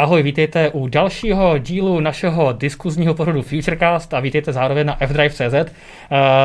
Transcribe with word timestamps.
ahoj, 0.00 0.22
vítejte 0.22 0.70
u 0.70 0.88
dalšího 0.88 1.58
dílu 1.58 2.00
našeho 2.00 2.52
diskuzního 2.52 3.14
pořadu 3.14 3.42
Futurecast 3.42 4.14
a 4.14 4.20
vítejte 4.20 4.52
zároveň 4.52 4.86
na 4.86 4.96
fdrive.cz. 5.06 5.54
Eh, 5.54 5.66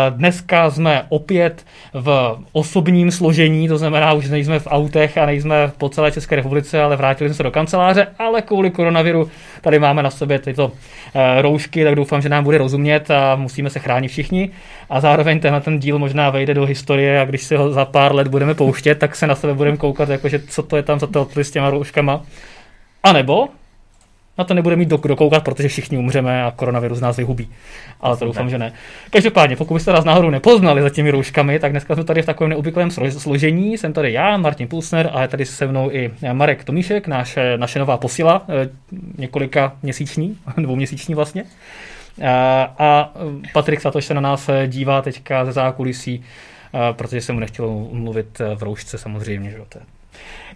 dneska 0.10 0.70
jsme 0.70 1.06
opět 1.10 1.66
v 1.94 2.40
osobním 2.52 3.12
složení, 3.12 3.68
to 3.68 3.78
znamená, 3.78 4.14
už 4.14 4.30
nejsme 4.30 4.60
v 4.60 4.68
autech 4.68 5.18
a 5.18 5.26
nejsme 5.26 5.72
po 5.78 5.90
celé 5.90 6.12
České 6.12 6.36
republice, 6.36 6.82
ale 6.82 6.96
vrátili 6.96 7.30
jsme 7.30 7.36
se 7.36 7.44
do 7.44 7.52
kanceláře, 7.52 8.08
ale 8.20 8.42
kvůli 8.42 8.72
koronaviru 8.72 9.30
tady 9.62 9.80
máme 9.80 10.04
na 10.04 10.10
sobě 10.10 10.40
tyto 10.40 10.72
eh, 11.16 11.42
roušky, 11.42 11.84
tak 11.84 11.96
doufám, 11.96 12.22
že 12.22 12.30
nám 12.30 12.44
bude 12.44 12.58
rozumět 12.58 13.12
a 13.12 13.36
musíme 13.36 13.70
se 13.70 13.80
chránit 13.80 14.08
všichni. 14.08 14.50
A 14.90 15.00
zároveň 15.00 15.40
tenhle 15.40 15.62
ten 15.62 15.80
díl 15.80 16.00
možná 16.00 16.30
vejde 16.30 16.54
do 16.54 16.66
historie 16.66 17.22
a 17.22 17.26
když 17.26 17.44
si 17.44 17.56
ho 17.56 17.72
za 17.72 17.86
pár 17.86 18.16
let 18.16 18.28
budeme 18.28 18.54
pouštět, 18.54 18.96
tak 18.96 19.16
se 19.16 19.28
na 19.28 19.36
sebe 19.36 19.54
budeme 19.54 19.78
koukat, 19.78 20.10
jakože 20.10 20.40
co 20.40 20.64
to 20.64 20.78
je 20.78 20.84
tam 20.84 21.00
za 21.00 21.08
to 21.08 21.28
s 21.36 21.52
těma 21.52 21.70
rouškama. 21.70 22.22
A 23.06 23.14
nebo 23.14 23.48
na 24.38 24.44
to 24.44 24.54
nebude 24.54 24.76
mít 24.76 24.90
dokoukat, 24.90 25.44
protože 25.44 25.68
všichni 25.68 25.98
umřeme 25.98 26.44
a 26.44 26.52
koronavirus 26.52 27.02
nás 27.02 27.18
vyhubí. 27.18 27.50
Ale 28.02 28.18
to 28.18 28.26
doufám, 28.26 28.50
že 28.50 28.58
ne. 28.58 28.74
Každopádně, 29.10 29.56
pokud 29.56 29.74
byste 29.74 29.94
nás 29.94 30.06
náhodou 30.06 30.30
nepoznali 30.30 30.82
za 30.82 30.90
těmi 30.90 31.12
rouškami, 31.12 31.60
tak 31.60 31.72
dneska 31.72 31.96
jsme 31.96 32.04
tady 32.04 32.22
v 32.22 32.26
takovém 32.26 32.50
neobvyklém 32.50 32.92
složení. 32.92 33.78
Jsem 33.78 33.94
tady 33.94 34.14
já, 34.14 34.38
Martin 34.38 34.68
Pulsner, 34.68 35.10
a 35.14 35.22
je 35.22 35.28
tady 35.28 35.46
se 35.46 35.68
mnou 35.68 35.92
i 35.92 36.12
Marek 36.34 36.64
Tomíšek, 36.64 37.08
naše, 37.08 37.58
naše 37.58 37.80
nová 37.80 37.98
posila, 37.98 38.46
eh, 38.50 38.70
několika 39.18 39.74
měsíční, 39.84 40.38
dvouměsíční 40.58 41.16
vlastně. 41.16 41.44
A, 42.28 42.74
a 42.80 43.12
Patrik 43.54 43.82
Satoš 43.82 44.06
se 44.06 44.14
na 44.14 44.22
nás 44.22 44.50
dívá 44.68 45.02
teďka 45.02 45.46
ze 45.46 45.52
zákulisí, 45.52 46.24
protože 46.92 47.22
jsem 47.22 47.36
mu 47.36 47.40
nechtěl 47.40 47.88
mluvit 47.92 48.42
v 48.56 48.64
roušce 48.64 48.98
samozřejmě, 48.98 49.50
že 49.50 49.58
to 49.70 49.78
je 49.78 49.95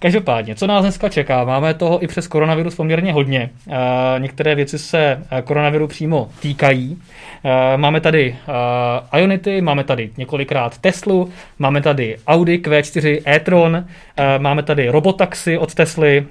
Každopádně, 0.01 0.55
co 0.55 0.67
nás 0.67 0.81
dneska 0.81 1.09
čeká? 1.09 1.43
Máme 1.43 1.73
toho 1.73 2.03
i 2.03 2.07
přes 2.07 2.27
koronavirus 2.27 2.75
poměrně 2.75 3.13
hodně. 3.13 3.49
Některé 4.17 4.55
věci 4.55 4.79
se 4.79 5.23
koronaviru 5.43 5.87
přímo 5.87 6.29
týkají. 6.41 7.01
Máme 7.75 8.01
tady 8.01 8.35
Ionity, 9.17 9.61
máme 9.61 9.83
tady 9.83 10.09
několikrát 10.17 10.77
Teslu, 10.77 11.29
máme 11.59 11.81
tady 11.81 12.17
Audi 12.27 12.57
Q4 12.57 13.21
e-tron, 13.27 13.85
máme 14.37 14.63
tady 14.63 14.89
robotaxi 14.89 15.57
od 15.57 15.73
Tesly 15.73 16.25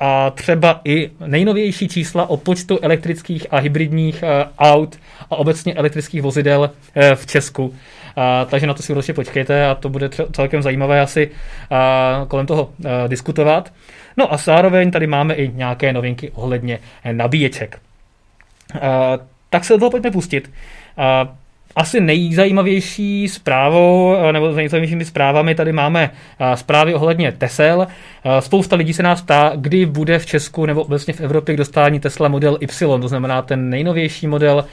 a 0.00 0.30
třeba 0.30 0.80
i 0.84 1.10
nejnovější 1.26 1.88
čísla 1.88 2.30
o 2.30 2.36
počtu 2.36 2.78
elektrických 2.82 3.46
a 3.50 3.58
hybridních 3.58 4.24
aut 4.58 4.96
a 5.30 5.36
obecně 5.36 5.74
elektrických 5.74 6.22
vozidel 6.22 6.70
v 7.14 7.26
Česku. 7.26 7.74
A, 8.16 8.44
takže 8.44 8.66
na 8.66 8.74
to 8.74 8.82
si 8.82 8.92
určitě 8.92 9.14
počkejte 9.14 9.66
a 9.66 9.74
to 9.74 9.88
bude 9.88 10.10
celkem 10.32 10.62
zajímavé 10.62 11.00
asi 11.00 11.30
a, 11.70 12.24
kolem 12.28 12.46
toho 12.46 12.70
a, 12.70 13.06
diskutovat. 13.06 13.72
No 14.16 14.32
a 14.32 14.36
zároveň 14.36 14.90
tady 14.90 15.06
máme 15.06 15.34
i 15.34 15.52
nějaké 15.54 15.92
novinky 15.92 16.30
ohledně 16.30 16.78
nabíječek. 17.12 17.80
A, 18.80 19.18
tak 19.50 19.64
se 19.64 19.72
do 19.72 19.78
toho 19.78 19.90
pojďme 19.90 20.10
pustit. 20.10 20.50
A, 20.96 21.28
asi 21.76 22.00
nejzajímavější 22.00 23.28
zprávou, 23.28 24.16
nebo 24.32 24.50
nejzajímavějšími 24.50 25.04
zprávami 25.04 25.54
tady 25.54 25.72
máme 25.72 26.10
zprávy 26.54 26.94
ohledně 26.94 27.32
Tesel. 27.32 27.86
Spousta 28.40 28.76
lidí 28.76 28.92
se 28.92 29.02
nás 29.02 29.22
ptá, 29.22 29.52
kdy 29.56 29.86
bude 29.86 30.18
v 30.18 30.26
Česku 30.26 30.66
nebo 30.66 30.82
obecně 30.82 31.14
v 31.14 31.20
Evropě 31.20 31.54
k 31.54 31.58
dostání 31.58 32.00
Tesla 32.00 32.28
Model 32.28 32.58
Y, 32.60 33.00
to 33.00 33.08
znamená 33.08 33.42
ten 33.42 33.70
nejnovější 33.70 34.26
model 34.26 34.64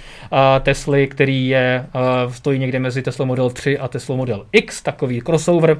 Tesly, 0.62 1.08
který 1.08 1.48
je, 1.48 1.86
stojí 2.32 2.60
někde 2.60 2.80
mezi 2.80 3.02
Tesla 3.02 3.26
Model 3.26 3.50
3 3.50 3.78
a 3.78 3.88
Tesla 3.88 4.16
Model 4.16 4.46
X, 4.52 4.82
takový 4.82 5.22
crossover. 5.22 5.78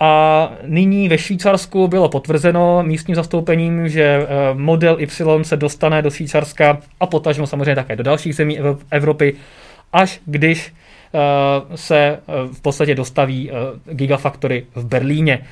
A 0.00 0.52
nyní 0.66 1.08
ve 1.08 1.18
Švýcarsku 1.18 1.88
bylo 1.88 2.08
potvrzeno 2.08 2.82
místním 2.82 3.14
zastoupením, 3.14 3.88
že 3.88 4.26
model 4.54 4.96
Y 5.00 5.44
se 5.44 5.56
dostane 5.56 6.02
do 6.02 6.10
Švýcarska 6.10 6.78
a 7.00 7.06
potažmo 7.06 7.46
samozřejmě 7.46 7.74
také 7.74 7.96
do 7.96 8.02
dalších 8.02 8.34
zemí 8.34 8.58
Evropy 8.90 9.34
až 9.94 10.20
když 10.26 10.72
uh, 11.12 11.74
se 11.74 12.18
uh, 12.26 12.54
v 12.54 12.60
podstatě 12.60 12.94
dostaví 12.94 13.50
uh, 13.50 13.56
Gigafactory 13.94 14.66
v 14.74 14.84
Berlíně, 14.84 15.44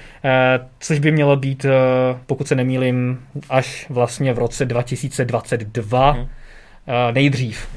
což 0.81 0.99
by 0.99 1.13
mělo 1.13 1.37
být, 1.37 1.67
pokud 2.27 2.49
se 2.49 2.55
nemýlím, 2.55 3.21
až 3.51 3.87
vlastně 3.91 4.33
v 4.33 4.39
roce 4.39 4.65
2022 4.65 6.11
hmm. 6.11 6.27
nejdřív. 7.13 7.69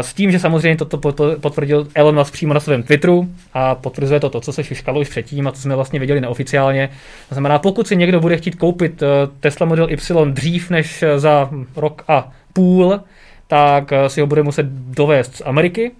S 0.00 0.14
tím, 0.14 0.30
že 0.30 0.38
samozřejmě 0.38 0.76
toto 0.76 1.12
potvrdil 1.40 1.88
Elon 1.94 2.14
Musk 2.14 2.32
přímo 2.32 2.54
na 2.54 2.60
svém 2.60 2.82
Twitteru 2.82 3.28
a 3.54 3.74
potvrzuje 3.74 4.20
to, 4.20 4.30
to 4.30 4.40
co 4.40 4.52
se 4.52 4.64
šuškalo 4.64 5.00
už 5.00 5.08
předtím 5.08 5.48
a 5.48 5.52
co 5.52 5.62
jsme 5.62 5.76
vlastně 5.76 6.00
viděli 6.00 6.20
neoficiálně. 6.20 6.88
To 7.28 7.34
znamená, 7.34 7.58
pokud 7.58 7.88
si 7.88 7.96
někdo 7.96 8.20
bude 8.20 8.36
chtít 8.36 8.54
koupit 8.54 9.02
Tesla 9.40 9.66
Model 9.66 9.90
Y 9.90 10.32
dřív 10.32 10.70
než 10.70 11.04
za 11.16 11.50
rok 11.76 12.04
a 12.08 12.32
půl, 12.52 13.00
tak 13.50 13.92
eh, 13.92 14.08
si 14.08 14.20
ho 14.20 14.26
bude 14.26 14.42
muset 14.42 14.66
dovést 14.66 15.36
z 15.36 15.42
Ameriky, 15.44 15.90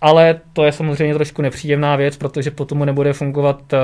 ale 0.00 0.40
to 0.52 0.64
je 0.64 0.72
samozřejmě 0.72 1.14
trošku 1.14 1.42
nepříjemná 1.42 1.96
věc, 1.96 2.16
protože 2.16 2.50
potom 2.50 2.78
mu 2.78 2.84
nebude 2.84 3.12
fungovat 3.12 3.72
eh, 3.72 3.78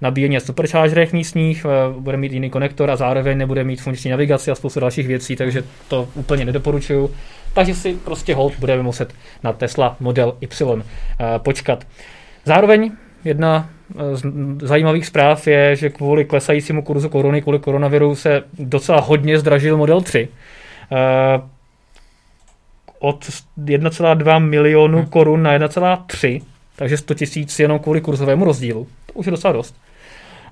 nabíjení 0.00 0.34
na 0.34 0.40
superchargerech 0.40 1.12
místních, 1.12 1.66
eh, 1.68 2.00
bude 2.00 2.16
mít 2.16 2.32
jiný 2.32 2.50
konektor 2.50 2.90
a 2.90 2.96
zároveň 2.96 3.38
nebude 3.38 3.64
mít 3.64 3.80
funkční 3.80 4.10
navigaci 4.10 4.50
a 4.50 4.54
spoustu 4.54 4.80
dalších 4.80 5.06
věcí, 5.06 5.36
takže 5.36 5.64
to 5.88 6.08
úplně 6.14 6.44
nedoporučuju. 6.44 7.10
Takže 7.54 7.74
si 7.74 7.94
prostě 7.94 8.34
hold 8.34 8.52
budeme 8.58 8.82
muset 8.82 9.14
na 9.42 9.52
Tesla 9.52 9.96
Model 10.00 10.36
Y 10.40 10.82
počkat. 11.38 11.86
Zároveň 12.44 12.92
jedna 13.24 13.70
z 14.12 14.22
zajímavých 14.62 15.06
zpráv 15.06 15.46
je, 15.46 15.76
že 15.76 15.90
kvůli 15.90 16.24
klesajícímu 16.24 16.82
kurzu 16.82 17.08
koruny, 17.08 17.42
kvůli 17.42 17.58
koronaviru 17.58 18.14
se 18.14 18.42
docela 18.58 19.00
hodně 19.00 19.38
zdražil 19.38 19.76
Model 19.76 20.00
3 20.00 20.28
od 23.00 23.24
1,2 23.64 24.48
milionu 24.48 24.98
hmm. 24.98 25.06
korun 25.06 25.42
na 25.42 25.58
1,3, 25.58 26.42
takže 26.76 26.96
100 26.96 27.14
tisíc 27.14 27.58
jenom 27.58 27.78
kvůli 27.78 28.00
kurzovému 28.00 28.44
rozdílu. 28.44 28.86
To 29.06 29.12
už 29.12 29.26
je 29.26 29.32
docela 29.32 29.52
dost. 29.52 29.74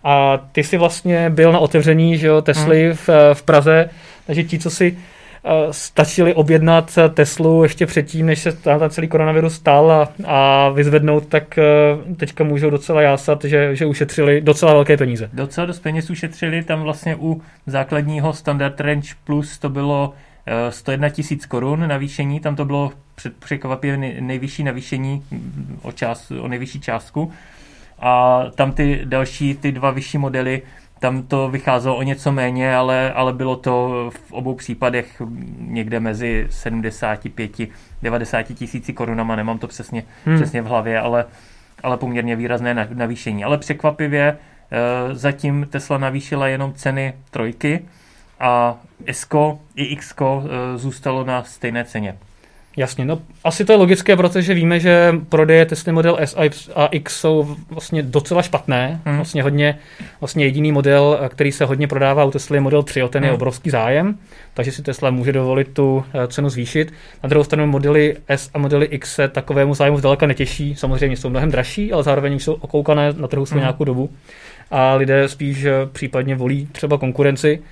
A 0.05 0.39
ty 0.53 0.65
jsi 0.65 0.77
vlastně 0.77 1.31
byl 1.31 1.53
na 1.53 1.59
otevření 1.59 2.19
že 2.19 2.27
jo, 2.27 2.43
Tesly 2.43 2.85
hmm. 2.85 2.95
v, 2.95 3.09
v 3.35 3.43
Praze, 3.43 3.91
takže 4.27 4.45
ti, 4.45 4.59
co 4.59 4.71
si 4.71 4.93
uh, 4.93 5.51
stačili 5.71 6.35
objednat 6.35 6.99
Teslu 7.15 7.63
ještě 7.63 7.87
předtím, 7.87 8.27
než 8.27 8.39
se 8.39 8.53
ten 8.53 8.91
celý 8.91 9.09
koronavirus 9.09 9.55
stal 9.55 9.93
a, 9.93 10.09
a 10.25 10.69
vyzvednout, 10.69 11.27
tak 11.27 11.59
teďka 12.17 12.45
můžou 12.45 12.71
docela 12.71 13.03
jásat, 13.03 13.45
že, 13.45 13.77
že 13.77 13.87
ušetřili 13.87 14.41
docela 14.41 14.73
velké 14.73 14.97
peníze. 14.97 15.31
Docela 15.33 15.67
dost 15.67 15.81
peněz 15.81 16.11
ušetřili, 16.11 16.63
tam 16.63 16.83
vlastně 16.83 17.17
u 17.17 17.43
základního 17.67 18.33
Standard 18.33 18.81
Range 18.81 19.09
Plus 19.25 19.59
to 19.59 19.69
bylo 19.69 20.15
101 20.71 21.09
tisíc 21.09 21.47
korun 21.47 21.89
navýšení, 21.89 22.41
tam 22.41 22.57
to 22.57 22.65
bylo 22.65 22.93
překvapivě 23.39 24.21
nejvyšší 24.21 24.65
navýšení 24.65 25.25
mm, 25.31 25.79
o, 25.83 25.93
čas, 25.93 26.31
o 26.31 26.49
nejvyšší 26.49 26.81
částku. 26.81 27.33
A 27.99 28.43
tam 28.55 28.73
ty 28.73 29.01
další, 29.05 29.55
ty 29.55 29.73
dva 29.73 29.91
vyšší 29.91 30.19
modely, 30.19 30.63
tam 30.99 31.23
to 31.23 31.49
vycházelo 31.51 31.97
o 31.97 32.03
něco 32.03 32.33
méně, 32.33 32.77
ale, 32.77 33.13
ale 33.13 33.33
bylo 33.33 33.57
to 33.57 34.11
v 34.15 34.33
obou 34.33 34.55
případech 34.55 35.23
někde 35.59 36.01
mezi 36.01 36.47
75 36.51 37.51
90 38.03 38.43
tisíci 38.43 38.93
korunama, 38.93 39.37
nemám 39.37 39.59
to 39.59 39.69
přesně, 39.69 40.05
hmm. 40.25 40.37
přesně 40.37 40.63
v 40.63 40.67
hlavě, 40.67 41.01
ale, 41.01 41.25
ale 41.83 41.97
poměrně 41.97 42.37
výrazné 42.37 42.89
navýšení. 42.95 43.45
Ale 43.45 43.59
překvapivě 43.59 44.23
e, 44.29 44.37
zatím 45.15 45.67
Tesla 45.71 45.99
navýšila 45.99 46.49
jenom 46.49 46.73
ceny 46.73 47.15
trojky, 47.31 47.85
a 48.41 48.77
S 49.07 49.27
i 49.77 49.85
X 49.85 50.15
eh, 50.21 50.79
zůstalo 50.79 51.25
na 51.25 51.45
stejné 51.45 51.85
ceně. 51.85 52.15
Jasně, 52.79 53.05
no 53.05 53.19
asi 53.45 53.65
to 53.65 53.73
je 53.73 53.79
logické, 53.79 54.17
protože 54.17 54.55
víme, 54.55 54.81
že 54.81 55.15
prodeje 55.29 55.67
Tesla 55.67 55.93
Model 55.93 56.17
S 56.21 56.37
a 56.75 56.87
X 56.87 57.21
jsou 57.21 57.57
vlastně 57.71 58.03
docela 58.03 58.43
špatné. 58.43 59.01
Hmm. 59.05 59.17
Vlastně 59.17 59.43
hodně, 59.43 59.79
vlastně 60.21 60.45
jediný 60.45 60.73
model, 60.73 61.19
eh, 61.23 61.29
který 61.29 61.53
se 61.53 61.65
hodně 61.65 61.89
prodává 61.89 62.25
u 62.25 62.31
Tesla 62.31 62.57
je 62.57 62.61
Model 62.61 62.83
3, 62.83 63.03
o 63.03 63.09
ten 63.09 63.23
hmm. 63.23 63.29
je 63.29 63.35
obrovský 63.35 63.71
zájem, 63.71 64.19
takže 64.55 64.73
si 64.73 64.83
Tesla 64.83 65.11
může 65.11 65.33
dovolit 65.33 65.69
tu 65.73 66.05
eh, 66.15 66.29
cenu 66.29 66.49
zvýšit. 66.49 66.93
Na 67.23 67.29
druhou 67.29 67.45
stranu 67.45 67.67
modely 67.67 68.17
S 68.29 68.51
a 68.55 68.59
modely 68.59 68.87
X 68.87 69.15
se 69.15 69.29
takovému 69.29 69.75
zájmu 69.75 69.99
zdaleka 69.99 70.27
netěší. 70.27 70.75
Samozřejmě 70.75 71.17
jsou 71.17 71.31
mnohem 71.31 71.51
dražší, 71.51 71.93
ale 71.93 72.03
zároveň 72.03 72.35
už 72.35 72.45
jsou 72.45 72.53
okoukané 72.53 73.13
na 73.13 73.29
trhu 73.29 73.47
svou 73.47 73.55
hmm. 73.55 73.63
nějakou 73.63 73.85
dobu. 73.85 74.11
A 74.71 74.95
lidé 74.95 75.29
spíš 75.29 75.67
případně 75.93 76.35
volí 76.35 76.69
třeba 76.73 76.99
konkurenci 76.99 77.63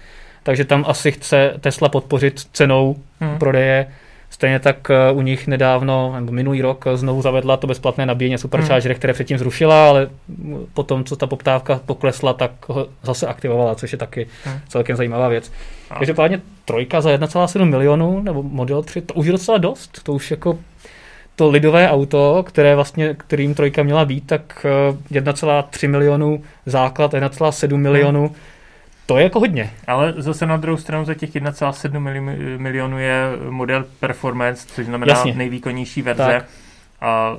takže 0.46 0.64
tam 0.64 0.84
asi 0.88 1.12
chce 1.12 1.54
Tesla 1.60 1.88
podpořit 1.88 2.40
cenou 2.52 2.96
hmm. 3.20 3.38
prodeje. 3.38 3.86
Stejně 4.30 4.58
tak 4.58 4.90
eh, 4.90 5.12
u 5.12 5.20
nich 5.20 5.46
nedávno, 5.46 6.14
nebo 6.14 6.32
minulý 6.32 6.62
rok, 6.62 6.84
znovu 6.94 7.22
zavedla 7.22 7.56
to 7.56 7.66
bezplatné 7.66 8.06
nabíjení 8.06 8.38
supercharger, 8.38 8.92
hmm. 8.92 8.98
které 8.98 9.12
předtím 9.12 9.38
zrušila, 9.38 9.88
ale 9.88 10.08
potom, 10.74 11.04
co 11.04 11.16
ta 11.16 11.26
poptávka 11.26 11.80
poklesla, 11.86 12.32
tak 12.32 12.50
ho 12.68 12.88
zase 13.02 13.26
aktivovala, 13.26 13.74
což 13.74 13.92
je 13.92 13.98
taky 13.98 14.26
hmm. 14.44 14.58
celkem 14.68 14.96
zajímavá 14.96 15.28
věc. 15.28 15.52
Hmm. 15.90 15.98
Každopádně 15.98 16.40
trojka 16.64 17.00
za 17.00 17.10
1,7 17.10 17.64
milionu, 17.64 18.22
nebo 18.22 18.42
Model 18.42 18.82
3, 18.82 19.00
to 19.00 19.14
už 19.14 19.26
je 19.26 19.32
docela 19.32 19.58
dost. 19.58 20.02
To 20.02 20.12
už 20.12 20.30
jako 20.30 20.58
to 21.36 21.50
lidové 21.50 21.90
auto, 21.90 22.44
které 22.46 22.74
vlastně, 22.74 23.14
kterým 23.14 23.54
trojka 23.54 23.82
měla 23.82 24.04
být, 24.04 24.26
tak 24.26 24.66
1,3 25.12 25.64
eh, 25.82 25.88
milionů 25.88 26.42
základ, 26.66 27.14
1,7 27.14 27.76
milionů. 27.76 28.26
Hmm 28.26 28.36
To 29.06 29.18
je 29.18 29.24
jako 29.24 29.40
hodně. 29.40 29.70
Ale 29.86 30.14
zase 30.16 30.46
na 30.46 30.56
druhou 30.56 30.76
stranu 30.76 31.04
za 31.04 31.14
těch 31.14 31.30
1,7 31.30 32.58
milionů 32.58 32.98
je 32.98 33.22
model 33.50 33.84
Performance, 34.00 34.66
což 34.66 34.86
znamená 34.86 35.14
Jasně. 35.14 35.34
nejvýkonnější 35.34 36.02
verze. 36.02 36.22
Tak. 36.22 36.44
A 37.00 37.36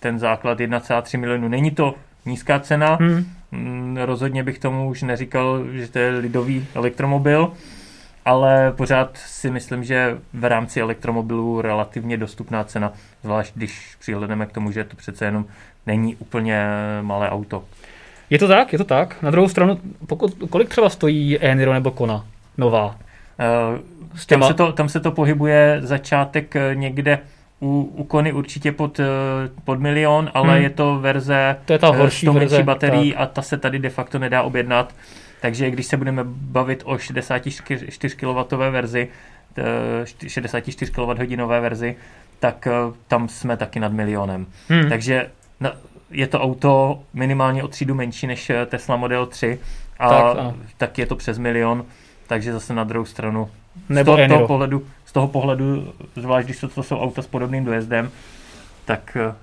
ten 0.00 0.18
základ 0.18 0.58
1,3 0.58 1.18
milionů. 1.18 1.48
Není 1.48 1.70
to 1.70 1.94
nízká 2.26 2.60
cena, 2.60 2.98
hmm. 3.00 3.26
Mm, 3.52 3.98
rozhodně 4.02 4.42
bych 4.42 4.58
tomu 4.58 4.88
už 4.88 5.02
neříkal, 5.02 5.64
že 5.72 5.88
to 5.88 5.98
je 5.98 6.10
lidový 6.10 6.66
elektromobil, 6.74 7.52
ale 8.24 8.72
pořád 8.76 9.16
si 9.16 9.50
myslím, 9.50 9.84
že 9.84 10.18
v 10.32 10.44
rámci 10.44 10.80
elektromobilů 10.80 11.60
relativně 11.60 12.16
dostupná 12.16 12.64
cena, 12.64 12.92
zvlášť 13.22 13.52
když 13.54 13.96
přihledneme 13.98 14.46
k 14.46 14.52
tomu, 14.52 14.72
že 14.72 14.84
to 14.84 14.96
přece 14.96 15.24
jenom 15.24 15.44
není 15.86 16.16
úplně 16.16 16.66
malé 17.02 17.30
auto. 17.30 17.64
Je 18.30 18.38
to 18.38 18.48
tak, 18.48 18.72
je 18.72 18.78
to 18.78 18.84
tak. 18.84 19.22
Na 19.22 19.30
druhou 19.30 19.48
stranu, 19.48 19.80
pokud, 20.06 20.34
kolik 20.50 20.68
třeba 20.68 20.88
stojí 20.88 21.38
Eniro 21.38 21.72
nebo 21.72 21.90
Kona 21.90 22.26
nová? 22.58 22.86
Uh, 22.86 23.78
tam, 24.26 24.42
se 24.42 24.54
to, 24.54 24.72
tam 24.72 24.88
se 24.88 25.00
to 25.00 25.12
pohybuje 25.12 25.78
začátek 25.82 26.56
eh, 26.56 26.74
někde 26.74 27.18
u, 27.60 27.92
u 27.96 28.04
Kony 28.04 28.32
určitě 28.32 28.72
pod, 28.72 29.00
eh, 29.00 29.04
pod 29.64 29.80
milion, 29.80 30.30
ale 30.34 30.54
hmm. 30.54 30.62
je 30.62 30.70
to 30.70 30.98
verze 31.00 31.56
to 31.64 31.72
je 31.72 31.78
ta 31.78 31.88
horší 31.88 32.26
s 32.26 32.34
verze, 32.34 32.62
baterií 32.62 33.12
tak. 33.12 33.20
a 33.20 33.26
ta 33.26 33.42
se 33.42 33.58
tady 33.58 33.78
de 33.78 33.90
facto 33.90 34.18
nedá 34.18 34.42
objednat. 34.42 34.94
Takže 35.40 35.70
když 35.70 35.86
se 35.86 35.96
budeme 35.96 36.22
bavit 36.24 36.82
o 36.84 36.98
64 36.98 38.16
kW 38.16 38.56
verzi, 38.70 39.08
64 40.26 40.92
kWh 40.92 41.48
verzi, 41.48 41.96
tak 42.40 42.68
tam 43.08 43.28
jsme 43.28 43.56
taky 43.56 43.80
nad 43.80 43.92
milionem. 43.92 44.46
Hmm. 44.68 44.88
Takže 44.88 45.26
je 46.10 46.26
to 46.26 46.40
auto 46.40 47.00
minimálně 47.12 47.62
o 47.62 47.68
třídu 47.68 47.94
menší 47.94 48.26
než 48.26 48.50
eh, 48.50 48.66
Tesla 48.66 48.96
Model 48.96 49.26
3 49.26 49.58
a 49.98 50.08
tak, 50.08 50.54
tak 50.76 50.98
je 50.98 51.06
to 51.06 51.16
přes 51.16 51.38
milion, 51.38 51.84
takže 52.26 52.52
zase 52.52 52.74
na 52.74 52.84
druhou 52.84 53.04
stranu 53.04 53.50
Nebo 53.88 54.12
z 54.12 54.16
toho, 54.16 54.28
toho 54.28 54.46
pohledu, 54.46 54.86
z 55.04 55.12
toho 55.12 55.28
pohledu, 55.28 55.92
zvlášť 56.16 56.46
když 56.46 56.60
to, 56.60 56.68
to 56.68 56.82
jsou 56.82 56.98
auta 56.98 57.22
s 57.22 57.26
podobným 57.26 57.64
dojezdem, 57.64 58.10
tak, 58.84 59.16
eh, 59.20 59.34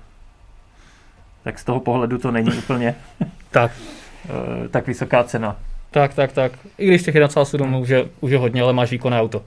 tak 1.42 1.58
z 1.58 1.64
toho 1.64 1.80
pohledu 1.80 2.18
to 2.18 2.30
není 2.30 2.52
úplně 2.52 2.94
tak. 3.50 3.72
Eh, 4.28 4.68
tak 4.68 4.86
vysoká 4.86 5.24
cena. 5.24 5.56
Tak, 5.90 6.14
tak, 6.14 6.32
tak. 6.32 6.52
I 6.78 6.86
když 6.86 7.02
těch 7.02 7.14
1,7 7.14 7.64
hmm. 7.64 7.74
už, 7.74 7.88
je, 7.88 8.08
už 8.20 8.30
je 8.30 8.38
hodně, 8.38 8.62
ale 8.62 8.72
máš 8.72 8.90
výkonné 8.90 9.20
auto. 9.20 9.42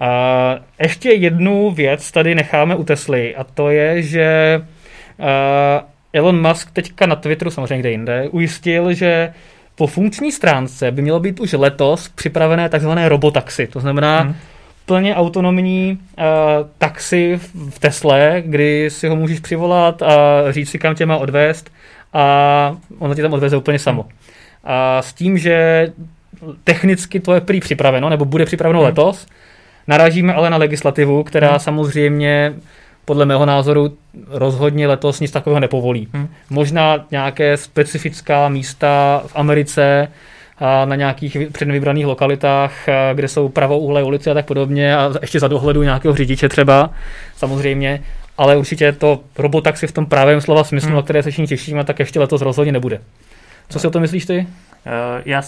A 0.00 0.56
ještě 0.82 1.12
jednu 1.12 1.70
věc 1.70 2.12
tady 2.12 2.34
necháme 2.34 2.76
u 2.76 2.84
Tesly 2.84 3.36
a 3.36 3.44
to 3.44 3.70
je, 3.70 4.02
že 4.02 4.60
Elon 6.12 6.48
Musk 6.48 6.70
teďka 6.70 7.06
na 7.06 7.16
Twitteru, 7.16 7.50
samozřejmě 7.50 7.78
kde 7.78 7.90
jinde, 7.90 8.28
ujistil, 8.30 8.92
že 8.92 9.32
po 9.74 9.86
funkční 9.86 10.32
stránce 10.32 10.90
by 10.90 11.02
mělo 11.02 11.20
být 11.20 11.40
už 11.40 11.52
letos 11.52 12.08
připravené 12.08 12.68
takzvané 12.68 13.08
robotaxi. 13.08 13.66
To 13.66 13.80
znamená 13.80 14.20
hmm. 14.20 14.34
plně 14.86 15.14
autonomní 15.16 15.98
uh, 16.18 16.24
taxi 16.78 17.40
v 17.70 17.78
Tesle, 17.78 18.42
kdy 18.46 18.90
si 18.90 19.08
ho 19.08 19.16
můžeš 19.16 19.40
přivolat 19.40 20.02
a 20.02 20.16
říct 20.50 20.70
si, 20.70 20.78
kam 20.78 20.94
tě 20.94 21.06
má 21.06 21.16
odvést 21.16 21.70
a 22.12 22.76
ono 22.98 23.14
tě 23.14 23.22
tam 23.22 23.32
odveze 23.32 23.56
úplně 23.56 23.78
samo. 23.78 24.02
Hmm. 24.02 24.12
A 24.64 25.02
s 25.02 25.12
tím, 25.12 25.38
že 25.38 25.86
technicky 26.64 27.20
to 27.20 27.34
je 27.34 27.40
prý 27.40 27.60
připraveno, 27.60 28.08
nebo 28.08 28.24
bude 28.24 28.44
připraveno 28.44 28.78
hmm. 28.80 28.86
letos, 28.86 29.26
narážíme 29.86 30.34
ale 30.34 30.50
na 30.50 30.56
legislativu, 30.56 31.24
která 31.24 31.50
hmm. 31.50 31.58
samozřejmě 31.58 32.54
podle 33.08 33.26
mého 33.26 33.46
názoru 33.46 33.96
rozhodně 34.28 34.86
letos 34.86 35.20
nic 35.20 35.30
takového 35.30 35.60
nepovolí. 35.60 36.08
Hmm. 36.12 36.28
Možná 36.50 37.04
nějaké 37.10 37.56
specifická 37.56 38.48
místa 38.48 39.22
v 39.26 39.32
Americe, 39.36 40.08
a 40.58 40.84
na 40.84 40.96
nějakých 40.96 41.36
předvybraných 41.52 42.06
lokalitách, 42.06 42.72
kde 43.14 43.28
jsou 43.28 43.48
pravouhlé 43.48 44.02
ulice 44.02 44.30
a 44.30 44.34
tak 44.34 44.46
podobně 44.46 44.96
a 44.96 45.12
ještě 45.20 45.40
za 45.40 45.48
dohledu 45.48 45.82
nějakého 45.82 46.14
řidiče 46.14 46.48
třeba, 46.48 46.90
samozřejmě, 47.36 48.02
ale 48.38 48.56
určitě 48.56 48.92
to 48.92 49.20
robotaxi 49.38 49.86
v 49.86 49.92
tom 49.92 50.06
právém 50.06 50.40
slova 50.40 50.64
smyslu, 50.64 50.88
hmm. 50.88 50.96
na 50.96 51.02
které 51.02 51.22
se 51.22 51.30
všichni 51.30 51.46
těšíme, 51.46 51.84
tak 51.84 51.98
ještě 51.98 52.20
letos 52.20 52.42
rozhodně 52.42 52.72
nebude. 52.72 53.00
Co 53.68 53.78
si 53.78 53.86
o 53.86 53.90
tom 53.90 54.02
myslíš 54.02 54.26
ty? 54.26 54.38
Uh, 54.38 55.22
já, 55.24 55.42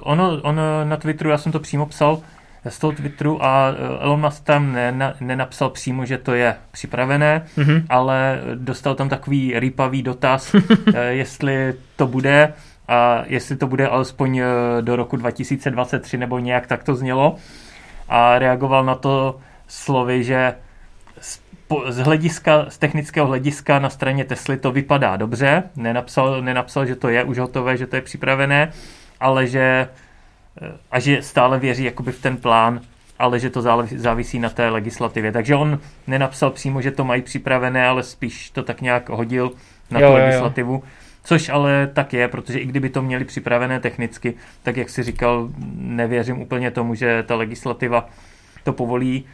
ono, 0.00 0.40
ono 0.42 0.84
na 0.84 0.96
Twitteru, 0.96 1.30
já 1.30 1.38
jsem 1.38 1.52
to 1.52 1.60
přímo 1.60 1.86
psal, 1.86 2.18
z 2.68 2.78
toho 2.78 2.92
Twitteru 2.92 3.44
a 3.44 3.68
eh, 3.70 4.04
Elon 4.04 4.20
Musk 4.20 4.44
tam 4.44 4.72
nena, 4.72 5.14
nenapsal 5.20 5.70
přímo, 5.70 6.06
že 6.06 6.18
to 6.18 6.34
je 6.34 6.56
připravené, 6.70 7.44
mm-hmm. 7.58 7.84
ale 7.88 8.40
dostal 8.54 8.94
tam 8.94 9.08
takový 9.08 9.60
rýpavý 9.60 10.02
dotaz, 10.02 10.54
eh, 10.94 11.04
jestli 11.04 11.74
to 11.96 12.06
bude 12.06 12.52
a 12.88 13.22
jestli 13.26 13.56
to 13.56 13.66
bude 13.66 13.88
alespoň 13.88 14.38
eh, 14.38 14.44
do 14.80 14.96
roku 14.96 15.16
2023 15.16 16.18
nebo 16.18 16.38
nějak 16.38 16.66
tak 16.66 16.84
to 16.84 16.94
znělo 16.94 17.36
a 18.08 18.38
reagoval 18.38 18.84
na 18.84 18.94
to 18.94 19.40
slovy, 19.68 20.24
že 20.24 20.54
z, 21.90 21.98
hlediska, 21.98 22.66
z 22.68 22.78
technického 22.78 23.26
hlediska 23.26 23.78
na 23.78 23.90
straně 23.90 24.24
Tesly 24.24 24.56
to 24.56 24.72
vypadá 24.72 25.16
dobře, 25.16 25.62
nenapsal, 25.76 26.42
nenapsal, 26.42 26.86
že 26.86 26.96
to 26.96 27.08
je 27.08 27.24
už 27.24 27.38
hotové, 27.38 27.76
že 27.76 27.86
to 27.86 27.96
je 27.96 28.02
připravené, 28.02 28.72
ale 29.20 29.46
že 29.46 29.88
a 30.90 31.00
že 31.00 31.22
stále 31.22 31.58
věří 31.58 31.84
jakoby 31.84 32.12
v 32.12 32.22
ten 32.22 32.36
plán, 32.36 32.80
ale 33.18 33.40
že 33.40 33.50
to 33.50 33.62
závisí 33.96 34.38
na 34.38 34.48
té 34.48 34.68
legislativě. 34.68 35.32
Takže 35.32 35.54
on 35.54 35.78
nenapsal 36.06 36.50
přímo, 36.50 36.82
že 36.82 36.90
to 36.90 37.04
mají 37.04 37.22
připravené, 37.22 37.86
ale 37.86 38.02
spíš 38.02 38.50
to 38.50 38.62
tak 38.62 38.80
nějak 38.80 39.08
hodil 39.08 39.52
na 39.90 40.00
jo, 40.00 40.08
tu 40.08 40.14
legislativu. 40.14 40.72
Jo, 40.72 40.80
jo. 40.84 40.90
Což 41.24 41.48
ale 41.48 41.90
tak 41.92 42.12
je, 42.12 42.28
protože 42.28 42.58
i 42.58 42.66
kdyby 42.66 42.88
to 42.88 43.02
měli 43.02 43.24
připravené 43.24 43.80
technicky, 43.80 44.34
tak 44.62 44.76
jak 44.76 44.88
si 44.88 45.02
říkal, 45.02 45.48
nevěřím 45.74 46.40
úplně 46.40 46.70
tomu, 46.70 46.94
že 46.94 47.22
ta 47.22 47.34
legislativa 47.34 48.08
to 48.64 48.72
povolí, 48.72 49.24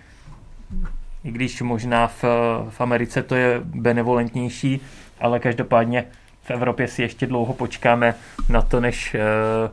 i 1.24 1.30
když 1.30 1.62
možná 1.62 2.06
v, 2.06 2.24
v 2.68 2.80
Americe 2.80 3.22
to 3.22 3.34
je 3.34 3.60
benevolentnější, 3.64 4.80
ale 5.20 5.38
každopádně 5.40 6.04
v 6.42 6.50
Evropě 6.50 6.88
si 6.88 7.02
ještě 7.02 7.26
dlouho 7.26 7.54
počkáme 7.54 8.14
na 8.48 8.62
to, 8.62 8.80
než 8.80 9.14
uh, 9.14 9.70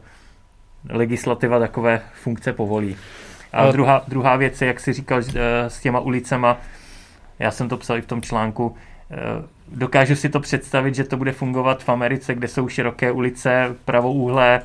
legislativa 0.90 1.60
takové 1.60 2.02
funkce 2.14 2.54
povolí. 2.54 2.98
A 3.54 3.72
druhá, 3.72 4.04
druhá 4.08 4.36
věc 4.36 4.62
je, 4.62 4.68
jak 4.68 4.80
jsi 4.80 4.94
říkal, 4.94 5.22
eh, 5.36 5.70
s 5.70 5.80
těma 5.80 6.00
ulicema, 6.00 6.58
já 7.40 7.52
jsem 7.52 7.70
to 7.70 7.78
psal 7.78 7.98
i 7.98 8.02
v 8.02 8.06
tom 8.06 8.22
článku, 8.22 8.76
eh, 9.12 9.16
dokážu 9.68 10.16
si 10.16 10.30
to 10.30 10.40
představit, 10.40 10.96
že 10.96 11.04
to 11.04 11.18
bude 11.18 11.32
fungovat 11.32 11.84
v 11.84 11.90
Americe, 11.90 12.36
kde 12.36 12.48
jsou 12.48 12.68
široké 12.68 13.12
ulice, 13.12 13.76
pravouhlé 13.86 14.62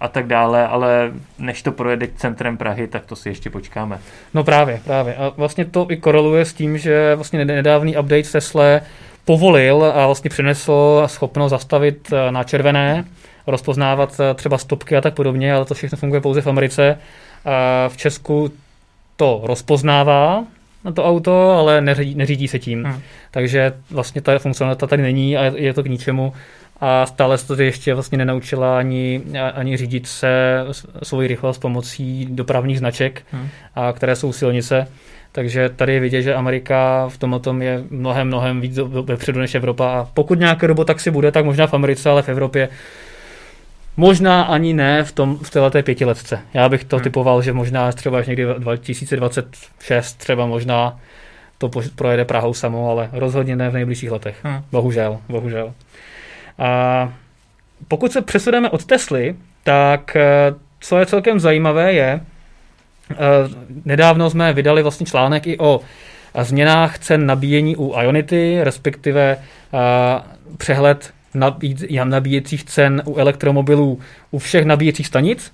a 0.00 0.08
tak 0.08 0.26
dále, 0.26 0.66
ale 0.66 1.12
než 1.38 1.62
to 1.62 1.72
projede 1.72 2.08
centrem 2.16 2.56
Prahy, 2.56 2.86
tak 2.86 3.06
to 3.06 3.16
si 3.16 3.28
ještě 3.28 3.50
počkáme. 3.50 3.98
No 4.34 4.44
právě, 4.44 4.80
právě. 4.84 5.16
A 5.16 5.32
vlastně 5.36 5.64
to 5.64 5.86
i 5.90 5.96
koreluje 5.96 6.44
s 6.44 6.52
tím, 6.52 6.78
že 6.78 7.14
vlastně 7.14 7.44
nedávný 7.44 7.96
update 7.96 8.22
Tesla 8.22 8.80
povolil 9.24 9.92
a 9.94 10.06
vlastně 10.06 10.30
přinesl 10.30 11.02
schopnost 11.06 11.50
zastavit 11.50 12.12
eh, 12.12 12.32
na 12.32 12.44
červené 12.44 13.04
rozpoznávat 13.50 14.20
eh, 14.20 14.34
třeba 14.34 14.58
stopky 14.58 14.96
a 14.96 15.00
tak 15.00 15.14
podobně, 15.14 15.54
ale 15.54 15.64
to 15.64 15.74
všechno 15.74 15.98
funguje 15.98 16.20
pouze 16.20 16.40
v 16.40 16.46
Americe. 16.46 16.98
V 17.88 17.96
Česku 17.96 18.52
to 19.16 19.40
rozpoznává 19.44 20.44
na 20.84 20.92
to 20.92 21.04
auto, 21.04 21.50
ale 21.50 21.80
neřídí, 21.80 22.14
neřídí 22.14 22.48
se 22.48 22.58
tím. 22.58 22.84
Hmm. 22.84 23.00
Takže 23.30 23.72
vlastně 23.90 24.20
ta 24.20 24.38
funkcionalita 24.38 24.86
tady 24.86 25.02
není 25.02 25.36
a 25.36 25.44
je 25.44 25.74
to 25.74 25.82
k 25.82 25.88
ničemu. 25.88 26.32
A 26.80 27.06
stále 27.06 27.38
se 27.38 27.46
to 27.46 27.62
ještě 27.62 27.94
vlastně 27.94 28.18
nenaučila 28.18 28.78
ani, 28.78 29.22
ani 29.54 29.76
řídit 29.76 30.06
se 30.06 30.64
svoji 31.02 31.28
rychlost 31.28 31.58
pomocí 31.58 32.26
dopravních 32.30 32.78
značek, 32.78 33.22
hmm. 33.32 33.48
a 33.74 33.92
které 33.92 34.16
jsou 34.16 34.32
silnice. 34.32 34.86
Takže 35.32 35.68
tady 35.68 35.94
je 35.94 36.00
vidět, 36.00 36.22
že 36.22 36.34
Amerika 36.34 37.08
v 37.08 37.18
tom 37.18 37.40
tom 37.40 37.62
je 37.62 37.84
mnohem, 37.90 38.26
mnohem 38.26 38.60
víc 38.60 38.78
vepředu 39.02 39.40
než 39.40 39.54
Evropa. 39.54 39.90
A 39.90 40.08
pokud 40.14 40.38
nějaké 40.38 40.66
robotaxi 40.66 41.10
bude, 41.10 41.32
tak 41.32 41.44
možná 41.44 41.66
v 41.66 41.74
Americe, 41.74 42.10
ale 42.10 42.22
v 42.22 42.28
Evropě 42.28 42.68
Možná 44.00 44.42
ani 44.42 44.72
ne 44.72 45.04
v, 45.04 45.12
tom, 45.12 45.38
v 45.38 45.50
této 45.50 45.82
pětiletce. 45.82 46.40
Já 46.54 46.68
bych 46.68 46.84
to 46.84 46.96
hmm. 46.96 47.02
typoval, 47.02 47.42
že 47.42 47.52
možná 47.52 47.92
třeba 47.92 48.18
až 48.18 48.26
někdy 48.26 48.46
2026 48.58 50.14
třeba 50.14 50.46
možná 50.46 50.98
to 51.58 51.70
projede 51.94 52.24
Prahou 52.24 52.54
samo, 52.54 52.90
ale 52.90 53.08
rozhodně 53.12 53.56
ne 53.56 53.70
v 53.70 53.72
nejbližších 53.72 54.10
letech. 54.10 54.36
Hmm. 54.42 54.62
Bohužel, 54.72 55.18
bohužel. 55.28 55.74
A 56.58 57.12
pokud 57.88 58.12
se 58.12 58.22
přesuneme 58.22 58.70
od 58.70 58.84
Tesly, 58.84 59.34
tak 59.64 60.16
eh, 60.16 60.54
co 60.80 60.98
je 60.98 61.06
celkem 61.06 61.40
zajímavé 61.40 61.92
je, 61.92 62.20
eh, 63.10 63.16
nedávno 63.84 64.30
jsme 64.30 64.52
vydali 64.52 64.82
vlastně 64.82 65.06
článek 65.06 65.46
i 65.46 65.58
o 65.58 65.80
změnách 66.42 66.98
cen 66.98 67.26
nabíjení 67.26 67.76
u 67.76 68.00
Ionity, 68.00 68.58
respektive 68.62 69.36
eh, 69.36 69.78
přehled 70.56 71.12
nabíjecích 72.04 72.64
cen 72.64 73.02
u 73.06 73.16
elektromobilů 73.16 74.00
u 74.30 74.38
všech 74.38 74.64
nabíjecích 74.64 75.06
stanic, 75.06 75.52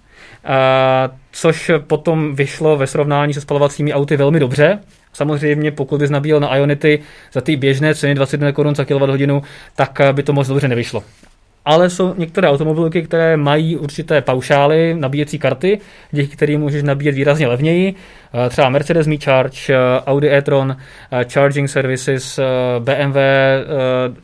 což 1.32 1.70
potom 1.86 2.34
vyšlo 2.34 2.76
ve 2.76 2.86
srovnání 2.86 3.34
se 3.34 3.40
spalovacími 3.40 3.94
auty 3.94 4.16
velmi 4.16 4.40
dobře. 4.40 4.78
Samozřejmě, 5.12 5.70
pokud 5.70 6.00
bys 6.00 6.10
nabíjel 6.10 6.40
na 6.40 6.56
Ionity 6.56 6.98
za 7.32 7.40
ty 7.40 7.56
běžné 7.56 7.94
ceny 7.94 8.14
21 8.14 8.52
korun 8.52 8.74
za 8.74 8.84
kWh, 8.84 9.42
tak 9.76 10.00
by 10.12 10.22
to 10.22 10.32
moc 10.32 10.48
dobře 10.48 10.68
nevyšlo. 10.68 11.02
Ale 11.66 11.90
jsou 11.90 12.14
některé 12.14 12.48
automobilky, 12.48 13.02
které 13.02 13.36
mají 13.36 13.76
určité 13.76 14.20
paušály, 14.20 14.94
nabíjecí 14.94 15.38
karty, 15.38 15.78
díky 16.10 16.36
kterým 16.36 16.60
můžeš 16.60 16.82
nabíjet 16.82 17.14
výrazně 17.14 17.46
levněji. 17.46 17.94
Eh, 18.34 18.48
třeba 18.50 18.68
Mercedes 18.68 19.06
Me 19.06 19.16
Charge, 19.16 19.74
eh, 19.74 20.00
Audi 20.06 20.30
e-tron, 20.30 20.76
eh, 21.12 21.24
Charging 21.32 21.70
Services, 21.70 22.40
BMW 22.78 23.18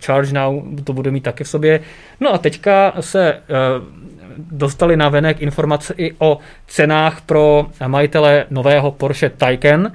Charge 0.04 0.32
Now, 0.32 0.62
to 0.84 0.92
bude 0.92 1.10
mít 1.10 1.20
taky 1.20 1.44
v 1.44 1.48
sobě. 1.48 1.80
No 2.20 2.34
a 2.34 2.38
teďka 2.38 2.92
se 3.00 3.38
dostali 4.36 4.96
na 4.96 5.08
venek 5.08 5.42
informace 5.42 5.94
i 5.96 6.12
o 6.18 6.38
cenách 6.66 7.20
pro 7.20 7.66
majitele 7.86 8.46
nového 8.50 8.90
Porsche 8.90 9.30
Taycan, 9.30 9.92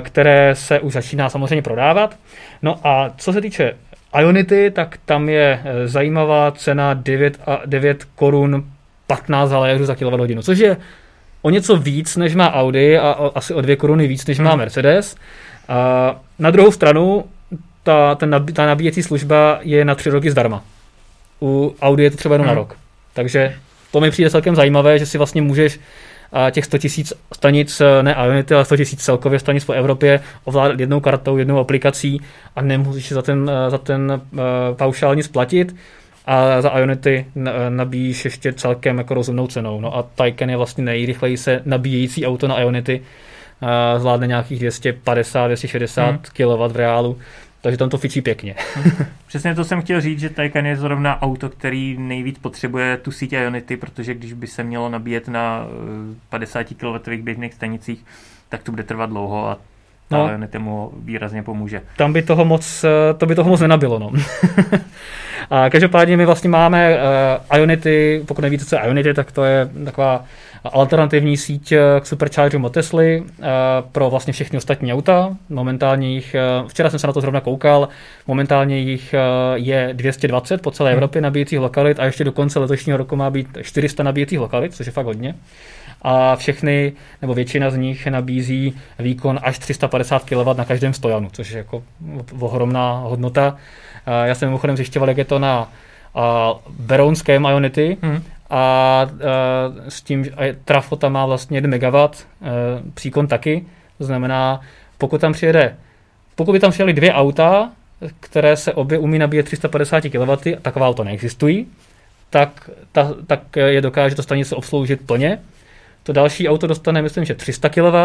které 0.00 0.54
se 0.54 0.80
už 0.80 0.92
začíná 0.92 1.28
samozřejmě 1.28 1.62
prodávat. 1.62 2.16
No 2.62 2.80
a 2.84 3.10
co 3.16 3.32
se 3.32 3.40
týče 3.40 3.74
Ionity, 4.20 4.70
tak 4.70 4.98
tam 5.04 5.28
je 5.28 5.60
eh, 5.64 5.88
zajímavá 5.88 6.50
cena 6.50 6.94
9, 6.94 7.40
a 7.46 7.60
9 7.66 8.04
korun 8.04 8.64
15 9.06 9.50
haléřů 9.50 9.84
za 9.84 9.94
kWh, 9.94 10.42
což 10.42 10.58
je 10.58 10.76
o 11.42 11.50
něco 11.50 11.76
víc, 11.76 12.16
než 12.16 12.34
má 12.34 12.52
Audi 12.52 12.98
a 12.98 13.30
asi 13.34 13.54
o 13.54 13.60
2 13.60 13.76
koruny 13.76 14.06
víc, 14.06 14.26
než 14.26 14.38
má 14.38 14.50
hmm. 14.50 14.58
Mercedes. 14.58 15.16
A 15.68 16.20
na 16.38 16.50
druhou 16.50 16.72
stranu, 16.72 17.24
ta, 17.82 18.14
ten, 18.14 18.46
ta 18.52 18.66
nabíjecí 18.66 19.02
služba 19.02 19.58
je 19.62 19.84
na 19.84 19.94
tři 19.94 20.10
roky 20.10 20.30
zdarma. 20.30 20.64
U 21.42 21.74
Audi 21.82 22.02
je 22.02 22.10
to 22.10 22.16
třeba 22.16 22.34
jenom 22.34 22.46
hmm. 22.46 22.56
na 22.56 22.60
rok. 22.60 22.76
Takže 23.12 23.54
to 23.92 24.00
mi 24.00 24.10
přijde 24.10 24.30
celkem 24.30 24.56
zajímavé, 24.56 24.98
že 24.98 25.06
si 25.06 25.18
vlastně 25.18 25.42
můžeš 25.42 25.80
a 26.32 26.50
těch 26.50 26.64
100 26.64 26.78
tisíc 26.78 27.12
stanic, 27.34 27.80
eh, 27.80 28.02
ne 28.02 28.16
Ionity, 28.24 28.54
ale 28.54 28.64
100 28.64 28.76
tisíc 28.76 29.04
celkově 29.04 29.38
stanic 29.38 29.64
po 29.64 29.72
Evropě 29.72 30.20
ovládat 30.44 30.80
jednou 30.80 31.00
kartou, 31.00 31.36
jednou 31.36 31.58
aplikací 31.58 32.20
a 32.56 32.62
nemusíš 32.62 33.08
za 33.08 33.22
ten, 33.22 33.50
eh, 33.50 33.70
za 33.70 33.78
ten 33.78 34.22
uh, 34.32 34.38
paušál 34.76 35.16
nic 35.16 35.28
platit 35.28 35.76
a 36.26 36.60
za 36.60 36.78
Ionity 36.78 37.26
nabíjíš 37.68 38.24
ještě 38.24 38.52
celkem 38.52 38.98
jako 38.98 39.14
rozumnou 39.14 39.46
cenou. 39.46 39.80
No 39.80 39.96
a 39.96 40.02
Taycan 40.02 40.50
je 40.50 40.56
vlastně 40.56 40.84
nejrychleji 40.84 41.36
se 41.36 41.62
nabíjející 41.64 42.26
auto 42.26 42.48
na 42.48 42.60
Ionity, 42.60 43.02
zvládne 43.96 44.26
nějakých 44.26 44.62
250-260 44.62 46.08
hmm. 46.08 46.18
kW 46.18 46.72
v 46.72 46.76
reálu, 46.76 47.18
takže 47.60 47.78
tam 47.78 47.88
to 47.88 47.98
fičí 47.98 48.20
pěkně. 48.20 48.54
Přesně 49.26 49.54
to 49.54 49.64
jsem 49.64 49.82
chtěl 49.82 50.00
říct, 50.00 50.20
že 50.20 50.30
Taycan 50.30 50.66
je 50.66 50.76
zrovna 50.76 51.22
auto, 51.22 51.48
který 51.48 51.96
nejvíc 51.98 52.38
potřebuje 52.38 52.96
tu 52.96 53.10
síť 53.10 53.32
Ionity, 53.32 53.76
protože 53.76 54.14
když 54.14 54.32
by 54.32 54.46
se 54.46 54.64
mělo 54.64 54.88
nabíjet 54.88 55.28
na 55.28 55.66
50 56.28 56.66
eh, 56.70 56.74
kW 56.74 57.22
běžných 57.22 57.54
stanicích, 57.54 58.04
tak 58.48 58.62
to 58.62 58.72
bude 58.72 58.82
trvat 58.82 59.10
dlouho 59.10 59.48
a 59.48 59.58
no, 60.10 60.28
Ionity 60.30 60.58
mu 60.58 60.92
výrazně 60.96 61.42
pomůže. 61.42 61.82
Tam 61.96 62.12
by 62.12 62.22
toho 62.22 62.44
moc, 62.44 62.84
eh, 62.84 63.14
to 63.14 63.26
by 63.26 63.34
toho 63.34 63.50
moc 63.50 63.60
nenabilo, 63.60 63.98
no. 63.98 64.12
a 65.50 65.70
každopádně 65.70 66.16
my 66.16 66.26
vlastně 66.26 66.50
máme 66.50 66.96
uh, 67.50 67.56
Ionity, 67.58 68.24
pokud 68.26 68.42
nevíte, 68.42 68.64
co 68.64 68.76
je 68.76 68.82
Ionity, 68.86 69.14
tak 69.14 69.32
to 69.32 69.44
je 69.44 69.70
taková 69.84 70.24
alternativní 70.64 71.36
síť 71.36 71.72
eh, 71.72 71.80
k 72.00 72.06
superchargeru 72.06 72.64
od 72.64 72.72
Tesly 72.72 73.22
eh, 73.22 73.46
pro 73.92 74.10
vlastně 74.10 74.32
všechny 74.32 74.58
ostatní 74.58 74.92
auta. 74.92 75.36
Momentálně 75.48 76.10
jich, 76.10 76.34
eh, 76.34 76.40
včera 76.68 76.90
jsem 76.90 76.98
se 76.98 77.06
na 77.06 77.12
to 77.12 77.20
zrovna 77.20 77.40
koukal, 77.40 77.88
momentálně 78.26 78.78
jich 78.78 79.14
je 79.54 79.90
220 79.92 80.62
po 80.62 80.70
celé 80.70 80.90
hmm. 80.90 80.96
Evropě 80.96 81.20
nabíjecích 81.20 81.58
lokalit 81.58 82.00
a 82.00 82.04
ještě 82.04 82.24
do 82.24 82.32
konce 82.32 82.58
letošního 82.58 82.98
roku 82.98 83.16
má 83.16 83.30
být 83.30 83.48
400 83.62 84.02
nabíjecích 84.02 84.40
lokalit, 84.40 84.74
což 84.74 84.86
je 84.86 84.92
fakt 84.92 85.06
hodně. 85.06 85.34
A 86.02 86.36
všechny, 86.36 86.92
nebo 87.22 87.34
většina 87.34 87.70
z 87.70 87.76
nich 87.76 88.06
nabízí 88.06 88.76
výkon 88.98 89.38
až 89.42 89.58
350 89.58 90.24
kW 90.24 90.54
na 90.56 90.64
každém 90.64 90.94
stojanu, 90.94 91.28
což 91.32 91.50
je 91.50 91.58
jako 91.58 91.82
ohromná 92.40 92.92
hodnota. 92.92 93.56
Já 94.24 94.34
jsem 94.34 94.48
mimochodem 94.48 94.76
zjišťoval, 94.76 95.08
jak 95.08 95.18
je 95.18 95.24
to 95.24 95.38
na 95.38 95.72
Berounském 96.78 97.44
Ionity, 97.44 97.96
hmm 98.02 98.22
a 98.50 99.06
s 99.88 100.02
tím, 100.02 100.24
že 100.24 100.32
trafo 100.64 100.96
tam 100.96 101.12
má 101.12 101.26
vlastně 101.26 101.56
1 101.56 101.76
MW, 101.76 102.08
příkon 102.94 103.26
taky, 103.26 103.66
to 103.98 104.04
znamená, 104.04 104.60
pokud 104.98 105.20
tam 105.20 105.32
přijede, 105.32 105.76
pokud 106.34 106.52
by 106.52 106.60
tam 106.60 106.70
přijeli 106.70 106.92
dvě 106.92 107.12
auta, 107.12 107.72
které 108.20 108.56
se 108.56 108.72
obě 108.72 108.98
umí 108.98 109.18
nabíjet 109.18 109.46
350 109.46 110.00
kW, 110.00 110.52
taková 110.62 110.88
auta 110.88 111.04
neexistují, 111.04 111.66
tak, 112.30 112.70
ta, 112.92 113.14
tak 113.26 113.56
je 113.56 113.80
dokáže 113.80 114.14
to 114.14 114.22
stanice 114.22 114.56
obsloužit 114.56 115.06
plně. 115.06 115.38
To 116.02 116.12
další 116.12 116.48
auto 116.48 116.66
dostane, 116.66 117.02
myslím, 117.02 117.24
že 117.24 117.34
300 117.34 117.68
kW 117.68 117.96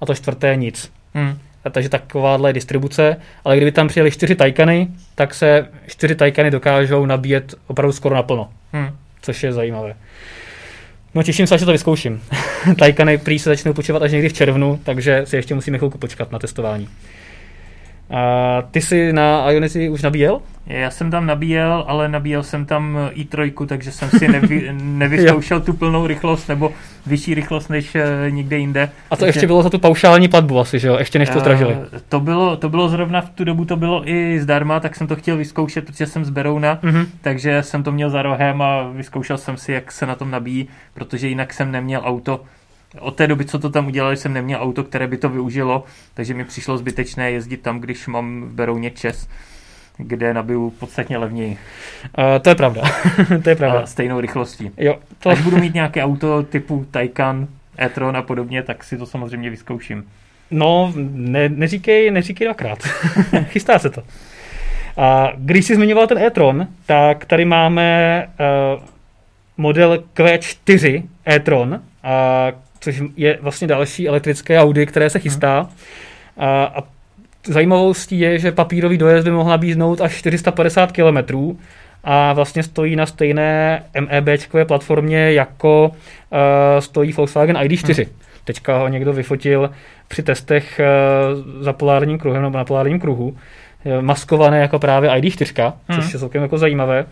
a 0.00 0.06
to 0.06 0.14
čtvrté 0.14 0.56
nic. 0.56 0.92
Hmm. 1.14 1.38
A 1.64 1.70
takže 1.70 1.88
takováhle 1.88 2.48
je 2.48 2.52
distribuce, 2.52 3.16
ale 3.44 3.56
kdyby 3.56 3.72
tam 3.72 3.88
přijeli 3.88 4.10
čtyři 4.10 4.34
Taycany, 4.34 4.88
tak 5.14 5.34
se 5.34 5.68
čtyři 5.86 6.14
Taycany 6.14 6.50
dokážou 6.50 7.06
nabíjet 7.06 7.54
opravdu 7.66 7.92
skoro 7.92 8.14
naplno. 8.14 8.48
Hmm 8.72 8.90
což 9.22 9.42
je 9.42 9.52
zajímavé. 9.52 9.94
No 11.14 11.22
těším 11.22 11.46
se, 11.46 11.58
že 11.58 11.64
to 11.64 11.72
vyzkouším. 11.72 12.22
Taycany 12.78 13.18
prý 13.18 13.38
se 13.38 13.50
začnou 13.50 13.72
počívat 13.72 14.02
až 14.02 14.12
někdy 14.12 14.28
v 14.28 14.32
červnu, 14.32 14.80
takže 14.84 15.22
si 15.24 15.36
ještě 15.36 15.54
musíme 15.54 15.78
chvilku 15.78 15.98
počkat 15.98 16.32
na 16.32 16.38
testování. 16.38 16.88
A 18.10 18.62
ty 18.70 18.80
jsi 18.80 19.12
na 19.12 19.50
Ionity 19.50 19.88
už 19.88 20.02
nabíjel? 20.02 20.40
Já 20.66 20.90
jsem 20.90 21.10
tam 21.10 21.26
nabíjel, 21.26 21.84
ale 21.88 22.08
nabíjel 22.08 22.42
jsem 22.42 22.66
tam 22.66 22.98
i3, 23.14 23.66
takže 23.66 23.92
jsem 23.92 24.10
si 24.10 24.28
nevy, 24.28 24.70
nevyzkoušel 24.82 25.60
tu 25.60 25.72
plnou 25.72 26.06
rychlost 26.06 26.48
nebo 26.48 26.72
vyšší 27.06 27.34
rychlost 27.34 27.68
než 27.68 27.94
uh, 27.94 28.00
někde 28.30 28.58
jinde. 28.58 28.90
A 29.10 29.16
to 29.16 29.20
takže, 29.20 29.28
ještě 29.28 29.46
bylo 29.46 29.62
za 29.62 29.70
tu 29.70 29.78
paušální 29.78 30.28
platbu 30.28 30.58
asi, 30.58 30.78
že 30.78 30.88
jo? 30.88 30.96
Ještě 30.98 31.18
než 31.18 31.30
to 31.30 31.40
zdražili. 31.40 31.74
Uh, 31.74 31.84
to 32.08 32.20
bylo, 32.20 32.56
to 32.56 32.68
bylo 32.68 32.88
zrovna 32.88 33.20
v 33.20 33.30
tu 33.30 33.44
dobu, 33.44 33.64
to 33.64 33.76
bylo 33.76 34.08
i 34.08 34.40
zdarma, 34.40 34.80
tak 34.80 34.96
jsem 34.96 35.06
to 35.06 35.16
chtěl 35.16 35.36
vyzkoušet, 35.36 35.86
protože 35.86 36.06
jsem 36.06 36.24
z 36.24 36.30
Berouna, 36.30 36.78
uh-huh. 36.82 37.06
takže 37.20 37.62
jsem 37.62 37.82
to 37.82 37.92
měl 37.92 38.10
za 38.10 38.22
rohem 38.22 38.62
a 38.62 38.88
vyzkoušel 38.88 39.38
jsem 39.38 39.56
si, 39.56 39.72
jak 39.72 39.92
se 39.92 40.06
na 40.06 40.14
tom 40.14 40.30
nabíjí, 40.30 40.68
protože 40.94 41.28
jinak 41.28 41.52
jsem 41.52 41.72
neměl 41.72 42.02
auto, 42.04 42.40
od 42.98 43.16
té 43.16 43.26
doby, 43.26 43.44
co 43.44 43.58
to 43.58 43.70
tam 43.70 43.86
udělali, 43.86 44.16
jsem 44.16 44.32
neměl 44.32 44.62
auto, 44.62 44.84
které 44.84 45.06
by 45.06 45.16
to 45.16 45.28
využilo, 45.28 45.84
takže 46.14 46.34
mi 46.34 46.44
přišlo 46.44 46.78
zbytečné 46.78 47.30
jezdit 47.30 47.56
tam, 47.56 47.80
když 47.80 48.06
mám 48.06 48.42
v 48.42 48.52
Berouně 48.52 48.90
Čes, 48.90 49.28
kde 49.96 50.34
nabiju 50.34 50.70
podstatně 50.70 51.18
levněji. 51.18 51.50
Uh, 51.50 52.24
to 52.42 52.48
je 52.48 52.54
pravda. 52.54 52.82
to 53.44 53.50
je 53.50 53.56
pravda. 53.56 53.80
A 53.80 53.86
stejnou 53.86 54.20
rychlostí. 54.20 54.70
Jo, 54.76 54.98
to... 55.18 55.30
Až 55.30 55.40
budu 55.40 55.56
mít 55.56 55.74
nějaké 55.74 56.04
auto 56.04 56.42
typu 56.42 56.86
Taycan, 56.90 57.48
e-tron 57.78 58.16
a 58.16 58.22
podobně, 58.22 58.62
tak 58.62 58.84
si 58.84 58.98
to 58.98 59.06
samozřejmě 59.06 59.50
vyzkouším. 59.50 60.04
No, 60.50 60.92
ne, 60.96 61.48
neříkej, 61.48 62.10
neříkej 62.10 62.46
dvakrát. 62.46 62.78
Chystá 63.44 63.78
se 63.78 63.90
to. 63.90 64.02
A 64.96 65.32
když 65.36 65.66
jsi 65.66 65.74
zmiňoval 65.74 66.06
ten 66.06 66.18
e-tron, 66.18 66.66
tak 66.86 67.24
tady 67.24 67.44
máme 67.44 68.28
uh, 68.76 68.82
model 69.56 70.04
Q4 70.14 71.02
e-tron, 71.26 71.72
uh, 71.72 71.80
což 72.80 73.02
je 73.16 73.38
vlastně 73.42 73.66
další 73.66 74.08
elektrické 74.08 74.60
Audi, 74.60 74.86
které 74.86 75.10
se 75.10 75.18
chystá. 75.18 75.68
A, 76.36 76.64
a 76.64 76.82
zajímavostí 77.46 78.20
je, 78.20 78.38
že 78.38 78.52
papírový 78.52 78.98
dojezd 78.98 79.24
by 79.24 79.30
mohl 79.30 79.50
nabíznout 79.50 80.00
až 80.00 80.14
450 80.14 80.92
km 80.92 81.56
a 82.04 82.32
vlastně 82.32 82.62
stojí 82.62 82.96
na 82.96 83.06
stejné 83.06 83.82
MEBčkové 84.00 84.64
platformě, 84.64 85.32
jako 85.32 85.88
uh, 85.88 86.38
stojí 86.78 87.12
Volkswagen 87.12 87.56
ID4. 87.56 87.96
Hmm. 87.96 88.14
Teďka 88.44 88.78
ho 88.78 88.88
někdo 88.88 89.12
vyfotil 89.12 89.70
při 90.08 90.22
testech 90.22 90.80
uh, 90.80 91.62
za 91.62 91.72
polárním 91.72 92.18
kruhem 92.18 92.42
nebo 92.42 92.58
na 92.58 92.64
polárním 92.64 93.00
kruhu, 93.00 93.36
maskované 94.00 94.60
jako 94.60 94.78
právě 94.78 95.10
ID4, 95.10 95.72
hmm. 95.88 96.00
což 96.00 96.12
je 96.12 96.18
celkem 96.18 96.42
jako 96.42 96.58
zajímavé. 96.58 97.06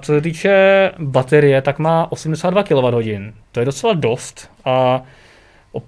Co 0.00 0.12
se 0.12 0.20
týče 0.20 0.92
baterie, 0.98 1.62
tak 1.62 1.78
má 1.78 2.12
82 2.12 2.62
kWh. 2.62 3.32
To 3.52 3.60
je 3.60 3.66
docela 3.66 3.92
dost 3.92 4.50
a 4.64 5.02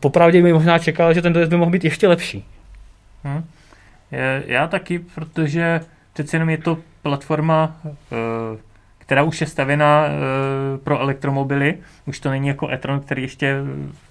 popravdě 0.00 0.42
mi 0.42 0.52
možná 0.52 0.78
čekal, 0.78 1.14
že 1.14 1.22
ten 1.22 1.32
dojezd 1.32 1.50
by 1.50 1.56
mohl 1.56 1.70
být 1.70 1.84
ještě 1.84 2.08
lepší. 2.08 2.44
Hmm. 3.24 3.44
Já 4.46 4.66
taky, 4.66 4.98
protože 4.98 5.80
přeci 6.12 6.36
jenom 6.36 6.50
je 6.50 6.58
to 6.58 6.78
platforma, 7.02 7.76
eh, 7.84 8.58
která 8.98 9.22
už 9.22 9.40
je 9.40 9.46
stavěna 9.46 10.06
eh, 10.06 10.78
pro 10.78 11.00
elektromobily. 11.00 11.78
Už 12.06 12.20
to 12.20 12.30
není 12.30 12.48
jako 12.48 12.68
e-tron, 12.68 13.00
který 13.00 13.22
ještě 13.22 13.56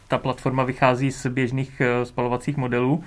ta 0.08 0.18
platforma 0.18 0.64
vychází 0.64 1.12
z 1.12 1.28
běžných 1.28 1.82
eh, 1.82 2.06
spalovacích 2.06 2.58
modelů 2.58 3.04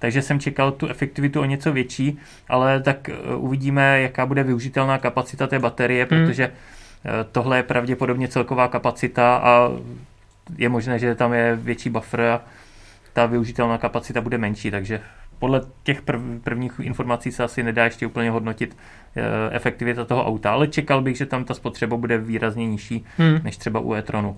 takže 0.00 0.22
jsem 0.22 0.40
čekal 0.40 0.72
tu 0.72 0.88
efektivitu 0.88 1.40
o 1.40 1.44
něco 1.44 1.72
větší, 1.72 2.18
ale 2.48 2.80
tak 2.80 3.08
eh, 3.08 3.34
uvidíme, 3.36 4.00
jaká 4.00 4.26
bude 4.26 4.42
využitelná 4.42 4.98
kapacita 4.98 5.46
té 5.46 5.58
baterie, 5.58 6.06
hmm. 6.10 6.26
protože 6.26 6.44
eh, 6.44 7.10
tohle 7.32 7.56
je 7.56 7.62
pravděpodobně 7.62 8.28
celková 8.28 8.68
kapacita 8.68 9.36
a 9.36 9.70
je 10.58 10.68
možné, 10.68 10.98
že 10.98 11.14
tam 11.14 11.32
je 11.32 11.56
větší 11.56 11.90
buffer 11.90 12.20
a 12.20 12.40
ta 13.12 13.26
využitelná 13.26 13.78
kapacita 13.78 14.20
bude 14.20 14.38
menší, 14.38 14.70
takže 14.70 15.00
podle 15.38 15.60
těch 15.82 16.02
prv, 16.02 16.20
prvních 16.44 16.72
informací 16.82 17.32
se 17.32 17.44
asi 17.44 17.62
nedá 17.62 17.84
ještě 17.84 18.06
úplně 18.06 18.30
hodnotit 18.30 18.76
e, 19.16 19.56
efektivita 19.56 20.04
toho 20.04 20.26
auta, 20.26 20.52
ale 20.52 20.68
čekal 20.68 21.02
bych, 21.02 21.16
že 21.16 21.26
tam 21.26 21.44
ta 21.44 21.54
spotřeba 21.54 21.96
bude 21.96 22.18
výrazně 22.18 22.66
nižší 22.66 23.04
hmm. 23.18 23.40
než 23.44 23.56
třeba 23.56 23.80
u 23.80 23.94
e-tronu. 23.94 24.36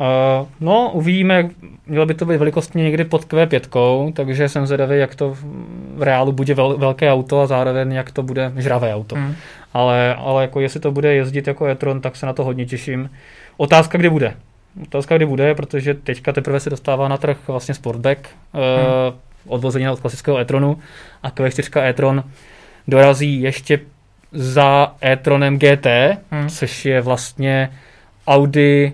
Uh, 0.00 0.48
no, 0.60 0.90
uvidíme, 0.92 1.50
mělo 1.86 2.06
by 2.06 2.14
to 2.14 2.26
být 2.26 2.36
velikostně 2.36 2.82
někdy 2.82 3.04
pod 3.04 3.24
Q5, 3.24 4.12
takže 4.12 4.48
jsem 4.48 4.66
zvědavý, 4.66 4.98
jak 4.98 5.14
to 5.14 5.36
v 5.94 6.02
reálu 6.02 6.32
bude 6.32 6.54
vel, 6.54 6.78
velké 6.78 7.12
auto 7.12 7.40
a 7.40 7.46
zároveň 7.46 7.92
jak 7.92 8.10
to 8.10 8.22
bude 8.22 8.52
žravé 8.56 8.94
auto. 8.94 9.16
Mm. 9.16 9.34
ale, 9.72 10.14
ale 10.14 10.42
jako 10.42 10.60
jestli 10.60 10.80
to 10.80 10.92
bude 10.92 11.14
jezdit 11.14 11.46
jako 11.46 11.66
e-tron, 11.66 12.00
tak 12.00 12.16
se 12.16 12.26
na 12.26 12.32
to 12.32 12.44
hodně 12.44 12.66
těším. 12.66 13.10
Otázka, 13.56 13.98
kdy 13.98 14.10
bude. 14.10 14.34
Otázka, 14.82 15.16
kdy 15.16 15.26
bude, 15.26 15.54
protože 15.54 15.94
teďka 15.94 16.32
teprve 16.32 16.60
se 16.60 16.70
dostává 16.70 17.08
na 17.08 17.16
trh 17.16 17.36
vlastně 17.46 17.74
Sportback, 17.74 18.28
hmm. 18.52 18.62
uh, 18.62 19.54
odvozený 19.54 19.88
od 19.88 20.00
klasického 20.00 20.38
e-tronu 20.38 20.78
a 21.22 21.30
Q4 21.30 21.82
e-tron 21.82 22.24
dorazí 22.88 23.42
ještě 23.42 23.80
za 24.32 24.94
e-tronem 25.04 25.58
GT, 25.58 25.86
hmm. 26.30 26.48
což 26.48 26.84
je 26.84 27.00
vlastně 27.00 27.72
Audi 28.26 28.92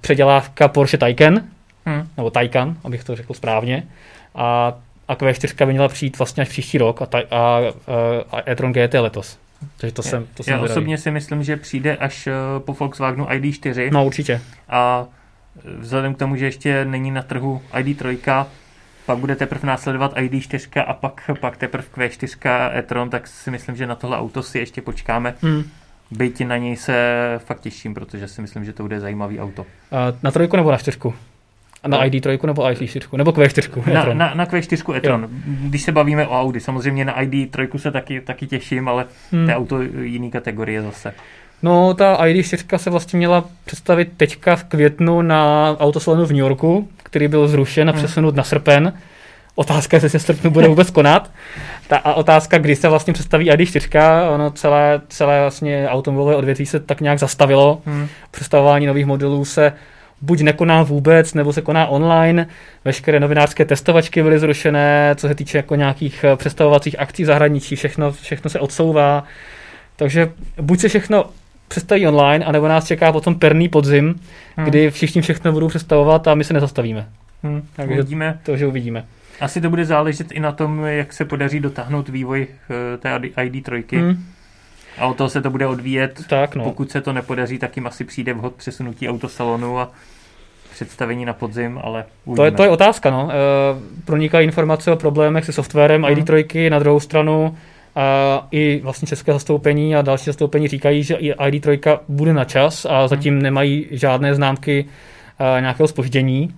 předělávka 0.00 0.68
Porsche 0.68 0.98
Taycan, 0.98 1.40
hmm. 1.86 2.08
nebo 2.16 2.30
Taycan, 2.30 2.76
abych 2.84 3.04
to 3.04 3.16
řekl 3.16 3.34
správně. 3.34 3.86
A, 4.34 4.72
a 5.08 5.14
Q4 5.14 5.66
by 5.66 5.72
měla 5.72 5.88
přijít 5.88 6.18
vlastně 6.18 6.42
až 6.42 6.48
příští 6.48 6.78
rok 6.78 7.02
a, 7.02 7.04
a, 7.04 7.18
a, 7.30 7.60
a 8.30 8.50
e-tron 8.50 8.72
GT 8.72 8.94
letos. 8.94 9.38
Takže 9.76 9.94
to 9.94 10.02
jsem, 10.02 10.26
to 10.34 10.42
jsem 10.42 10.54
Já 10.54 10.60
osobně 10.60 10.98
si 10.98 11.10
myslím, 11.10 11.42
že 11.42 11.56
přijde 11.56 11.96
až 11.96 12.26
eh, 12.26 12.32
po 12.58 12.72
Volkswagenu 12.72 13.24
ID4. 13.24 13.92
No 13.92 14.06
určitě. 14.06 14.40
A 14.68 15.06
vzhledem 15.78 16.14
k 16.14 16.18
tomu, 16.18 16.36
že 16.36 16.44
ještě 16.44 16.84
není 16.84 17.10
na 17.10 17.22
trhu 17.22 17.62
ID3, 17.74 18.46
pak 19.06 19.18
bude 19.18 19.36
teprve 19.36 19.66
následovat 19.66 20.16
ID4 20.16 20.84
a 20.86 20.94
pak, 20.94 21.30
pak 21.40 21.56
teprve 21.56 21.84
Q4 21.96 22.70
e-tron, 22.74 23.10
tak 23.10 23.26
si 23.26 23.50
myslím, 23.50 23.76
že 23.76 23.86
na 23.86 23.94
tohle 23.94 24.18
auto 24.18 24.42
si 24.42 24.58
ještě 24.58 24.82
počkáme. 24.82 25.34
Hmm. 25.42 25.64
Byť 26.10 26.44
na 26.46 26.56
něj 26.56 26.76
se 26.76 26.94
fakt 27.44 27.60
těším, 27.60 27.94
protože 27.94 28.28
si 28.28 28.42
myslím, 28.42 28.64
že 28.64 28.72
to 28.72 28.82
bude 28.82 29.00
zajímavý 29.00 29.40
auto. 29.40 29.66
Na 30.22 30.30
trojku 30.30 30.56
nebo 30.56 30.70
na 30.70 30.76
čtyřku? 30.76 31.14
Na 31.86 31.98
no. 31.98 32.04
ID3 32.04 32.46
nebo 32.46 32.62
ID4? 32.62 33.16
Nebo 33.16 33.30
Q4? 33.30 33.92
Na, 33.92 34.14
na, 34.14 34.34
na 34.34 34.46
Q4 34.46 34.96
e-tron. 34.96 35.22
Jo. 35.22 35.28
Když 35.46 35.82
se 35.82 35.92
bavíme 35.92 36.26
o 36.26 36.40
Audi, 36.40 36.60
samozřejmě 36.60 37.04
na 37.04 37.22
ID3 37.22 37.78
se 37.78 37.90
taky, 37.90 38.20
taky 38.20 38.46
těším, 38.46 38.88
ale 38.88 39.06
hmm. 39.32 39.44
to 39.44 39.50
je 39.50 39.56
auto 39.56 39.82
jiný 39.82 40.30
kategorie 40.30 40.82
zase. 40.82 41.14
No, 41.62 41.94
ta 41.94 42.16
ID4 42.16 42.78
se 42.78 42.90
vlastně 42.90 43.16
měla 43.16 43.44
představit 43.64 44.12
teďka 44.16 44.56
v 44.56 44.64
květnu 44.64 45.22
na 45.22 45.70
autosalonu 45.78 46.26
v 46.26 46.30
New 46.30 46.38
Yorku, 46.38 46.88
který 47.02 47.28
byl 47.28 47.48
zrušen 47.48 47.88
a 47.88 47.92
hmm. 47.92 47.98
přesunut 47.98 48.34
na 48.34 48.42
srpen. 48.42 48.92
Otázka 49.54 49.96
je, 49.96 49.98
jestli 50.04 50.10
se 50.10 50.18
srpnu 50.26 50.50
bude 50.50 50.68
vůbec 50.68 50.90
konat. 50.90 51.30
Ta, 51.88 51.96
a 51.96 52.14
otázka, 52.14 52.58
kdy 52.58 52.76
se 52.76 52.88
vlastně 52.88 53.12
představí 53.12 53.50
ID4, 53.50 54.32
ono 54.34 54.50
celé, 54.50 55.00
celé 55.08 55.40
vlastně 55.40 55.88
automobilové 55.88 56.36
odvětví 56.36 56.66
se 56.66 56.80
tak 56.80 57.00
nějak 57.00 57.18
zastavilo. 57.18 57.82
Hmm. 57.86 58.08
Představování 58.30 58.86
nových 58.86 59.06
modelů 59.06 59.44
se 59.44 59.72
buď 60.20 60.40
nekoná 60.40 60.82
vůbec, 60.82 61.34
nebo 61.34 61.52
se 61.52 61.62
koná 61.62 61.86
online. 61.86 62.46
Veškeré 62.84 63.20
novinářské 63.20 63.64
testovačky 63.64 64.22
byly 64.22 64.38
zrušené, 64.38 65.14
co 65.16 65.28
se 65.28 65.34
týče 65.34 65.58
jako 65.58 65.74
nějakých 65.74 66.24
eh, 66.24 66.36
představovacích 66.36 66.98
akcí 66.98 67.22
v 67.22 67.26
zahraničí, 67.26 67.76
všechno, 67.76 68.12
všechno 68.12 68.50
se 68.50 68.60
odsouvá. 68.60 69.24
Takže 69.96 70.32
buď 70.60 70.80
se 70.80 70.88
všechno 70.88 71.24
představí 71.68 72.06
online, 72.06 72.44
anebo 72.44 72.68
nás 72.68 72.86
čeká 72.86 73.12
potom 73.12 73.34
perný 73.34 73.68
podzim, 73.68 74.20
hmm. 74.56 74.66
kdy 74.66 74.90
všichni 74.90 75.22
všechno 75.22 75.52
budou 75.52 75.68
představovat 75.68 76.28
a 76.28 76.34
my 76.34 76.44
se 76.44 76.54
nezastavíme. 76.54 77.06
Hmm. 77.42 77.62
Takže 77.76 77.94
uvidíme. 77.94 78.40
To, 78.42 78.56
že 78.56 78.66
uvidíme. 78.66 79.04
Asi 79.40 79.60
to 79.60 79.70
bude 79.70 79.84
záležet 79.84 80.32
i 80.32 80.40
na 80.40 80.52
tom, 80.52 80.84
jak 80.84 81.12
se 81.12 81.24
podaří 81.24 81.60
dotáhnout 81.60 82.08
vývoj 82.08 82.46
eh, 82.94 82.98
té 82.98 83.18
ID3. 83.18 83.98
Hmm. 83.98 84.24
A 84.98 85.06
o 85.06 85.14
toho 85.14 85.30
se 85.30 85.42
to 85.42 85.50
bude 85.50 85.66
odvíjet. 85.66 86.20
Tak, 86.28 86.54
no. 86.54 86.64
Pokud 86.64 86.90
se 86.90 87.00
to 87.00 87.12
nepodaří, 87.12 87.58
tak 87.58 87.76
jim 87.76 87.86
asi 87.86 88.04
přijde 88.04 88.34
vhod 88.34 88.54
přesunutí 88.54 89.08
autosalonu 89.08 89.78
a 89.78 89.90
představení 90.74 91.24
na 91.24 91.32
podzim, 91.32 91.80
ale 91.82 92.04
uvidíme. 92.24 92.36
To 92.36 92.44
je, 92.44 92.50
to 92.50 92.62
je 92.62 92.70
otázka, 92.70 93.10
no. 93.10 93.30
E, 93.30 93.34
pronikají 94.04 94.44
informace 94.44 94.92
o 94.92 94.96
problémech 94.96 95.44
se 95.44 95.52
softwarem 95.52 96.00
mm. 96.00 96.06
ID3, 96.06 96.70
na 96.70 96.78
druhou 96.78 97.00
stranu 97.00 97.56
a 97.96 98.46
i 98.50 98.80
vlastně 98.82 99.06
české 99.06 99.32
zastoupení 99.32 99.96
a 99.96 100.02
další 100.02 100.24
zastoupení 100.24 100.68
říkají, 100.68 101.02
že 101.02 101.14
i 101.14 101.32
ID3 101.32 101.98
bude 102.08 102.32
na 102.32 102.44
čas 102.44 102.86
a 102.90 103.08
zatím 103.08 103.42
nemají 103.42 103.86
žádné 103.90 104.34
známky 104.34 104.84
a, 105.38 105.60
nějakého 105.60 105.88
spoždění. 105.88 106.54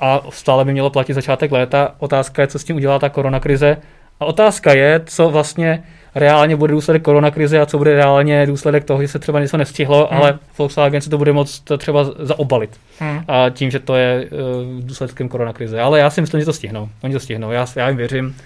A, 0.00 0.22
stále 0.30 0.64
by 0.64 0.72
mělo 0.72 0.90
platit 0.90 1.14
začátek 1.14 1.52
léta. 1.52 1.94
Otázka 1.98 2.42
je, 2.42 2.48
co 2.48 2.58
s 2.58 2.64
tím 2.64 2.76
udělá 2.76 2.98
ta 2.98 3.08
koronakrize. 3.08 3.76
A 4.20 4.24
otázka 4.24 4.72
je, 4.72 5.00
co 5.06 5.30
vlastně 5.30 5.82
reálně 6.14 6.56
bude 6.56 6.72
důsledek 6.72 7.02
koronakrize 7.02 7.60
a 7.60 7.66
co 7.66 7.78
bude 7.78 7.94
reálně 7.94 8.46
důsledek 8.46 8.84
toho, 8.84 9.02
že 9.02 9.08
se 9.08 9.18
třeba 9.18 9.40
něco 9.40 9.56
nestihlo, 9.56 10.08
hmm. 10.10 10.20
ale 10.20 10.38
Volkswagen 10.58 11.00
si 11.00 11.10
to 11.10 11.18
bude 11.18 11.32
moct 11.32 11.64
třeba 11.78 12.04
zaobalit. 12.04 12.80
Hmm. 12.98 13.24
A 13.28 13.50
tím, 13.50 13.70
že 13.70 13.78
to 13.78 13.96
je 13.96 14.28
uh, 14.30 14.80
důsledkem 14.80 15.28
koronakrize. 15.28 15.80
Ale 15.80 15.98
já 15.98 16.10
si 16.10 16.20
myslím, 16.20 16.40
že 16.40 16.46
to 16.46 16.52
stihnou. 16.52 16.88
Oni 17.02 17.14
to 17.14 17.20
stihnou. 17.20 17.50
Já, 17.50 17.66
já 17.76 17.88
jim 17.88 17.96
věřím. 17.96 18.36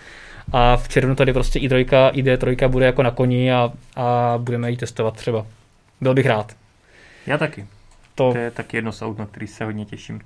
A 0.53 0.77
v 0.77 0.89
červnu 0.89 1.15
tady 1.15 1.33
prostě 1.33 1.59
i3, 1.59 2.11
ID3 2.13 2.69
bude 2.69 2.87
jako 2.87 3.03
na 3.03 3.11
koni 3.11 3.53
a, 3.53 3.73
a 3.97 4.35
budeme 4.39 4.71
ji 4.71 4.77
testovat 4.77 5.15
třeba. 5.15 5.47
Byl 6.01 6.15
bych 6.15 6.27
rád. 6.27 6.53
Já 7.27 7.39
taky. 7.39 7.67
To, 8.15 8.33
to 8.33 8.39
je 8.39 8.51
taky 8.51 8.77
jedno 8.77 8.93
z 8.93 9.03
aut, 9.03 9.19
na 9.19 9.27
který 9.27 9.47
se 9.47 9.65
hodně 9.65 9.85
těším. 9.85 10.21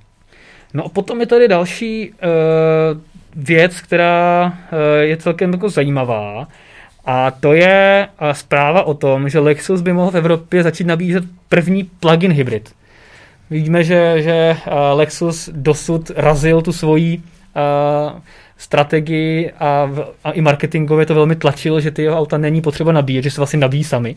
No 0.74 0.84
a 0.84 0.88
potom 0.88 1.20
je 1.20 1.26
tady 1.26 1.48
další 1.48 2.10
uh, 2.10 2.16
věc, 3.36 3.80
která 3.80 4.46
uh, 4.46 4.78
je 5.00 5.16
celkem 5.16 5.52
jako 5.52 5.68
zajímavá. 5.68 6.48
A 7.04 7.30
to 7.30 7.52
je 7.52 8.08
uh, 8.22 8.30
zpráva 8.30 8.82
o 8.82 8.94
tom, 8.94 9.28
že 9.28 9.38
Lexus 9.38 9.80
by 9.80 9.92
mohl 9.92 10.10
v 10.10 10.16
Evropě 10.16 10.62
začít 10.62 10.86
nabízet 10.86 11.24
první 11.48 11.84
plug-in 11.84 12.32
hybrid. 12.32 12.72
Vidíme, 13.50 13.84
že, 13.84 14.22
že 14.22 14.56
uh, 14.66 14.72
Lexus 14.92 15.50
dosud 15.52 16.10
razil 16.16 16.62
tu 16.62 16.72
svoji 16.72 17.18
uh, 17.18 18.20
strategii 18.58 19.50
a, 19.50 19.90
a 20.24 20.30
i 20.30 20.40
marketingově 20.40 21.06
to 21.06 21.14
velmi 21.14 21.36
tlačilo, 21.36 21.80
že 21.80 21.90
ty 21.90 22.02
jeho 22.02 22.18
auta 22.18 22.38
není 22.38 22.60
potřeba 22.60 22.92
nabíjet, 22.92 23.24
že 23.24 23.30
se 23.30 23.40
vlastně 23.40 23.58
nabíjí 23.58 23.84
sami. 23.84 24.16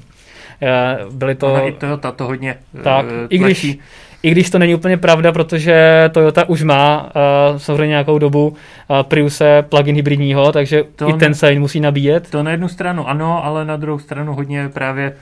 Byly 1.11 1.35
to... 1.35 1.53
Ono 1.53 1.67
i 1.67 1.71
Toyota 1.71 2.11
to 2.11 2.23
hodně 2.23 2.55
tak, 2.83 3.05
tlačí. 3.05 3.25
i 3.29 3.37
když, 3.37 3.77
i 4.23 4.31
když 4.31 4.49
to 4.49 4.59
není 4.59 4.75
úplně 4.75 4.97
pravda, 4.97 5.31
protože 5.31 6.09
Toyota 6.13 6.49
už 6.49 6.63
má 6.63 7.03
uh, 7.03 7.57
samozřejmě 7.57 7.87
nějakou 7.87 8.19
dobu 8.19 8.47
uh, 8.47 8.55
Priuse 9.03 9.65
plug-in 9.69 9.95
hybridního, 9.95 10.51
takže 10.51 10.83
to 10.95 11.09
i 11.09 11.13
ten 11.13 11.33
se 11.33 11.59
musí 11.59 11.79
nabíjet. 11.79 12.29
To 12.29 12.43
na 12.43 12.51
jednu 12.51 12.67
stranu 12.67 13.09
ano, 13.09 13.45
ale 13.45 13.65
na 13.65 13.77
druhou 13.77 13.99
stranu 13.99 14.33
hodně 14.33 14.69
právě 14.69 15.15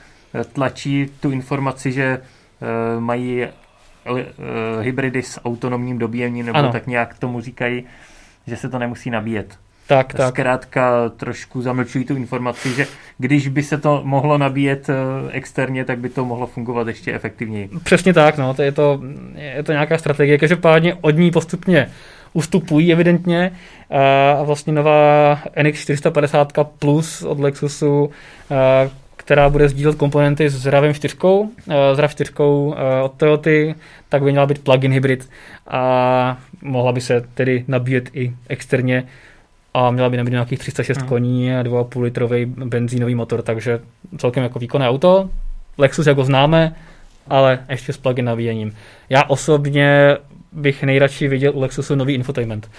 tlačí 0.54 1.08
tu 1.20 1.32
informaci, 1.32 1.92
že 1.92 2.18
uh, 2.18 3.02
mají 3.02 3.46
uh, 4.10 4.20
hybridy 4.82 5.24
s 5.24 5.42
autonomním 5.46 5.98
dobíjením, 5.98 6.46
nebo 6.46 6.58
ano. 6.58 6.72
tak 6.72 6.88
nějak 6.88 7.20
tomu 7.20 7.42
říkají 7.42 7.84
že 8.50 8.58
se 8.58 8.70
to 8.70 8.80
nemusí 8.80 9.10
nabíjet. 9.10 9.60
Tak, 9.90 10.14
tak. 10.14 10.30
Zkrátka 10.30 11.10
trošku 11.10 11.62
zamlčují 11.62 12.06
tu 12.06 12.16
informaci, 12.16 12.74
že 12.74 12.88
když 13.18 13.48
by 13.48 13.64
se 13.64 13.78
to 13.78 14.02
mohlo 14.04 14.38
nabíjet 14.38 14.90
eh, 14.90 14.94
externě, 15.32 15.86
tak 15.86 16.00
by 16.00 16.10
to 16.10 16.26
mohlo 16.26 16.48
fungovat 16.48 16.88
ještě 16.88 17.14
efektivněji. 17.14 17.70
Přesně 17.84 18.14
tak, 18.14 18.38
no, 18.38 18.54
to 18.54 18.62
je, 18.62 18.72
to, 18.72 19.02
je 19.36 19.64
to 19.64 19.72
nějaká 19.72 19.98
strategie. 19.98 20.38
Každopádně 20.38 20.96
od 21.02 21.12
ní 21.12 21.32
postupně 21.32 21.90
ustupují 22.34 22.92
evidentně 22.92 23.52
a 24.40 24.44
vlastně 24.44 24.74
nová 24.74 25.40
NX 25.64 25.82
450 25.82 26.54
Plus 26.80 27.24
od 27.24 27.40
Lexusu, 27.40 28.12
která 29.16 29.50
bude 29.50 29.70
sdílet 29.70 29.96
komponenty 29.96 30.50
s 30.50 30.66
RAV 30.66 30.96
4, 30.96 31.16
s 31.94 32.00
RAV 32.00 32.12
4 32.12 32.32
od 33.04 33.14
Toyoty, 33.18 33.76
tak 34.10 34.24
by 34.24 34.32
měla 34.32 34.46
být 34.46 34.64
plug-in 34.64 34.92
hybrid 34.92 35.30
a 35.68 36.38
mohla 36.62 36.92
by 36.92 37.02
se 37.02 37.26
tedy 37.34 37.64
nabíjet 37.68 38.10
i 38.14 38.34
externě 38.50 39.04
a 39.74 39.92
měla 39.92 40.10
by 40.10 40.18
nabít 40.18 40.32
nějakých 40.32 40.60
306 40.60 40.98
hmm. 40.98 41.08
koní 41.08 41.56
a 41.56 41.64
2,5 41.64 42.02
litrový 42.02 42.46
benzínový 42.46 43.16
motor, 43.16 43.42
takže 43.42 43.80
celkem 44.18 44.44
jako 44.44 44.60
výkonné 44.60 44.90
auto. 44.90 45.30
Lexus 45.78 46.08
jako 46.08 46.24
známe, 46.24 46.76
ale 47.28 47.60
ještě 47.70 47.94
s 47.94 47.98
plug-in 47.98 48.26
nabíjením. 48.26 48.76
Já 49.10 49.24
osobně 49.24 50.18
bych 50.52 50.84
nejradši 50.84 51.28
viděl 51.28 51.52
u 51.56 51.60
Lexusu 51.60 51.96
nový 51.96 52.14
infotainment. 52.14 52.72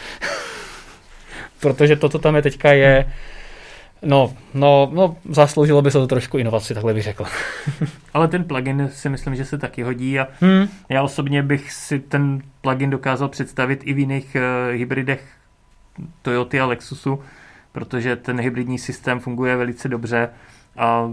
Protože 1.61 1.96
to, 1.96 2.09
co 2.09 2.18
tam 2.18 2.37
je 2.37 2.42
teďka, 2.42 2.72
je 2.72 3.07
No, 4.03 4.33
no, 4.55 4.90
no, 4.92 5.16
zasloužilo 5.29 5.83
by 5.83 5.90
se 5.90 5.98
to 5.98 6.07
trošku 6.07 6.38
inovaci, 6.38 6.74
takhle 6.74 6.94
bych 6.94 7.03
řekl. 7.03 7.24
Ale 8.14 8.29
ten 8.29 8.44
plugin 8.44 8.88
si 8.92 9.09
myslím, 9.09 9.37
že 9.37 9.44
se 9.44 9.59
taky 9.59 9.83
hodí 9.83 10.18
a 10.18 10.29
hmm. 10.40 10.68
já 10.88 11.03
osobně 11.03 11.42
bych 11.42 11.72
si 11.72 11.98
ten 11.98 12.40
plugin 12.61 12.90
dokázal 12.90 13.29
představit 13.29 13.81
i 13.85 13.92
v 13.92 13.98
jiných 13.98 14.37
uh, 14.37 14.74
hybridech 14.76 15.24
Toyota 16.22 16.62
a 16.62 16.66
Lexusu, 16.66 17.20
protože 17.72 18.16
ten 18.16 18.40
hybridní 18.40 18.78
systém 18.78 19.20
funguje 19.20 19.56
velice 19.56 19.88
dobře 19.88 20.28
a 20.76 21.10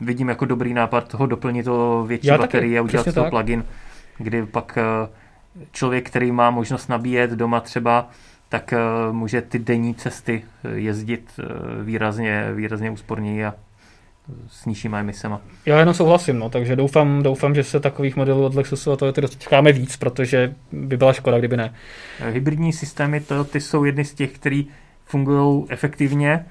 vidím 0.00 0.28
jako 0.28 0.44
dobrý 0.44 0.74
nápad 0.74 1.08
toho 1.08 1.26
doplnit 1.26 1.62
to 1.62 2.04
větší 2.08 2.26
já 2.26 2.38
baterii 2.38 2.78
a 2.78 2.82
udělat 2.82 3.14
to 3.14 3.24
plugin, 3.24 3.64
kdy 4.18 4.46
pak 4.46 4.78
uh, 5.02 5.08
člověk, 5.72 6.06
který 6.06 6.32
má 6.32 6.50
možnost 6.50 6.88
nabíjet 6.88 7.30
doma 7.30 7.60
třeba 7.60 8.08
tak 8.48 8.74
uh, 9.08 9.12
může 9.12 9.42
ty 9.42 9.58
denní 9.58 9.94
cesty 9.94 10.44
eh, 10.64 10.68
jezdit 10.74 11.40
výrazně, 11.82 12.52
výrazně 12.54 12.90
úsporněji 12.90 13.44
a 13.44 13.54
s 14.48 14.66
nižšíma 14.66 14.98
emisema. 14.98 15.40
Já 15.66 15.78
jenom 15.78 15.94
souhlasím, 15.94 16.38
no, 16.38 16.50
takže 16.50 16.76
doufám, 16.76 17.22
doufám, 17.22 17.54
že 17.54 17.64
se 17.64 17.80
takových 17.80 18.16
modelů 18.16 18.44
od 18.44 18.54
Lexusu 18.54 18.92
a 18.92 18.96
Toyota 18.96 19.20
dočkáme 19.20 19.72
víc, 19.72 19.96
protože 19.96 20.54
by 20.72 20.96
byla 20.96 21.12
škoda, 21.12 21.38
kdyby 21.38 21.56
ne. 21.56 21.74
Hybridní 22.20 22.72
systémy 22.72 23.20
Toyota 23.20 23.58
jsou 23.58 23.84
jedny 23.84 24.04
z 24.04 24.14
těch, 24.14 24.30
které 24.32 24.62
fungují 25.04 25.66
efektivně 25.68 26.46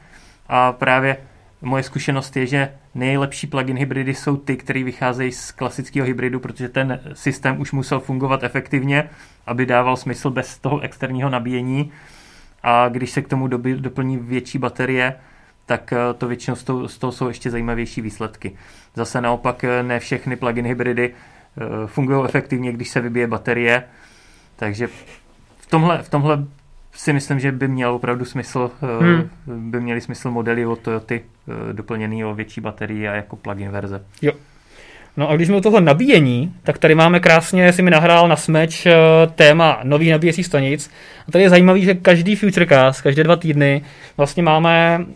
a 0.48 0.72
právě 0.72 1.18
moje 1.62 1.84
zkušenost 1.84 2.38
je, 2.38 2.46
že 2.46 2.72
nejlepší 2.96 3.48
plug-in 3.48 3.78
hybridy 3.78 4.14
jsou 4.14 4.38
ty, 4.38 4.58
které 4.58 4.84
vycházejí 4.84 5.32
z 5.32 5.52
klasického 5.52 6.08
hybridu, 6.08 6.40
protože 6.40 6.70
ten 6.70 7.00
systém 7.14 7.62
už 7.62 7.72
musel 7.72 8.00
fungovat 8.00 8.44
efektivně, 8.44 9.10
aby 9.48 9.66
dával 9.66 9.98
smysl 9.98 10.30
bez 10.30 10.58
toho 10.58 10.80
externího 10.80 11.30
nabíjení. 11.30 11.92
A 12.64 12.90
když 12.90 13.12
se 13.12 13.22
k 13.22 13.28
tomu 13.28 13.48
doplní 13.78 14.18
větší 14.18 14.58
baterie, 14.58 15.16
tak 15.70 15.94
eh, 15.94 15.98
to 16.18 16.28
většinou 16.28 16.56
z 16.56 16.64
toho, 16.64 16.88
z 16.88 16.98
toho 16.98 17.12
jsou 17.12 17.28
ještě 17.28 17.52
zajímavější 17.52 18.02
výsledky. 18.02 18.52
Zase 18.96 19.22
naopak 19.22 19.64
eh, 19.64 19.84
ne 19.84 20.00
všechny 20.00 20.36
plug-in 20.36 20.66
hybridy 20.66 21.14
eh, 21.14 21.88
fungují 21.88 22.26
efektivně, 22.26 22.72
když 22.72 22.90
se 22.90 23.02
vybije 23.02 23.28
baterie, 23.28 23.84
takže 24.56 24.88
v 25.58 25.66
tomhle, 25.70 26.04
v 26.04 26.10
tomhle 26.10 26.46
si 26.94 27.14
myslím, 27.14 27.40
že 27.40 27.52
by 27.52 27.68
měl 27.68 27.94
opravdu 27.94 28.26
smysl, 28.26 28.72
hmm. 29.02 29.30
by 29.70 29.82
měly 29.82 30.02
smysl 30.02 30.32
modely 30.32 30.66
od 30.66 30.80
Toyoty 30.80 31.24
doplněný 31.72 32.26
o 32.26 32.34
větší 32.34 32.62
baterii 32.62 33.08
a 33.08 33.14
jako 33.14 33.36
plug-in 33.36 33.72
verze. 33.72 34.06
Jo, 34.22 34.32
No 35.20 35.30
a 35.30 35.36
když 35.36 35.48
jsme 35.48 35.58
u 35.58 35.62
toho 35.62 35.80
nabíjení, 35.80 36.54
tak 36.64 36.78
tady 36.78 36.96
máme 36.96 37.20
krásně, 37.20 37.74
si 37.74 37.82
mi 37.82 37.92
nahrál 37.92 38.28
na 38.28 38.36
smeč 38.36 38.86
eh, 38.86 38.94
téma 39.36 39.80
nových 39.84 40.12
nabíjecích 40.12 40.46
stanic. 40.46 40.92
A 41.28 41.32
tady 41.32 41.44
je 41.44 41.50
zajímavý, 41.50 41.86
že 41.86 41.94
každý 41.94 42.36
Futurecast, 42.36 43.02
každé 43.02 43.24
dva 43.24 43.36
týdny 43.36 43.82
vlastně 44.18 44.44
máme 44.44 45.00
uh, 45.00 45.12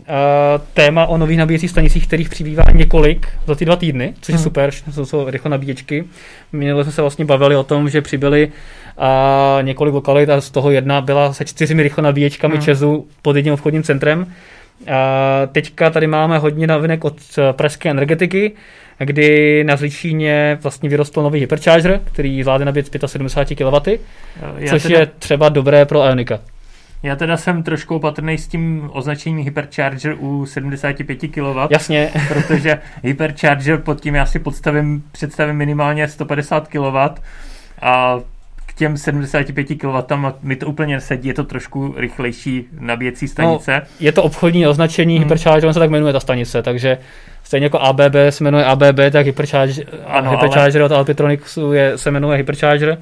téma 0.73 1.05
o 1.05 1.17
nových 1.17 1.37
nabíjecích 1.37 1.69
stanicích, 1.69 2.07
kterých 2.07 2.29
přibývá 2.29 2.63
několik 2.73 3.27
za 3.47 3.55
ty 3.55 3.65
dva 3.65 3.75
týdny, 3.75 4.13
což 4.21 4.33
je 4.33 4.35
hmm. 4.35 4.43
super, 4.43 4.71
jsou 4.91 5.05
to 5.05 5.31
rychle 5.31 5.51
nabíječky. 5.51 6.03
Minule 6.51 6.83
jsme 6.83 6.91
se 6.91 7.01
vlastně 7.01 7.25
bavili 7.25 7.55
o 7.55 7.63
tom, 7.63 7.89
že 7.89 8.01
přibyly 8.01 8.47
uh, 8.97 9.63
několik 9.65 9.93
lokalit 9.93 10.29
a 10.29 10.41
z 10.41 10.49
toho 10.49 10.71
jedna 10.71 11.01
byla 11.01 11.33
se 11.33 11.45
čtyřmi 11.45 11.83
rychle 11.83 12.03
nabíječkami 12.03 12.53
hmm. 12.53 12.63
Česu 12.63 13.07
pod 13.21 13.35
jedním 13.35 13.53
obchodním 13.53 13.83
centrem. 13.83 14.33
Teďka 15.51 15.89
tady 15.89 16.07
máme 16.07 16.37
hodně 16.37 16.67
novinek 16.67 17.05
od 17.05 17.15
pražské 17.51 17.89
energetiky, 17.89 18.51
kdy 18.99 19.63
na 19.63 19.75
Zličíně 19.75 20.57
vlastně 20.63 20.89
vyrostl 20.89 21.23
nový 21.23 21.39
hypercharger, 21.39 21.99
který 22.03 22.43
zvládne 22.43 22.65
nabít 22.65 22.97
75 23.05 23.55
kW, 23.55 23.89
Já 24.57 24.69
což 24.69 24.83
teda, 24.83 24.99
je 24.99 25.05
třeba 25.05 25.49
dobré 25.49 25.85
pro 25.85 26.05
Ionika. 26.05 26.39
Já 27.03 27.15
teda 27.15 27.37
jsem 27.37 27.63
trošku 27.63 27.95
opatrný 27.95 28.37
s 28.37 28.47
tím 28.47 28.89
označením 28.93 29.45
hypercharger 29.45 30.15
u 30.19 30.45
75 30.45 31.17
kW. 31.17 31.57
Jasně. 31.69 32.11
protože 32.27 32.79
hypercharger 33.03 33.77
pod 33.77 34.01
tím 34.01 34.15
já 34.15 34.25
si 34.25 34.39
podstavím, 34.39 35.03
představím 35.11 35.55
minimálně 35.55 36.07
150 36.07 36.67
kW 36.67 36.97
a 37.81 38.19
k 38.75 38.77
těm 38.77 38.97
75 38.97 39.63
kW 39.63 40.15
mi 40.41 40.55
to 40.55 40.67
úplně 40.67 40.95
nesedí, 40.95 41.27
je 41.27 41.33
to 41.33 41.43
trošku 41.43 41.93
rychlejší 41.97 42.65
nabíjecí 42.79 43.27
stanice. 43.27 43.73
No, 43.73 43.87
je 43.99 44.11
to 44.11 44.23
obchodní 44.23 44.67
označení 44.67 45.15
hmm. 45.15 45.23
hypercharger, 45.23 45.67
on 45.67 45.73
se 45.73 45.79
tak 45.79 45.89
jmenuje 45.89 46.13
ta 46.13 46.19
stanice, 46.19 46.63
takže 46.63 46.97
Stejně 47.43 47.65
jako 47.65 47.79
ABB 47.79 48.15
se 48.29 48.43
jmenuje 48.43 48.65
ABB, 48.65 48.99
tak 49.11 49.25
Hypercharger, 49.25 49.85
ano, 50.05 50.31
Hypercharger 50.31 50.81
ale... 50.81 50.85
od 50.85 50.91
Alpitronicsu 50.91 51.73
je, 51.73 51.97
se 51.97 52.11
jmenuje 52.11 52.37
Hypercharger. 52.37 52.97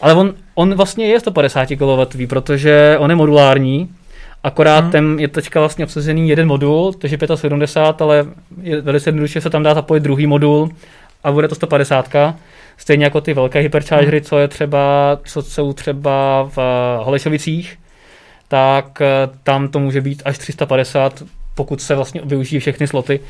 Ale 0.00 0.14
on, 0.14 0.34
on 0.54 0.74
vlastně 0.74 1.06
je 1.06 1.20
150 1.20 1.68
kW, 1.68 2.26
protože 2.28 2.96
on 2.98 3.10
je 3.10 3.16
modulární, 3.16 3.88
akorát 4.44 4.80
hmm. 4.80 4.90
ten 4.90 5.16
je 5.18 5.28
teďka 5.28 5.60
vlastně 5.60 5.84
obsazený 5.84 6.28
jeden 6.28 6.48
modul, 6.48 6.92
takže 6.92 7.18
75, 7.34 8.02
ale 8.02 8.26
je 8.62 8.80
velice 8.80 9.08
jednoduše 9.08 9.40
se 9.40 9.50
tam 9.50 9.62
dá 9.62 9.74
zapojit 9.74 10.00
druhý 10.00 10.26
modul 10.26 10.70
a 11.24 11.32
bude 11.32 11.48
to 11.48 11.54
150. 11.54 12.14
Stejně 12.76 13.04
jako 13.04 13.20
ty 13.20 13.34
velké 13.34 13.58
hyperchargery, 13.58 14.18
hmm. 14.18 14.24
co 14.24 14.38
je 14.38 14.48
třeba, 14.48 15.18
co 15.24 15.42
jsou 15.42 15.72
třeba 15.72 16.48
v 16.56 16.58
Holešovicích, 17.02 17.78
tak 18.48 19.00
eh, 19.00 19.06
tam 19.42 19.68
to 19.68 19.78
může 19.78 20.00
být 20.00 20.22
až 20.24 20.38
350, 20.38 21.22
pokud 21.54 21.82
se 21.82 21.94
vlastně 21.94 22.20
využijí 22.24 22.60
všechny 22.60 22.86
sloty. 22.86 23.20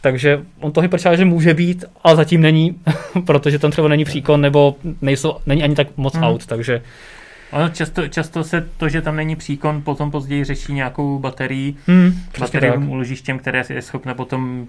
Takže 0.00 0.42
on 0.60 0.72
to 0.72 0.80
hypercharger 0.80 1.26
může 1.26 1.54
být, 1.54 1.84
ale 2.04 2.16
zatím 2.16 2.40
není, 2.40 2.80
protože 3.26 3.58
tam 3.58 3.70
třeba 3.70 3.88
není 3.88 4.04
příkon 4.04 4.40
nebo 4.40 4.76
nejsou, 5.02 5.36
není 5.46 5.62
ani 5.62 5.74
tak 5.74 5.86
moc 5.96 6.14
hmm. 6.14 6.24
aut, 6.24 6.46
takže... 6.46 6.82
Ano, 7.52 7.68
často, 7.68 8.08
často 8.08 8.44
se 8.44 8.68
to, 8.76 8.88
že 8.88 9.02
tam 9.02 9.16
není 9.16 9.36
příkon, 9.36 9.82
potom 9.82 10.10
později 10.10 10.44
řeší 10.44 10.72
nějakou 10.72 11.18
baterii, 11.18 11.74
hmm, 11.86 12.12
bateriovým 12.38 12.90
úložištěm, 12.90 13.38
které 13.38 13.62
je 13.70 13.82
schopné 13.82 14.14
potom 14.14 14.66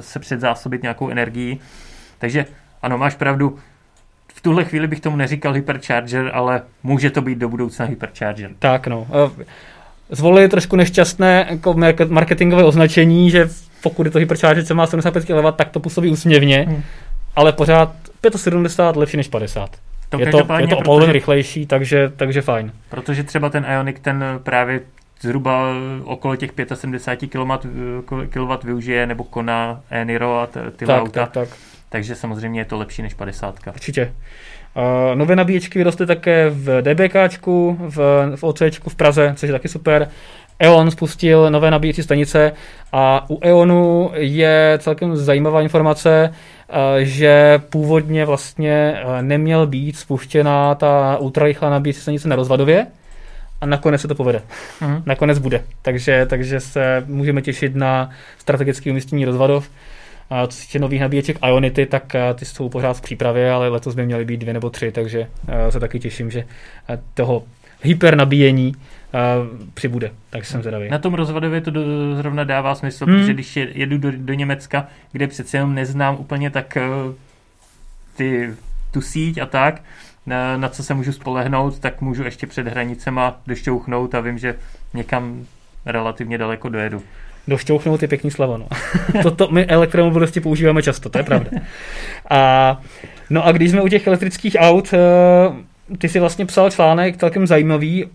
se 0.00 0.18
předzásobit 0.18 0.82
nějakou 0.82 1.08
energií. 1.08 1.60
Takže 2.18 2.46
ano, 2.82 2.98
máš 2.98 3.14
pravdu, 3.14 3.58
v 4.34 4.40
tuhle 4.40 4.64
chvíli 4.64 4.86
bych 4.86 5.00
tomu 5.00 5.16
neříkal 5.16 5.52
hypercharger, 5.52 6.30
ale 6.34 6.62
může 6.82 7.10
to 7.10 7.22
být 7.22 7.38
do 7.38 7.48
budoucna 7.48 7.86
hypercharger. 7.86 8.50
Tak 8.58 8.86
no. 8.86 9.06
Zvolili 10.10 10.48
trošku 10.48 10.76
nešťastné 10.76 11.46
jako 11.50 11.74
marketingové 12.08 12.64
označení, 12.64 13.30
že 13.30 13.48
pokud 13.82 14.06
je 14.06 14.12
to 14.12 14.18
hypercharger, 14.18 14.64
co 14.64 14.74
má 14.74 14.86
75 14.86 15.24
kW, 15.24 15.56
tak 15.56 15.68
to 15.68 15.80
působí 15.80 16.10
úsměvně, 16.10 16.64
hmm. 16.68 16.82
ale 17.36 17.52
pořád 17.52 17.92
75 18.36 19.00
lepší 19.00 19.16
než 19.16 19.28
50. 19.28 19.70
To 20.08 20.20
je 20.20 20.26
to, 20.26 20.38
je 20.58 20.68
to 20.68 20.76
o 20.76 21.12
rychlejší, 21.12 21.66
takže, 21.66 22.12
takže 22.16 22.42
fajn. 22.42 22.72
Protože 22.90 23.22
třeba 23.22 23.50
ten 23.50 23.66
Ionic 23.74 23.96
ten 24.02 24.24
právě 24.42 24.80
zhruba 25.20 25.74
okolo 26.04 26.36
těch 26.36 26.50
75 26.74 27.30
kW 28.30 28.64
využije, 28.64 29.06
nebo 29.06 29.24
Kona, 29.24 29.80
Eniro 29.90 30.40
a 30.40 30.46
ty 30.46 30.86
tak, 30.86 31.02
auta. 31.02 31.26
Tak, 31.26 31.32
tak. 31.32 31.48
Takže 31.88 32.14
samozřejmě 32.14 32.60
je 32.60 32.64
to 32.64 32.76
lepší 32.76 33.02
než 33.02 33.14
50. 33.14 33.58
Určitě. 33.74 34.14
Uh, 34.76 35.14
nové 35.14 35.36
nabíječky 35.36 35.78
vyrostly 35.78 36.06
také 36.06 36.50
v 36.50 36.82
DBKčku, 36.82 37.76
v, 37.80 37.96
v 38.36 38.44
OCčku 38.44 38.90
v 38.90 38.94
Praze, 38.94 39.32
což 39.36 39.48
je 39.48 39.52
taky 39.52 39.68
super. 39.68 40.08
E.ON 40.58 40.90
spustil 40.90 41.50
nové 41.50 41.70
nabíjecí 41.70 42.02
stanice 42.02 42.52
a 42.92 43.30
u 43.30 43.38
E.ONu 43.42 44.10
je 44.14 44.78
celkem 44.82 45.16
zajímavá 45.16 45.62
informace, 45.62 46.34
eh, 46.68 47.04
že 47.04 47.60
původně 47.70 48.24
vlastně 48.24 48.94
eh, 48.96 49.22
neměl 49.22 49.66
být 49.66 49.96
spuštěná 49.96 50.74
ta 50.74 51.16
ultrarychlá 51.16 51.70
nabíjecí 51.70 52.00
stanice 52.00 52.28
na 52.28 52.36
Rozvadově 52.36 52.86
a 53.64 53.66
nakonec 53.66 54.00
se 54.00 54.08
to 54.08 54.14
povede. 54.14 54.42
Uh-huh. 54.80 55.02
Nakonec 55.06 55.38
bude. 55.38 55.64
Takže, 55.82 56.26
takže 56.26 56.60
se 56.60 57.04
můžeme 57.06 57.42
těšit 57.42 57.74
na 57.74 58.10
strategické 58.38 58.90
umístění 58.90 59.24
Rozvadov. 59.24 59.70
A 60.30 60.46
co 60.46 60.56
se 60.56 60.66
týče 60.66 60.78
nových 60.78 61.00
nabíječek 61.00 61.38
Ionity, 61.46 61.86
tak 61.86 62.14
eh, 62.14 62.34
ty 62.34 62.44
jsou 62.44 62.68
pořád 62.68 62.96
v 62.96 63.00
přípravě, 63.00 63.50
ale 63.50 63.68
letos 63.68 63.94
by 63.94 64.06
měly 64.06 64.24
být 64.24 64.36
dvě 64.36 64.54
nebo 64.54 64.70
tři, 64.70 64.92
takže 64.92 65.26
se 65.70 65.80
taky 65.80 66.00
těším, 66.00 66.30
že 66.30 66.44
toho 67.14 67.44
hypernabíjení 67.84 68.74
uh, 68.74 69.58
přibude, 69.74 70.10
tak 70.30 70.44
jsem 70.44 70.60
zvědavý. 70.60 70.88
Na 70.88 70.98
tom 70.98 71.14
rozvodově 71.14 71.60
to 71.60 71.70
do, 71.70 71.82
zrovna 72.16 72.44
dává 72.44 72.74
smysl, 72.74 73.06
hmm. 73.06 73.18
protože 73.18 73.34
když 73.34 73.56
jedu 73.56 73.98
do, 73.98 74.12
do 74.16 74.34
Německa, 74.34 74.86
kde 75.12 75.26
přece 75.26 75.56
jenom 75.56 75.74
neznám 75.74 76.16
úplně 76.20 76.50
tak 76.50 76.78
uh, 77.06 77.14
ty, 78.16 78.54
tu 78.90 79.00
síť 79.00 79.38
a 79.38 79.46
tak, 79.46 79.82
na, 80.26 80.56
na 80.56 80.68
co 80.68 80.82
se 80.82 80.94
můžu 80.94 81.12
spolehnout, 81.12 81.78
tak 81.78 82.00
můžu 82.00 82.24
ještě 82.24 82.46
před 82.46 82.68
hranicema 82.68 83.40
došťouchnout 83.46 84.14
a 84.14 84.20
vím, 84.20 84.38
že 84.38 84.54
někam 84.94 85.46
relativně 85.86 86.38
daleko 86.38 86.68
dojedu. 86.68 87.02
Došťouchnout 87.48 88.02
je 88.02 88.08
pěkný 88.08 88.30
slovo, 88.30 88.58
no. 88.58 88.68
Toto 89.22 89.48
my 89.48 89.66
elektromobilisti 89.66 90.40
používáme 90.40 90.82
často, 90.82 91.08
to 91.08 91.18
je 91.18 91.24
pravda. 91.24 91.50
A, 92.30 92.80
no 93.30 93.46
a 93.46 93.52
když 93.52 93.70
jsme 93.70 93.82
u 93.82 93.88
těch 93.88 94.06
elektrických 94.06 94.56
aut, 94.58 94.92
uh, 94.92 95.98
ty 95.98 96.08
si 96.08 96.20
vlastně 96.20 96.46
psal 96.46 96.70
článek 96.70 97.16
celkem 97.16 97.46
zajímavý 97.46 98.06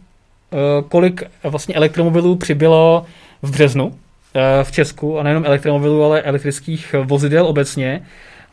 Eh, 0.51 0.83
kolik 0.89 1.23
vlastně 1.43 1.75
elektromobilů 1.75 2.35
přibylo 2.35 3.05
v 3.41 3.51
březnu 3.51 3.95
eh, 4.35 4.63
v 4.63 4.71
Česku, 4.71 5.19
a 5.19 5.23
nejenom 5.23 5.45
elektromobilů, 5.45 6.03
ale 6.03 6.21
elektrických 6.21 6.95
vozidel 7.03 7.47
obecně. 7.47 8.01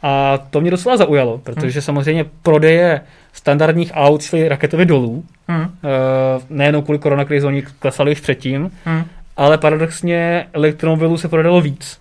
A 0.03 0.39
to 0.51 0.61
mě 0.61 0.71
docela 0.71 0.97
zaujalo, 0.97 1.39
protože 1.39 1.79
hmm. 1.79 1.83
samozřejmě 1.83 2.25
prodeje 2.43 3.01
standardních 3.33 3.93
aut 3.95 4.23
šly 4.23 4.49
raketově 4.49 4.87
dolů. 4.87 5.25
Hmm. 5.49 5.69
Nejenom 6.51 6.83
kvůli 6.83 6.99
koronakrizi, 6.99 7.47
oni 7.47 7.63
klesali 7.63 8.13
už 8.13 8.21
předtím, 8.21 8.71
hmm. 8.85 9.05
ale 9.37 9.59
paradoxně 9.59 10.47
elektromobilů 10.53 11.17
se 11.17 11.29
prodalo 11.29 11.61
víc. 11.61 11.99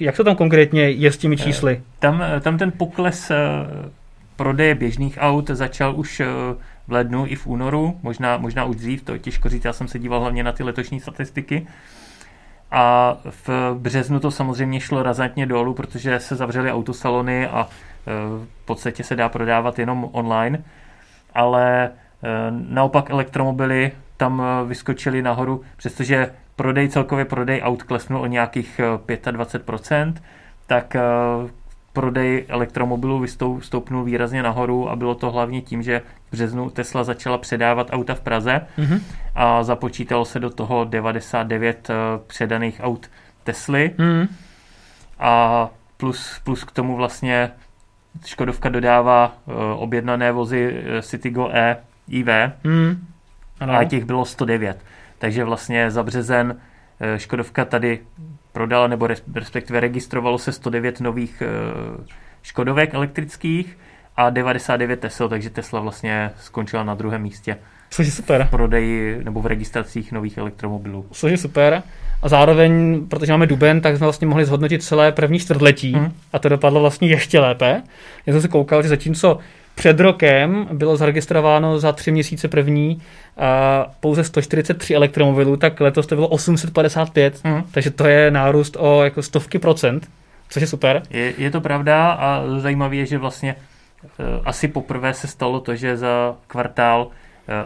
Jak 0.00 0.16
to 0.16 0.24
tam 0.24 0.36
konkrétně 0.36 0.90
je 0.90 1.12
s 1.12 1.16
těmi 1.16 1.36
čísly? 1.36 1.80
Tam, 1.98 2.22
tam 2.40 2.58
ten 2.58 2.72
pokles 2.72 3.32
prodeje 4.36 4.74
běžných 4.74 5.18
aut 5.20 5.50
začal 5.50 5.96
už 5.96 6.22
v 6.88 6.92
lednu 6.92 7.26
i 7.26 7.34
v 7.34 7.46
únoru, 7.46 7.98
možná, 8.02 8.36
možná 8.38 8.64
už 8.64 8.76
dřív, 8.76 9.02
to 9.02 9.12
je 9.12 9.18
těžko 9.18 9.48
říct, 9.48 9.64
já 9.64 9.72
jsem 9.72 9.88
se 9.88 9.98
díval 9.98 10.20
hlavně 10.20 10.42
na 10.42 10.52
ty 10.52 10.62
letošní 10.62 11.00
statistiky. 11.00 11.66
A 12.70 13.16
v 13.24 13.74
březnu 13.74 14.20
to 14.20 14.30
samozřejmě 14.30 14.80
šlo 14.80 15.02
razantně 15.02 15.46
dolů, 15.46 15.74
protože 15.74 16.20
se 16.20 16.36
zavřely 16.36 16.72
autosalony 16.72 17.46
a 17.46 17.68
e, 17.68 18.10
v 18.62 18.64
podstatě 18.64 19.04
se 19.04 19.16
dá 19.16 19.28
prodávat 19.28 19.78
jenom 19.78 20.08
online. 20.12 20.62
Ale 21.34 21.84
e, 21.84 21.90
naopak 22.50 23.10
elektromobily 23.10 23.92
tam 24.16 24.42
e, 24.42 24.64
vyskočily 24.68 25.22
nahoru, 25.22 25.62
přestože 25.76 26.32
prodej, 26.56 26.88
celkově 26.88 27.24
prodej 27.24 27.60
aut 27.64 27.82
klesnul 27.82 28.20
o 28.20 28.26
nějakých 28.26 28.80
25%, 29.06 30.14
tak 30.66 30.96
prodej 31.96 32.44
elektromobilů 32.48 33.18
vystoupnul 33.18 34.04
výrazně 34.04 34.42
nahoru 34.42 34.90
a 34.90 34.96
bylo 34.96 35.14
to 35.14 35.30
hlavně 35.30 35.62
tím, 35.62 35.82
že 35.82 36.02
v 36.28 36.32
březnu 36.32 36.70
Tesla 36.70 37.04
začala 37.04 37.38
předávat 37.38 37.88
auta 37.90 38.14
v 38.14 38.20
Praze 38.20 38.60
mm-hmm. 38.78 39.00
a 39.34 39.62
započítalo 39.62 40.24
se 40.24 40.40
do 40.40 40.50
toho 40.50 40.84
99 40.84 41.88
předaných 42.26 42.80
aut 42.82 43.10
Tesly. 43.44 43.90
Mm-hmm. 43.96 44.28
A 45.18 45.68
plus, 45.96 46.40
plus 46.44 46.64
k 46.64 46.70
tomu 46.70 46.96
vlastně 46.96 47.50
Škodovka 48.24 48.68
dodává 48.68 49.34
uh, 49.46 49.54
objednané 49.82 50.32
vozy 50.32 50.84
Citigo 51.00 51.50
E 51.52 51.76
IV 52.08 52.28
mm. 52.64 53.06
a 53.60 53.84
těch 53.84 54.04
bylo 54.04 54.24
109. 54.24 54.84
Takže 55.18 55.44
vlastně 55.44 55.90
za 55.90 56.02
březen 56.02 56.60
Škodovka 57.16 57.64
tady 57.64 58.00
prodala, 58.56 58.86
nebo 58.86 59.08
respektive 59.34 59.80
registrovalo 59.80 60.38
se 60.38 60.52
109 60.52 61.00
nových 61.00 61.42
uh, 61.42 62.04
Škodovek 62.42 62.94
elektrických 62.94 63.78
a 64.16 64.30
99 64.30 65.00
Tesla, 65.00 65.28
takže 65.28 65.50
Tesla 65.50 65.80
vlastně 65.80 66.30
skončila 66.40 66.84
na 66.84 66.94
druhém 66.94 67.22
místě. 67.22 67.58
Což 67.90 68.06
je 68.06 68.12
super. 68.12 68.44
V 68.44 68.50
prodeji 68.50 69.24
nebo 69.24 69.42
v 69.42 69.46
registracích 69.46 70.12
nových 70.12 70.38
elektromobilů. 70.38 71.06
Což 71.10 71.30
je 71.30 71.38
super. 71.38 71.82
A 72.22 72.28
zároveň, 72.28 73.00
protože 73.08 73.32
máme 73.32 73.46
duben, 73.46 73.80
tak 73.80 73.96
jsme 73.96 74.06
vlastně 74.06 74.26
mohli 74.26 74.44
zhodnotit 74.44 74.82
celé 74.82 75.12
první 75.12 75.38
čtvrtletí 75.38 75.92
hmm. 75.92 76.12
a 76.32 76.38
to 76.38 76.48
dopadlo 76.48 76.80
vlastně 76.80 77.08
ještě 77.08 77.40
lépe. 77.40 77.82
Já 78.26 78.32
jsem 78.32 78.42
se 78.42 78.48
koukal, 78.48 78.82
že 78.82 78.88
zatímco 78.88 79.38
před 79.76 80.00
rokem 80.00 80.68
bylo 80.72 80.96
zaregistrováno 80.96 81.78
za 81.78 81.92
tři 81.92 82.10
měsíce 82.10 82.48
první 82.48 83.02
a 83.36 83.86
pouze 84.00 84.24
143 84.24 84.94
elektromobilů, 84.94 85.56
tak 85.56 85.80
letos 85.80 86.06
to 86.06 86.14
bylo 86.14 86.28
855, 86.28 87.40
hmm. 87.44 87.62
takže 87.70 87.90
to 87.90 88.06
je 88.06 88.30
nárůst 88.30 88.76
o 88.80 89.04
jako 89.04 89.22
stovky 89.22 89.58
procent, 89.58 90.10
což 90.48 90.60
je 90.60 90.66
super. 90.66 91.02
Je, 91.10 91.32
je 91.38 91.50
to 91.50 91.60
pravda 91.60 92.10
a 92.10 92.42
zajímavé 92.58 92.96
je, 92.96 93.06
že 93.06 93.18
vlastně 93.18 93.54
uh, 93.54 94.26
asi 94.44 94.68
poprvé 94.68 95.14
se 95.14 95.26
stalo 95.26 95.60
to, 95.60 95.74
že 95.76 95.96
za 95.96 96.36
kvartál 96.46 97.06
uh, 97.06 97.10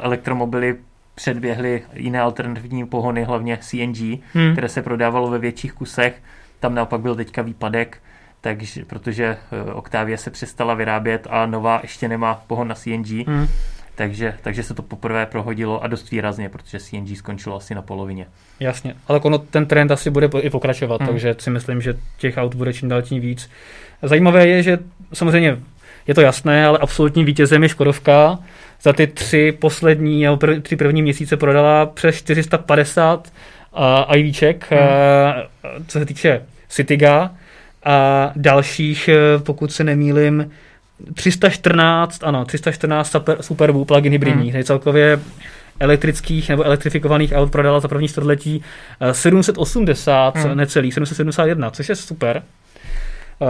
elektromobily 0.00 0.76
předběhly 1.14 1.82
jiné 1.92 2.20
alternativní 2.20 2.86
pohony, 2.86 3.24
hlavně 3.24 3.58
CNG, 3.60 3.98
hmm. 4.34 4.52
které 4.52 4.68
se 4.68 4.82
prodávalo 4.82 5.30
ve 5.30 5.38
větších 5.38 5.72
kusech. 5.72 6.22
Tam 6.60 6.74
naopak 6.74 7.00
byl 7.00 7.14
teďka 7.14 7.42
výpadek, 7.42 7.98
takže, 8.40 8.84
protože 8.84 9.24
eh, 9.24 9.72
Octavia 9.72 10.16
se 10.16 10.30
přestala 10.30 10.74
vyrábět 10.74 11.26
a 11.30 11.46
nová 11.46 11.78
ještě 11.82 12.08
nemá 12.08 12.42
pohon 12.46 12.68
na 12.68 12.74
CNG. 12.74 13.26
Hmm. 13.26 13.46
Takže, 13.94 14.34
takže 14.42 14.62
se 14.62 14.74
to 14.74 14.82
poprvé 14.82 15.26
prohodilo 15.26 15.84
a 15.84 15.86
dost 15.86 16.10
výrazně, 16.10 16.48
protože 16.48 16.80
CNG 16.80 17.16
skončilo 17.16 17.56
asi 17.56 17.74
na 17.74 17.82
polovině. 17.82 18.26
Jasně, 18.60 18.94
ale 19.08 19.20
ono, 19.20 19.38
ten 19.38 19.66
trend 19.66 19.90
asi 19.90 20.10
bude 20.10 20.28
i 20.40 20.50
pokračovat, 20.50 21.00
hmm. 21.00 21.08
takže 21.08 21.34
si 21.38 21.50
myslím, 21.50 21.80
že 21.80 21.94
těch 22.18 22.36
aut 22.36 22.54
bude 22.54 22.72
čím 22.72 22.88
dál 22.88 23.02
tím 23.02 23.20
víc. 23.20 23.50
Zajímavé 24.02 24.46
je, 24.46 24.62
že 24.62 24.78
samozřejmě 25.12 25.58
je 26.06 26.14
to 26.14 26.20
jasné, 26.20 26.66
ale 26.66 26.78
absolutním 26.78 27.26
vítězem 27.26 27.62
je 27.62 27.68
Škodovka, 27.68 28.38
za 28.82 28.92
ty 28.92 29.06
tři 29.06 29.56
poslední 29.60 30.22
nebo 30.22 30.36
prv, 30.36 30.62
tři 30.62 30.76
první 30.76 31.02
měsíce 31.02 31.36
prodala 31.36 31.86
přes 31.86 32.16
450 32.16 33.32
uh, 34.08 34.16
IVček, 34.16 34.66
hmm. 34.70 34.80
uh, 34.80 35.84
co 35.86 35.98
se 35.98 36.06
týče 36.06 36.42
Cityga 36.68 37.30
a 37.84 38.32
dalších, 38.36 39.10
uh, 39.12 39.42
pokud 39.42 39.72
se 39.72 39.84
nemýlim, 39.84 40.50
314, 41.14 42.24
ano, 42.24 42.44
314 42.44 43.10
super, 43.10 43.36
Superbů 43.40 43.84
plug-in 43.84 44.12
hybridních, 44.12 44.54
hmm. 44.54 44.64
celkově 44.64 45.20
elektrických 45.80 46.48
nebo 46.48 46.62
elektrifikovaných 46.62 47.32
aut 47.32 47.52
prodala 47.52 47.80
za 47.80 47.88
první 47.88 48.08
čtvrtletí 48.08 48.62
780 49.12 50.36
hmm. 50.36 50.56
necelých, 50.56 50.94
771, 50.94 51.70
což 51.70 51.88
je 51.88 51.96
super. 51.96 52.42
Uh, 53.38 53.48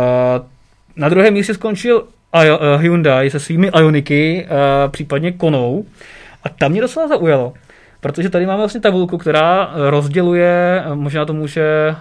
na 0.97 1.09
druhém 1.09 1.35
místě 1.35 1.55
skončil 1.55 2.05
Eh, 2.35 2.79
Hyundai 2.79 3.31
se 3.31 3.41
svými 3.41 3.71
Ioniky, 3.79 4.47
eh, 4.47 4.89
případně 4.89 5.33
Konou. 5.33 5.85
A 6.45 6.49
tam 6.49 6.73
mě 6.73 6.81
docela 6.81 7.09
zaujalo. 7.09 7.53
Protože 8.01 8.31
tady 8.31 8.47
máme 8.47 8.59
vlastně 8.59 8.81
tabulku, 8.81 9.19
která 9.19 9.71
rozděluje, 9.75 10.83
eh, 10.87 10.95
možná 10.95 11.25
to 11.25 11.33
může, 11.33 11.95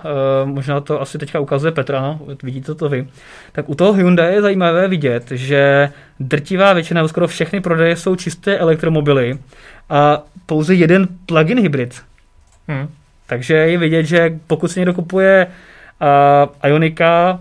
možná 0.46 0.82
to 0.82 1.02
asi 1.02 1.18
teďka 1.18 1.40
ukazuje 1.40 1.72
Petra, 1.72 2.02
no, 2.02 2.20
vidíte 2.44 2.76
to 2.76 2.90
vy. 2.90 3.08
Tak 3.52 3.70
u 3.70 3.76
toho 3.76 3.94
Hyundai 3.94 4.34
je 4.34 4.42
zajímavé 4.42 4.88
vidět, 4.88 5.32
že 5.32 5.90
drtivá 6.20 6.74
většina, 6.74 7.08
skoro 7.08 7.28
všechny 7.28 7.62
prodeje 7.62 7.96
jsou 7.96 8.16
čisté 8.16 8.58
elektromobily 8.58 9.38
a 9.90 10.24
pouze 10.46 10.76
jeden 10.76 11.08
plug-in 11.26 11.60
hybrid. 11.60 12.02
Hmm. 12.68 12.88
Takže 13.28 13.54
je 13.54 13.78
vidět, 13.78 14.04
že 14.04 14.40
pokud 14.48 14.68
si 14.68 14.80
někdo 14.80 14.94
kupuje 14.94 15.48
uh, 16.02 16.70
Ionika, 16.70 17.40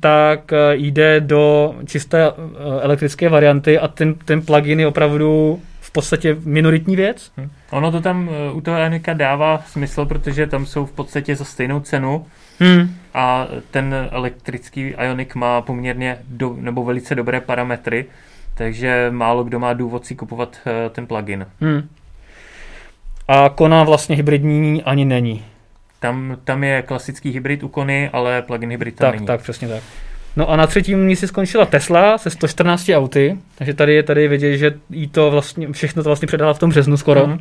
tak 0.00 0.52
eh, 0.52 0.76
jde 0.76 1.20
do 1.20 1.74
čisté 1.86 2.28
eh, 2.28 2.32
elektrické 2.80 3.28
varianty 3.28 3.78
a 3.78 3.88
ten, 3.88 4.14
ten 4.14 4.42
plugin 4.42 4.80
je 4.80 4.86
opravdu 4.86 5.60
v 5.90 5.92
podstatě 5.92 6.36
minoritní 6.44 6.96
věc. 6.96 7.32
Hmm. 7.36 7.50
Ono 7.70 7.92
to 7.92 8.00
tam 8.00 8.28
eh, 8.28 8.52
u 8.52 8.60
toho 8.60 8.78
Ionika 8.78 9.12
dává 9.12 9.62
smysl, 9.66 10.06
protože 10.06 10.46
tam 10.46 10.66
jsou 10.66 10.86
v 10.86 10.92
podstatě 10.92 11.36
za 11.36 11.44
stejnou 11.44 11.80
cenu 11.80 12.26
hmm. 12.58 12.94
a 13.14 13.46
ten 13.70 13.94
elektrický 14.10 14.94
Ionic 15.04 15.34
má 15.34 15.62
poměrně 15.62 16.18
do, 16.28 16.56
nebo 16.58 16.84
velice 16.84 17.14
dobré 17.14 17.40
parametry, 17.40 18.04
takže 18.54 19.06
málo 19.10 19.44
kdo 19.44 19.58
má 19.58 19.72
důvod 19.72 20.06
si 20.06 20.14
kupovat 20.14 20.58
ten 20.90 21.06
plugin. 21.06 21.46
Hmm. 21.60 21.88
A 23.28 23.48
Kona 23.48 23.84
vlastně 23.84 24.16
hybridní 24.16 24.82
ani 24.82 25.04
není. 25.04 25.44
Tam, 26.00 26.36
tam 26.44 26.64
je 26.64 26.82
klasický 26.82 27.30
hybrid 27.30 27.62
u 27.62 27.68
Kony, 27.68 28.10
ale 28.12 28.42
plug-in 28.42 28.70
hybrid 28.70 28.96
tam 28.96 29.06
tak, 29.06 29.14
není. 29.14 29.26
Tak, 29.26 29.40
přesně 29.40 29.68
tak. 29.68 29.82
No 30.36 30.50
a 30.50 30.56
na 30.56 30.66
třetím 30.66 31.04
místě 31.04 31.26
skončila 31.26 31.66
Tesla 31.66 32.18
se 32.18 32.30
114 32.30 32.90
auty, 32.94 33.38
takže 33.54 33.74
tady 33.74 33.94
je 33.94 34.02
tady 34.02 34.28
vidět, 34.28 34.56
že 34.56 34.74
jí 34.90 35.08
to 35.08 35.30
vlastně, 35.30 35.72
všechno 35.72 36.02
to 36.02 36.08
vlastně 36.08 36.26
předala 36.26 36.54
v 36.54 36.58
tom 36.58 36.70
březnu 36.70 36.96
skoro. 36.96 37.26
Mm. 37.26 37.40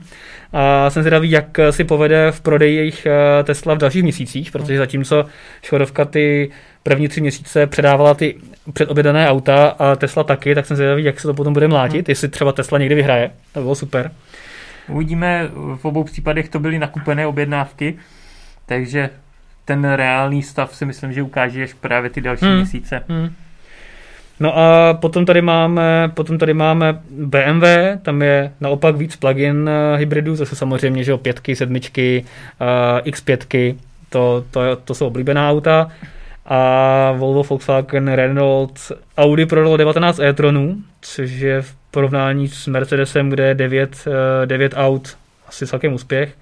A 0.53 0.89
jsem 0.89 1.03
zvědavý, 1.03 1.31
jak 1.31 1.59
si 1.71 1.83
povede 1.83 2.31
v 2.31 2.41
prodeji 2.41 2.75
jejich 2.75 3.05
eh, 3.05 3.43
Tesla 3.43 3.73
v 3.73 3.77
dalších 3.77 4.03
měsících, 4.03 4.51
protože 4.51 4.77
zatímco 4.77 5.25
Škodovka 5.61 6.05
ty 6.05 6.51
první 6.83 7.07
tři 7.07 7.21
měsíce 7.21 7.67
předávala 7.67 8.13
ty 8.13 8.35
předobědané 8.73 9.29
auta 9.29 9.67
a 9.67 9.95
Tesla 9.95 10.23
taky, 10.23 10.55
tak 10.55 10.65
jsem 10.65 10.77
zvědavý, 10.77 11.03
jak 11.03 11.19
se 11.19 11.27
to 11.27 11.33
potom 11.33 11.53
bude 11.53 11.67
mlátit, 11.67 12.07
mm. 12.07 12.11
jestli 12.11 12.27
třeba 12.27 12.51
Tesla 12.51 12.77
někdy 12.77 12.95
vyhraje, 12.95 13.31
to 13.53 13.61
bylo 13.61 13.75
super. 13.75 14.11
Uvidíme, 14.87 15.49
v 15.75 15.85
obou 15.85 16.03
případech 16.03 16.49
to 16.49 16.59
byly 16.59 16.79
nakupené 16.79 17.27
objednávky, 17.27 17.97
takže 18.65 19.09
ten 19.69 19.85
reálný 19.85 20.43
stav 20.43 20.75
si 20.75 20.85
myslím, 20.85 21.13
že 21.13 21.23
ukáže 21.23 21.63
až 21.63 21.73
právě 21.73 22.09
ty 22.09 22.21
další 22.21 22.45
hmm. 22.45 22.55
měsíce. 22.55 23.03
Hmm. 23.09 23.29
No 24.39 24.57
a 24.57 24.93
potom 24.93 25.25
tady 25.25 25.41
máme, 25.41 26.11
potom 26.13 26.37
tady 26.37 26.53
máme 26.53 27.01
BMW, 27.09 27.65
tam 28.01 28.21
je 28.21 28.51
naopak 28.61 28.95
víc 28.95 29.15
plug-in 29.15 29.69
eh, 29.69 29.97
hybridů, 29.97 30.37
jsou 30.37 30.55
samozřejmě 30.55 31.03
že 31.03 31.17
pětky, 31.17 31.55
sedmičky, 31.55 32.25
uh, 32.61 33.07
X5, 33.07 33.75
to, 34.09 34.45
to, 34.51 34.75
to 34.75 34.93
jsou 34.93 35.07
oblíbená 35.07 35.49
auta. 35.49 35.91
A 36.45 37.11
Volvo, 37.11 37.43
Volkswagen, 37.43 38.07
Renault, 38.07 38.91
Audi 39.17 39.45
prodalo 39.45 39.77
19 39.77 40.19
e-tronů, 40.19 40.77
což 41.01 41.31
je 41.31 41.61
v 41.61 41.75
porovnání 41.91 42.47
s 42.47 42.67
Mercedesem, 42.67 43.29
kde 43.29 43.47
je 43.47 43.55
9, 43.55 44.05
9 44.45 44.73
eh, 44.73 44.75
aut, 44.75 45.17
asi 45.47 45.67
celkem 45.67 45.93
úspěch. 45.93 46.33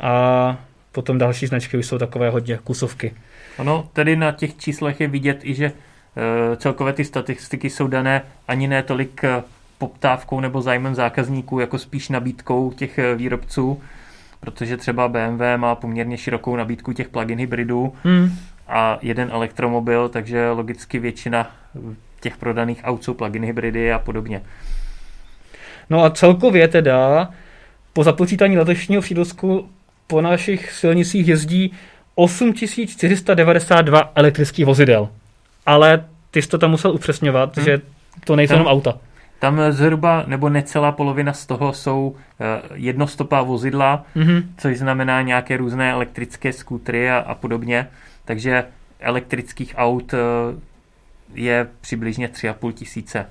A 0.00 0.56
potom 0.92 1.18
další 1.18 1.46
značky 1.46 1.76
už 1.76 1.86
jsou 1.86 1.98
takové 1.98 2.30
hodně 2.30 2.58
kusovky. 2.64 3.14
Ano, 3.58 3.88
tedy 3.92 4.16
na 4.16 4.32
těch 4.32 4.56
číslech 4.56 5.00
je 5.00 5.08
vidět 5.08 5.40
i, 5.42 5.54
že 5.54 5.66
e, 5.66 6.56
celkové 6.56 6.92
ty 6.92 7.04
statistiky 7.04 7.70
jsou 7.70 7.86
dané 7.86 8.22
ani 8.48 8.68
ne 8.68 8.82
tolik 8.82 9.24
e, 9.24 9.42
poptávkou 9.78 10.40
nebo 10.40 10.62
zájmem 10.62 10.94
zákazníků, 10.94 11.60
jako 11.60 11.78
spíš 11.78 12.08
nabídkou 12.08 12.72
těch 12.72 12.98
e, 12.98 13.14
výrobců, 13.14 13.82
protože 14.40 14.76
třeba 14.76 15.08
BMW 15.08 15.42
má 15.56 15.74
poměrně 15.74 16.18
širokou 16.18 16.56
nabídku 16.56 16.92
těch 16.92 17.08
plug-in 17.08 17.38
hybridů 17.38 17.92
hmm. 18.04 18.30
a 18.68 18.98
jeden 19.02 19.30
elektromobil, 19.32 20.08
takže 20.08 20.50
logicky 20.50 20.98
většina 20.98 21.50
těch 22.20 22.36
prodaných 22.36 22.80
aut 22.84 23.04
jsou 23.04 23.14
plug-in 23.14 23.44
hybridy 23.44 23.92
a 23.92 23.98
podobně. 23.98 24.42
No 25.90 26.04
a 26.04 26.10
celkově 26.10 26.68
teda 26.68 27.30
po 27.92 28.04
započítání 28.04 28.58
letošního 28.58 29.02
přínosku 29.02 29.68
po 30.12 30.20
našich 30.20 30.72
silnicích 30.72 31.28
jezdí 31.28 31.72
8492 32.14 34.12
elektrických 34.14 34.66
vozidel. 34.66 35.08
Ale 35.66 36.04
ty 36.30 36.42
jsi 36.42 36.48
to 36.48 36.58
tam 36.58 36.70
musel 36.70 36.92
upřesňovat, 36.92 37.56
hmm. 37.56 37.64
že 37.64 37.80
to 38.24 38.36
nejsou 38.36 38.54
jenom 38.54 38.66
auta. 38.66 38.98
Tam 39.38 39.60
zhruba 39.70 40.24
nebo 40.26 40.48
necelá 40.48 40.92
polovina 40.92 41.32
z 41.32 41.46
toho 41.46 41.72
jsou 41.72 42.08
uh, 42.08 42.16
jednostopá 42.74 43.42
vozidla, 43.42 44.04
mm-hmm. 44.16 44.42
což 44.56 44.78
znamená 44.78 45.22
nějaké 45.22 45.56
různé 45.56 45.92
elektrické 45.92 46.52
skútry 46.52 47.10
a, 47.10 47.16
a 47.16 47.34
podobně. 47.34 47.88
Takže 48.24 48.64
elektrických 49.00 49.74
aut 49.76 50.12
uh, 50.12 50.18
je 51.34 51.66
přibližně 51.80 52.28
3,5 52.28 52.72
tisíce. 52.72 53.26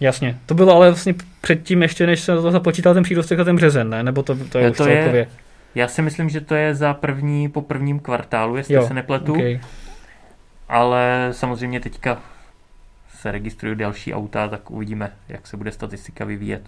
Jasně. 0.00 0.38
To 0.46 0.54
bylo 0.54 0.74
ale 0.74 0.90
vlastně 0.90 1.14
předtím, 1.40 1.82
ještě 1.82 2.06
než 2.06 2.20
se 2.20 2.34
to 2.34 2.50
započítal 2.50 2.94
ten 2.94 3.02
přírostek 3.02 3.38
a 3.38 3.44
ten 3.44 3.56
březen, 3.56 3.90
ne? 3.90 4.02
Nebo 4.02 4.22
to, 4.22 4.36
to 4.36 4.58
je 4.58 4.70
to 4.70 4.82
už 4.82 4.88
celkově? 4.88 5.26
Já 5.74 5.88
si 5.88 6.02
myslím, 6.02 6.28
že 6.28 6.40
to 6.40 6.54
je 6.54 6.74
za 6.74 6.94
první, 6.94 7.48
po 7.48 7.62
prvním 7.62 8.00
kvartálu, 8.00 8.56
jestli 8.56 8.74
jo, 8.74 8.86
se 8.86 8.94
nepletu. 8.94 9.32
Okay. 9.32 9.60
ale 10.68 11.28
samozřejmě 11.32 11.80
teďka 11.80 12.22
se 13.22 13.32
registrují 13.32 13.76
další 13.76 14.14
auta, 14.14 14.48
tak 14.48 14.70
uvidíme, 14.70 15.12
jak 15.28 15.46
se 15.46 15.56
bude 15.56 15.72
statistika 15.72 16.24
vyvíjet. 16.24 16.62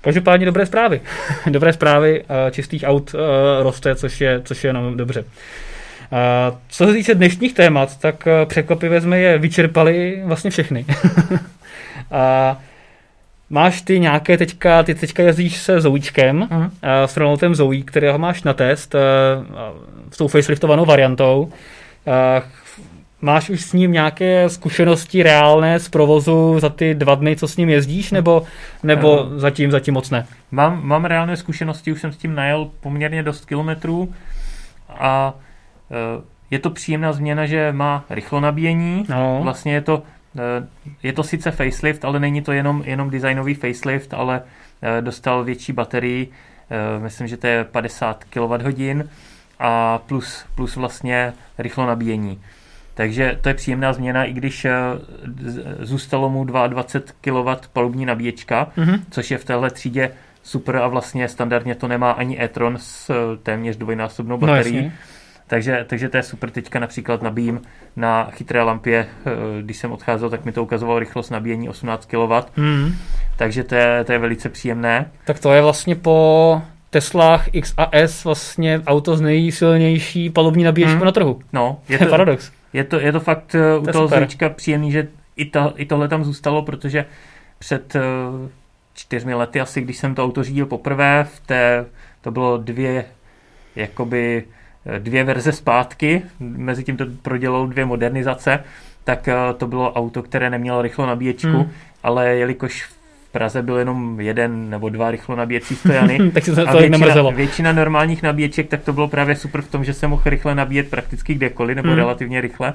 Každopádně 0.00 0.46
dobré 0.46 0.66
zprávy. 0.66 1.00
dobré 1.50 1.72
zprávy, 1.72 2.24
eh, 2.24 2.50
čistých 2.50 2.84
aut 2.86 3.14
eh, 3.14 3.62
roste, 3.62 3.94
což 3.94 4.20
je, 4.20 4.42
což 4.44 4.64
je 4.64 4.68
jenom 4.68 4.96
dobře. 4.96 5.24
Eh, 6.12 6.56
co 6.68 6.86
se 6.86 6.92
týče 6.92 7.14
dnešních 7.14 7.54
témat, 7.54 7.98
tak 7.98 8.28
překvapivě 8.46 9.00
jsme 9.00 9.18
je 9.18 9.38
vyčerpali 9.38 10.22
vlastně 10.24 10.50
všechny. 10.50 10.86
A 12.10 12.56
máš 13.50 13.82
ty 13.82 14.00
nějaké 14.00 14.38
teďka, 14.38 14.82
ty 14.82 14.94
teďka 14.94 15.22
jezdíš 15.22 15.56
se 15.56 15.80
Zouíčkem, 15.80 16.40
uh-huh. 16.40 16.70
s 16.82 17.16
Renaultem 17.16 17.54
Zoe, 17.54 17.82
kterého 17.82 18.18
máš 18.18 18.42
na 18.42 18.52
test 18.52 18.94
s 20.10 20.16
tou 20.16 20.28
faceliftovanou 20.28 20.84
variantou. 20.84 21.52
Máš 23.22 23.50
už 23.50 23.60
s 23.60 23.72
ním 23.72 23.92
nějaké 23.92 24.48
zkušenosti 24.48 25.22
reálné 25.22 25.78
z 25.78 25.88
provozu 25.88 26.60
za 26.60 26.68
ty 26.68 26.94
dva 26.94 27.14
dny, 27.14 27.36
co 27.36 27.48
s 27.48 27.56
ním 27.56 27.68
jezdíš, 27.68 28.12
nebo, 28.12 28.42
nebo 28.82 29.22
uh, 29.22 29.38
zatím, 29.38 29.70
zatím 29.70 29.94
moc 29.94 30.10
ne? 30.10 30.26
Mám, 30.50 30.80
mám 30.86 31.04
reálné 31.04 31.36
zkušenosti, 31.36 31.92
už 31.92 32.00
jsem 32.00 32.12
s 32.12 32.16
tím 32.16 32.34
najel 32.34 32.70
poměrně 32.80 33.22
dost 33.22 33.44
kilometrů 33.44 34.14
a 34.88 35.34
uh, 36.16 36.24
je 36.50 36.58
to 36.58 36.70
příjemná 36.70 37.12
změna, 37.12 37.46
že 37.46 37.72
má 37.72 38.04
rychlo 38.10 38.40
nabíjení. 38.40 39.04
No. 39.08 39.40
Vlastně 39.42 39.74
je 39.74 39.80
to, 39.80 39.96
uh, 39.96 40.04
je 41.02 41.12
to 41.12 41.22
sice 41.22 41.50
facelift, 41.50 42.04
ale 42.04 42.20
není 42.20 42.42
to 42.42 42.52
jenom, 42.52 42.82
jenom 42.86 43.10
designový 43.10 43.54
facelift, 43.54 44.14
ale 44.14 44.40
uh, 44.40 45.04
dostal 45.04 45.44
větší 45.44 45.72
baterii, 45.72 46.26
uh, 46.26 47.02
myslím, 47.02 47.26
že 47.26 47.36
to 47.36 47.46
je 47.46 47.64
50 47.64 48.24
kWh 48.24 49.06
a 49.58 49.98
plus, 49.98 50.44
plus 50.54 50.76
vlastně 50.76 51.32
rychlo 51.58 51.86
nabíjení. 51.86 52.40
Takže 52.94 53.38
to 53.40 53.48
je 53.48 53.54
příjemná 53.54 53.92
změna, 53.92 54.24
i 54.24 54.32
když 54.32 54.64
eh, 54.64 54.72
zůstalo 55.78 56.30
mu 56.30 56.44
22 56.44 57.12
kW 57.20 57.68
palubní 57.72 58.06
nabíječka, 58.06 58.72
mm-hmm. 58.76 59.00
což 59.10 59.30
je 59.30 59.38
v 59.38 59.44
téhle 59.44 59.70
třídě 59.70 60.10
super 60.42 60.76
a 60.76 60.88
vlastně 60.88 61.28
standardně 61.28 61.74
to 61.74 61.88
nemá 61.88 62.10
ani 62.10 62.42
e-tron 62.42 62.78
s 62.80 63.10
eh, 63.10 63.36
téměř 63.42 63.76
dvojnásobnou 63.76 64.36
no, 64.36 64.46
baterií. 64.46 64.84
No, 64.84 64.92
takže, 65.50 65.84
takže 65.88 66.08
to 66.08 66.16
je 66.16 66.22
super. 66.22 66.50
Teďka 66.50 66.78
například 66.78 67.22
nabíjím 67.22 67.60
na 67.96 68.30
chytré 68.30 68.62
lampě, 68.62 69.06
eh, 69.26 69.62
když 69.62 69.76
jsem 69.76 69.92
odcházel, 69.92 70.30
tak 70.30 70.44
mi 70.44 70.52
to 70.52 70.62
ukazovalo 70.62 70.98
rychlost 70.98 71.30
nabíjení 71.30 71.68
18 71.68 72.06
kW. 72.06 72.32
Mm. 72.56 72.94
Takže 73.36 73.64
to 73.64 73.74
je, 73.74 74.04
to 74.04 74.12
je 74.12 74.18
velice 74.18 74.48
příjemné. 74.48 75.10
Tak 75.24 75.38
to 75.38 75.52
je 75.52 75.62
vlastně 75.62 75.96
po 75.96 76.62
Teslách 76.90 77.48
X 77.52 77.74
a 77.76 77.88
S 77.92 78.24
vlastně 78.24 78.80
auto 78.86 79.16
z 79.16 79.20
nejsilnější 79.20 80.30
palubní 80.30 80.64
nabíječkou 80.64 80.98
mm. 80.98 81.04
na 81.04 81.12
trhu. 81.12 81.40
No, 81.52 81.80
je 81.88 81.98
to, 81.98 82.06
paradox. 82.06 82.52
Je 82.72 82.84
to, 82.84 83.00
je 83.00 83.12
to 83.12 83.20
fakt 83.20 83.54
uh, 83.54 83.82
u 83.82 83.86
to 83.86 83.92
toho 83.92 84.08
zvíčka 84.08 84.48
příjemný, 84.48 84.92
že 84.92 85.08
i, 85.36 85.44
to, 85.44 85.72
i 85.76 85.86
tohle 85.86 86.08
tam 86.08 86.24
zůstalo, 86.24 86.62
protože 86.62 87.04
před 87.58 87.94
uh, 87.94 88.00
čtyřmi 88.94 89.34
lety 89.34 89.60
asi, 89.60 89.80
když 89.80 89.96
jsem 89.96 90.14
to 90.14 90.24
auto 90.24 90.44
řídil 90.44 90.66
poprvé, 90.66 91.26
v 91.34 91.40
té, 91.40 91.86
to 92.20 92.30
bylo 92.30 92.56
dvě, 92.56 93.04
jakoby 93.76 94.44
eh, 94.46 94.59
dvě 94.98 95.24
verze 95.24 95.52
zpátky, 95.52 96.22
mezi 96.40 96.84
tím 96.84 96.96
to 96.96 97.04
prodělalo 97.22 97.66
dvě 97.66 97.84
modernizace, 97.84 98.64
tak 99.04 99.28
uh, 99.28 99.58
to 99.58 99.66
bylo 99.66 99.92
auto, 99.92 100.22
které 100.22 100.50
nemělo 100.50 100.82
rychlou 100.82 101.06
nabíječku, 101.06 101.48
hmm. 101.48 101.70
ale 102.02 102.28
jelikož 102.28 102.90
Praze 103.32 103.62
byl 103.62 103.76
jenom 103.76 104.20
jeden 104.20 104.70
nebo 104.70 104.88
dva 104.88 105.10
rychlo 105.10 105.36
nabíjecí 105.36 105.76
stojany. 105.76 106.30
tak 106.34 106.44
se 106.44 106.54
to 106.54 106.68
a 106.68 106.72
většina, 106.72 107.30
většina 107.30 107.72
normálních 107.72 108.22
nabíječek, 108.22 108.68
tak 108.68 108.82
to 108.82 108.92
bylo 108.92 109.08
právě 109.08 109.36
super 109.36 109.62
v 109.62 109.70
tom, 109.70 109.84
že 109.84 109.94
se 109.94 110.08
mohl 110.08 110.22
rychle 110.24 110.54
nabíjet 110.54 110.90
prakticky 110.90 111.34
kdekoliv, 111.34 111.76
nebo 111.76 111.88
hmm. 111.88 111.96
relativně 111.96 112.40
rychle. 112.40 112.74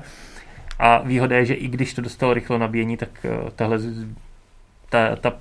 A 0.80 1.02
výhoda 1.06 1.36
je, 1.36 1.46
že 1.46 1.54
i 1.54 1.68
když 1.68 1.94
to 1.94 2.02
dostalo 2.02 2.34
rychlo 2.34 2.58
nabíjení, 2.58 2.98
tak 2.98 3.10
uh, 3.24 3.50
tahle 3.50 3.80
ta, 4.90 5.16
ta 5.16 5.34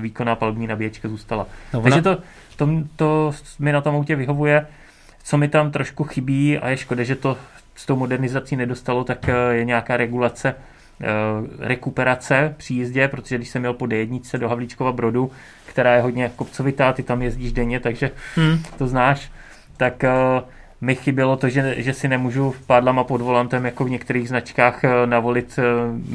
výkonná 0.00 0.34
palubní 0.34 0.66
nabíječka 0.66 1.08
zůstala. 1.08 1.46
No, 1.74 1.80
Takže 1.80 2.02
to, 2.02 2.18
to, 2.56 2.68
to 2.96 3.32
mi 3.58 3.72
na 3.72 3.80
tom 3.80 3.94
autě 3.94 4.16
vyhovuje. 4.16 4.66
Co 5.26 5.38
mi 5.38 5.48
tam 5.48 5.70
trošku 5.70 6.04
chybí 6.04 6.58
a 6.58 6.68
je 6.68 6.76
škoda, 6.76 7.02
že 7.02 7.14
to 7.14 7.38
s 7.74 7.86
tou 7.86 7.96
modernizací 7.96 8.56
nedostalo, 8.56 9.04
tak 9.04 9.26
uh, 9.28 9.54
je 9.54 9.64
nějaká 9.64 9.96
regulace 9.96 10.54
Eh, 11.00 11.66
rekuperace 11.66 12.54
při 12.56 12.74
jízdě, 12.74 13.08
protože 13.08 13.36
když 13.36 13.48
jsem 13.48 13.62
měl 13.62 13.74
po 13.74 13.84
D1 13.84 14.38
do 14.38 14.48
Havlíčkova 14.48 14.92
Brodu, 14.92 15.30
která 15.66 15.94
je 15.94 16.02
hodně 16.02 16.30
kopcovitá, 16.36 16.92
ty 16.92 17.02
tam 17.02 17.22
jezdíš 17.22 17.52
denně, 17.52 17.80
takže 17.80 18.10
hmm. 18.34 18.62
to 18.78 18.86
znáš, 18.86 19.32
tak 19.76 20.04
uh, 20.04 20.48
mi 20.80 20.94
chybělo 20.94 21.36
to, 21.36 21.48
že, 21.48 21.74
že 21.78 21.92
si 21.92 22.08
nemůžu 22.08 22.54
pádlama 22.66 23.04
pod 23.04 23.20
volantem 23.20 23.64
jako 23.64 23.84
v 23.84 23.90
některých 23.90 24.28
značkách 24.28 24.80
uh, 24.84 24.90
navolit 25.06 25.58
uh, 25.58 25.64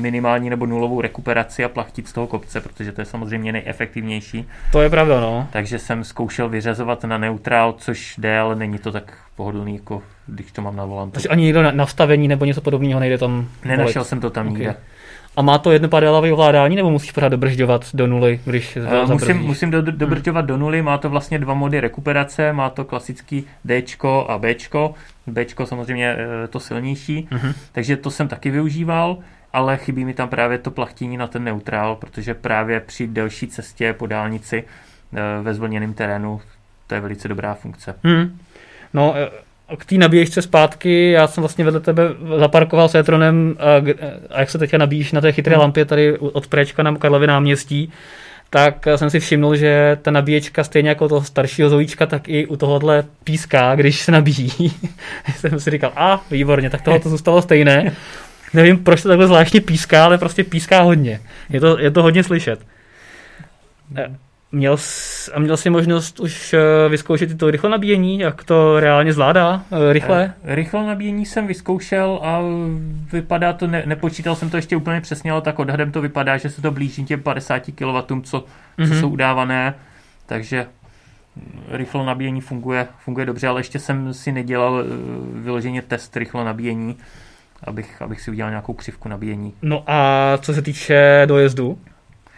minimální 0.01 0.49
nebo 0.49 0.65
nulovou 0.65 1.01
rekuperaci 1.01 1.63
a 1.63 1.69
plachtit 1.69 2.07
z 2.07 2.13
toho 2.13 2.27
kopce, 2.27 2.61
protože 2.61 2.91
to 2.91 3.01
je 3.01 3.05
samozřejmě 3.05 3.51
nejefektivnější. 3.51 4.47
To 4.71 4.81
je 4.81 4.89
pravda, 4.89 5.19
no. 5.19 5.47
Takže 5.51 5.79
jsem 5.79 6.03
zkoušel 6.03 6.49
vyřazovat 6.49 7.03
na 7.03 7.17
neutrál, 7.17 7.73
což 7.77 8.15
jde, 8.17 8.39
ale 8.39 8.55
není 8.55 8.77
to 8.79 8.91
tak 8.91 9.13
pohodlný 9.35 9.75
jako 9.75 10.03
když 10.27 10.51
to 10.51 10.61
mám 10.61 10.75
na 10.75 10.85
volantu. 10.85 11.13
Takže 11.13 11.29
ani 11.29 11.43
někdo 11.43 11.63
na 11.63 11.71
nastavení 11.71 12.27
nebo 12.27 12.45
něco 12.45 12.61
podobného 12.61 12.99
nejde 12.99 13.17
tam 13.17 13.47
Nenašel 13.65 14.01
volit. 14.01 14.07
jsem 14.07 14.19
to 14.19 14.29
tam 14.29 14.47
okay. 14.47 14.59
nikde. 14.59 14.75
A 15.35 15.41
má 15.41 15.57
to 15.57 15.71
jednopadélové 15.71 16.33
ovládání, 16.33 16.75
nebo 16.75 16.89
musíš 16.89 17.11
pořád 17.11 17.29
dobržďovat 17.29 17.85
do 17.93 18.07
nuly, 18.07 18.39
když 18.45 18.77
uh, 18.77 19.11
musím, 19.11 19.37
musím 19.37 19.71
do, 19.71 19.81
dobržďovat 19.81 20.39
hmm. 20.39 20.47
do 20.47 20.57
nuly, 20.57 20.81
má 20.81 20.97
to 20.97 21.09
vlastně 21.09 21.39
dva 21.39 21.53
mody 21.53 21.79
rekuperace, 21.79 22.53
má 22.53 22.69
to 22.69 22.85
klasický 22.85 23.45
D 23.65 23.83
a 24.27 24.37
B. 24.37 24.55
B 25.27 25.45
samozřejmě 25.65 26.15
uh, 26.15 26.21
to 26.49 26.59
silnější, 26.59 27.27
uh-huh. 27.31 27.53
takže 27.71 27.97
to 27.97 28.11
jsem 28.11 28.27
taky 28.27 28.51
využíval, 28.51 29.17
ale 29.53 29.77
chybí 29.77 30.05
mi 30.05 30.13
tam 30.13 30.29
právě 30.29 30.57
to 30.57 30.71
plachtění 30.71 31.17
na 31.17 31.27
ten 31.27 31.43
neutrál, 31.43 31.95
protože 31.95 32.33
právě 32.33 32.79
při 32.79 33.07
delší 33.07 33.47
cestě 33.47 33.93
po 33.93 34.07
dálnici 34.07 34.63
uh, 34.63 35.19
ve 35.41 35.53
zvlněném 35.53 35.93
terénu 35.93 36.41
to 36.87 36.95
je 36.95 37.01
velice 37.01 37.27
dobrá 37.27 37.53
funkce. 37.53 37.95
Hmm. 38.03 38.37
No, 38.93 39.15
k 39.77 39.85
té 39.85 39.95
nabíječce 39.95 40.41
zpátky, 40.41 41.11
já 41.11 41.27
jsem 41.27 41.41
vlastně 41.41 41.65
vedle 41.65 41.79
tebe 41.79 42.03
zaparkoval 42.39 42.89
s 42.89 42.95
Etronem 42.95 43.55
a, 43.59 43.63
a 44.29 44.39
jak 44.39 44.49
se 44.49 44.57
teďka 44.57 44.77
nabíjíš 44.77 45.11
na 45.11 45.21
té 45.21 45.31
chytré 45.31 45.55
hmm. 45.55 45.61
lampě 45.61 45.85
tady 45.85 46.17
od 46.17 46.47
Prečka 46.47 46.83
na 46.83 46.95
Karlově 46.95 47.27
náměstí, 47.27 47.91
tak 48.49 48.87
jsem 48.95 49.09
si 49.09 49.19
všimnul, 49.19 49.55
že 49.55 49.97
ta 50.01 50.11
nabíječka 50.11 50.63
stejně 50.63 50.89
jako 50.89 51.09
toho 51.09 51.23
staršího 51.23 51.69
zojíčka, 51.69 52.05
tak 52.05 52.29
i 52.29 52.45
u 52.45 52.55
tohohle 52.55 53.03
píská, 53.23 53.75
když 53.75 54.01
se 54.01 54.11
nabíjí. 54.11 54.51
jsem 55.35 55.59
si 55.59 55.71
říkal, 55.71 55.91
a 55.95 56.23
výborně, 56.31 56.69
tak 56.69 56.81
tohle 56.81 56.99
to 56.99 57.09
zůstalo 57.09 57.41
stejné. 57.41 57.95
Nevím, 58.53 58.83
proč 58.83 59.01
to 59.01 59.07
takhle 59.07 59.27
zvláštně 59.27 59.61
píská, 59.61 60.05
ale 60.05 60.17
prostě 60.17 60.43
píská 60.43 60.81
hodně. 60.81 61.19
Je 61.49 61.59
to, 61.59 61.79
je 61.79 61.91
to 61.91 62.03
hodně 62.03 62.23
slyšet. 62.23 62.59
Měl 64.53 64.77
jsi, 64.77 65.31
a 65.31 65.39
měl 65.39 65.57
jsi 65.57 65.69
možnost 65.69 66.19
už 66.19 66.53
eh, 66.53 66.89
vyzkoušet 66.89 67.37
to 67.37 67.51
rychle 67.51 67.69
nabíjení, 67.69 68.19
jak 68.19 68.43
to 68.43 68.79
reálně 68.79 69.13
zvládá 69.13 69.63
eh, 69.71 69.93
rychle? 69.93 70.33
Eh, 70.43 70.55
rychle 70.55 70.87
nabíjení 70.87 71.25
jsem 71.25 71.47
vyzkoušel 71.47 72.19
a 72.23 72.41
vypadá 73.11 73.53
to, 73.53 73.67
ne, 73.67 73.83
nepočítal 73.85 74.35
jsem 74.35 74.49
to 74.49 74.57
ještě 74.57 74.75
úplně 74.75 75.01
přesně, 75.01 75.31
ale 75.31 75.41
tak 75.41 75.59
odhadem 75.59 75.91
to 75.91 76.01
vypadá, 76.01 76.37
že 76.37 76.49
se 76.49 76.61
to 76.61 76.71
blíží 76.71 77.05
těm 77.05 77.21
50 77.21 77.63
kW, 77.75 77.97
co, 78.07 78.13
mm-hmm. 78.13 78.23
co 78.23 78.41
mhm. 78.77 78.99
jsou 78.99 79.09
udávané, 79.09 79.73
takže 80.25 80.65
rychlo 81.67 82.05
nabíjení 82.05 82.41
funguje, 82.41 82.87
funguje 82.99 83.25
dobře, 83.25 83.47
ale 83.47 83.59
ještě 83.59 83.79
jsem 83.79 84.13
si 84.13 84.31
nedělal 84.31 84.83
vyloženě 85.33 85.81
test 85.81 86.17
rychlo 86.17 86.43
nabíjení, 86.43 86.97
abych, 87.63 88.01
abych 88.01 88.21
si 88.21 88.31
udělal 88.31 88.51
nějakou 88.51 88.73
křivku 88.73 89.09
nabíjení. 89.09 89.53
No 89.61 89.83
a 89.87 90.37
co 90.41 90.53
se 90.53 90.61
týče 90.61 91.23
dojezdu? 91.25 91.77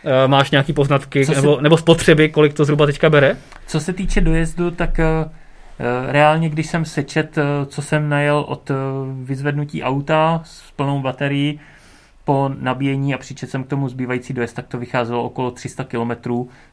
Eh, 0.06 0.28
máš 0.28 0.52
nějaký 0.52 0.74
poznatky 0.74 1.26
se... 1.26 1.36
nebo, 1.36 1.62
nebo 1.62 1.78
spotřeby, 1.78 2.30
kolik 2.30 2.54
to 2.54 2.66
zhruba 2.66 2.86
teďka 2.86 3.10
bere? 3.10 3.38
Co 3.68 3.80
se 3.80 3.94
týče 3.94 4.22
dojezdu, 4.22 4.72
tak 4.72 5.00
uh, 5.00 5.32
reálně, 6.12 6.50
když 6.50 6.68
jsem 6.68 6.86
sečet, 6.86 7.38
uh, 7.38 7.44
co 7.68 7.82
jsem 7.82 8.10
najel 8.10 8.46
od 8.48 8.70
uh, 8.70 8.76
vyzvednutí 9.24 9.84
auta 9.84 10.42
s 10.46 10.72
plnou 10.72 11.02
baterií 11.02 11.60
po 12.26 12.52
nabíjení 12.60 13.14
a 13.14 13.18
přičet 13.18 13.50
jsem 13.50 13.64
k 13.64 13.68
tomu 13.68 13.90
zbývající 13.90 14.34
dojezd, 14.34 14.56
tak 14.56 14.68
to 14.68 14.78
vycházelo 14.78 15.24
okolo 15.24 15.52
300 15.52 15.84
km 15.84 16.12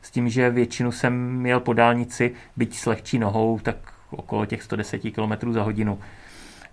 s 0.03 0.11
tím, 0.11 0.29
že 0.29 0.51
většinu 0.51 0.93
jsem 0.93 1.33
měl 1.33 1.61
po 1.61 1.73
dálnici, 1.73 2.33
byť 2.57 2.77
s 2.77 2.87
lehčí 2.87 3.19
nohou, 3.19 3.59
tak 3.63 3.77
okolo 4.11 4.47
těch 4.47 4.63
110 4.63 4.99
km 4.99 5.53
za 5.53 5.63
hodinu. 5.63 5.99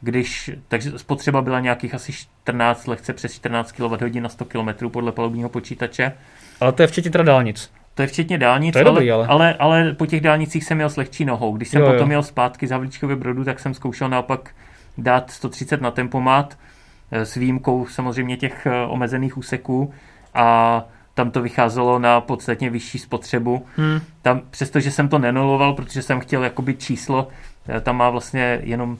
Když, 0.01 0.51
takže 0.67 0.99
spotřeba 0.99 1.41
byla 1.41 1.59
nějakých 1.59 1.93
asi 1.93 2.13
14, 2.13 2.87
lehce 2.87 3.13
přes 3.13 3.33
14 3.33 3.71
kWh 3.71 4.21
na 4.21 4.29
100 4.29 4.45
km 4.45 4.89
podle 4.89 5.11
palubního 5.11 5.49
počítače. 5.49 6.13
Ale 6.59 6.71
to 6.71 6.81
je 6.81 6.87
včetně 6.87 7.11
teda 7.11 7.23
dálnic. 7.23 7.71
To 7.97 8.01
je 8.01 8.07
včetně 8.07 8.37
dálnic, 8.37 8.73
to 8.73 8.79
je 8.79 8.85
ale, 8.85 8.93
dobrý, 8.93 9.11
ale. 9.11 9.27
Ale, 9.27 9.53
ale 9.53 9.93
po 9.93 10.05
těch 10.05 10.21
dálnicích 10.21 10.63
jsem 10.63 10.77
měl 10.77 10.89
s 10.89 10.97
lehčí 10.97 11.25
nohou. 11.25 11.57
Když 11.57 11.69
jsem 11.69 11.81
jo, 11.81 11.87
potom 11.87 11.99
jo. 11.99 12.07
měl 12.07 12.23
zpátky 12.23 12.67
z 12.67 12.71
Havlíčkově 12.71 13.15
brodu, 13.15 13.43
tak 13.43 13.59
jsem 13.59 13.73
zkoušel 13.73 14.09
naopak 14.09 14.49
dát 14.97 15.31
130 15.31 15.81
na 15.81 15.91
tempomat 15.91 16.57
eh, 17.11 17.25
s 17.25 17.35
výjimkou 17.35 17.85
samozřejmě 17.85 18.37
těch 18.37 18.65
eh, 18.65 18.85
omezených 18.85 19.37
úseků 19.37 19.93
a 20.33 20.83
tam 21.13 21.31
to 21.31 21.41
vycházelo 21.41 21.99
na 21.99 22.21
podstatně 22.21 22.69
vyšší 22.69 22.99
spotřebu. 22.99 23.65
Hmm. 23.75 23.99
Tam, 24.21 24.41
přestože 24.49 24.91
jsem 24.91 25.09
to 25.09 25.19
nenuloval, 25.19 25.73
protože 25.73 26.01
jsem 26.01 26.19
chtěl 26.19 26.43
jakoby 26.43 26.73
číslo, 26.73 27.27
eh, 27.69 27.81
tam 27.81 27.97
má 27.97 28.09
vlastně 28.09 28.59
jenom 28.63 28.97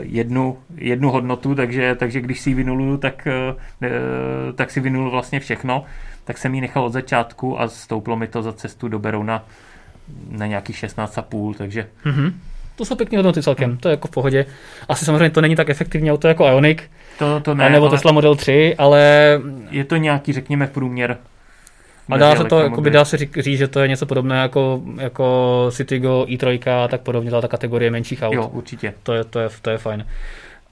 jednu, 0.00 0.58
jednu 0.76 1.10
hodnotu, 1.10 1.54
takže, 1.54 1.94
takže 1.94 2.20
když 2.20 2.40
si 2.40 2.50
ji 2.50 2.54
vynuluju, 2.54 2.96
tak, 2.96 3.28
tak 4.54 4.70
si 4.70 4.80
vynulu 4.80 5.10
vlastně 5.10 5.40
všechno, 5.40 5.84
tak 6.24 6.38
jsem 6.38 6.54
ji 6.54 6.60
nechal 6.60 6.84
od 6.84 6.92
začátku 6.92 7.60
a 7.60 7.68
stouplo 7.68 8.16
mi 8.16 8.26
to 8.26 8.42
za 8.42 8.52
cestu 8.52 8.88
do 8.88 8.98
Berouna 8.98 9.44
na 10.30 10.46
nějaký 10.46 10.72
16,5, 10.72 11.54
takže... 11.54 11.86
Mm-hmm. 12.04 12.32
To 12.76 12.84
jsou 12.84 12.96
pěkné 12.96 13.18
hodnoty 13.18 13.42
celkem, 13.42 13.76
to 13.76 13.88
je 13.88 13.90
jako 13.90 14.08
v 14.08 14.10
pohodě. 14.10 14.46
Asi 14.88 15.04
samozřejmě 15.04 15.30
to 15.30 15.40
není 15.40 15.56
tak 15.56 15.70
efektivní 15.70 16.12
auto 16.12 16.28
jako 16.28 16.46
Ioniq, 16.46 16.82
to, 17.18 17.40
to 17.40 17.54
ne, 17.54 17.70
nebo 17.70 17.88
Tesla 17.88 18.12
Model 18.12 18.36
3, 18.36 18.74
ale... 18.78 19.40
Je 19.70 19.84
to 19.84 19.96
nějaký, 19.96 20.32
řekněme, 20.32 20.66
průměr. 20.66 21.16
A 22.08 22.16
dá 22.16 22.36
se 22.36 22.44
to, 22.44 22.60
jakoby, 22.60 22.90
dá 22.90 23.04
se 23.04 23.16
říct, 23.16 23.58
že 23.58 23.68
to 23.68 23.80
je 23.80 23.88
něco 23.88 24.06
podobné 24.06 24.36
jako, 24.36 24.82
jako 25.00 25.68
Citigo, 25.72 26.26
i3 26.28 26.84
a 26.84 26.88
tak 26.88 27.00
podobně, 27.00 27.30
ta 27.30 27.48
kategorie 27.48 27.90
menších 27.90 28.22
aut. 28.22 28.34
Jo, 28.34 28.48
určitě. 28.52 28.94
To 29.02 29.12
je, 29.12 29.24
to 29.24 29.40
je, 29.40 29.48
to 29.62 29.70
je 29.70 29.78
fajn. 29.78 30.06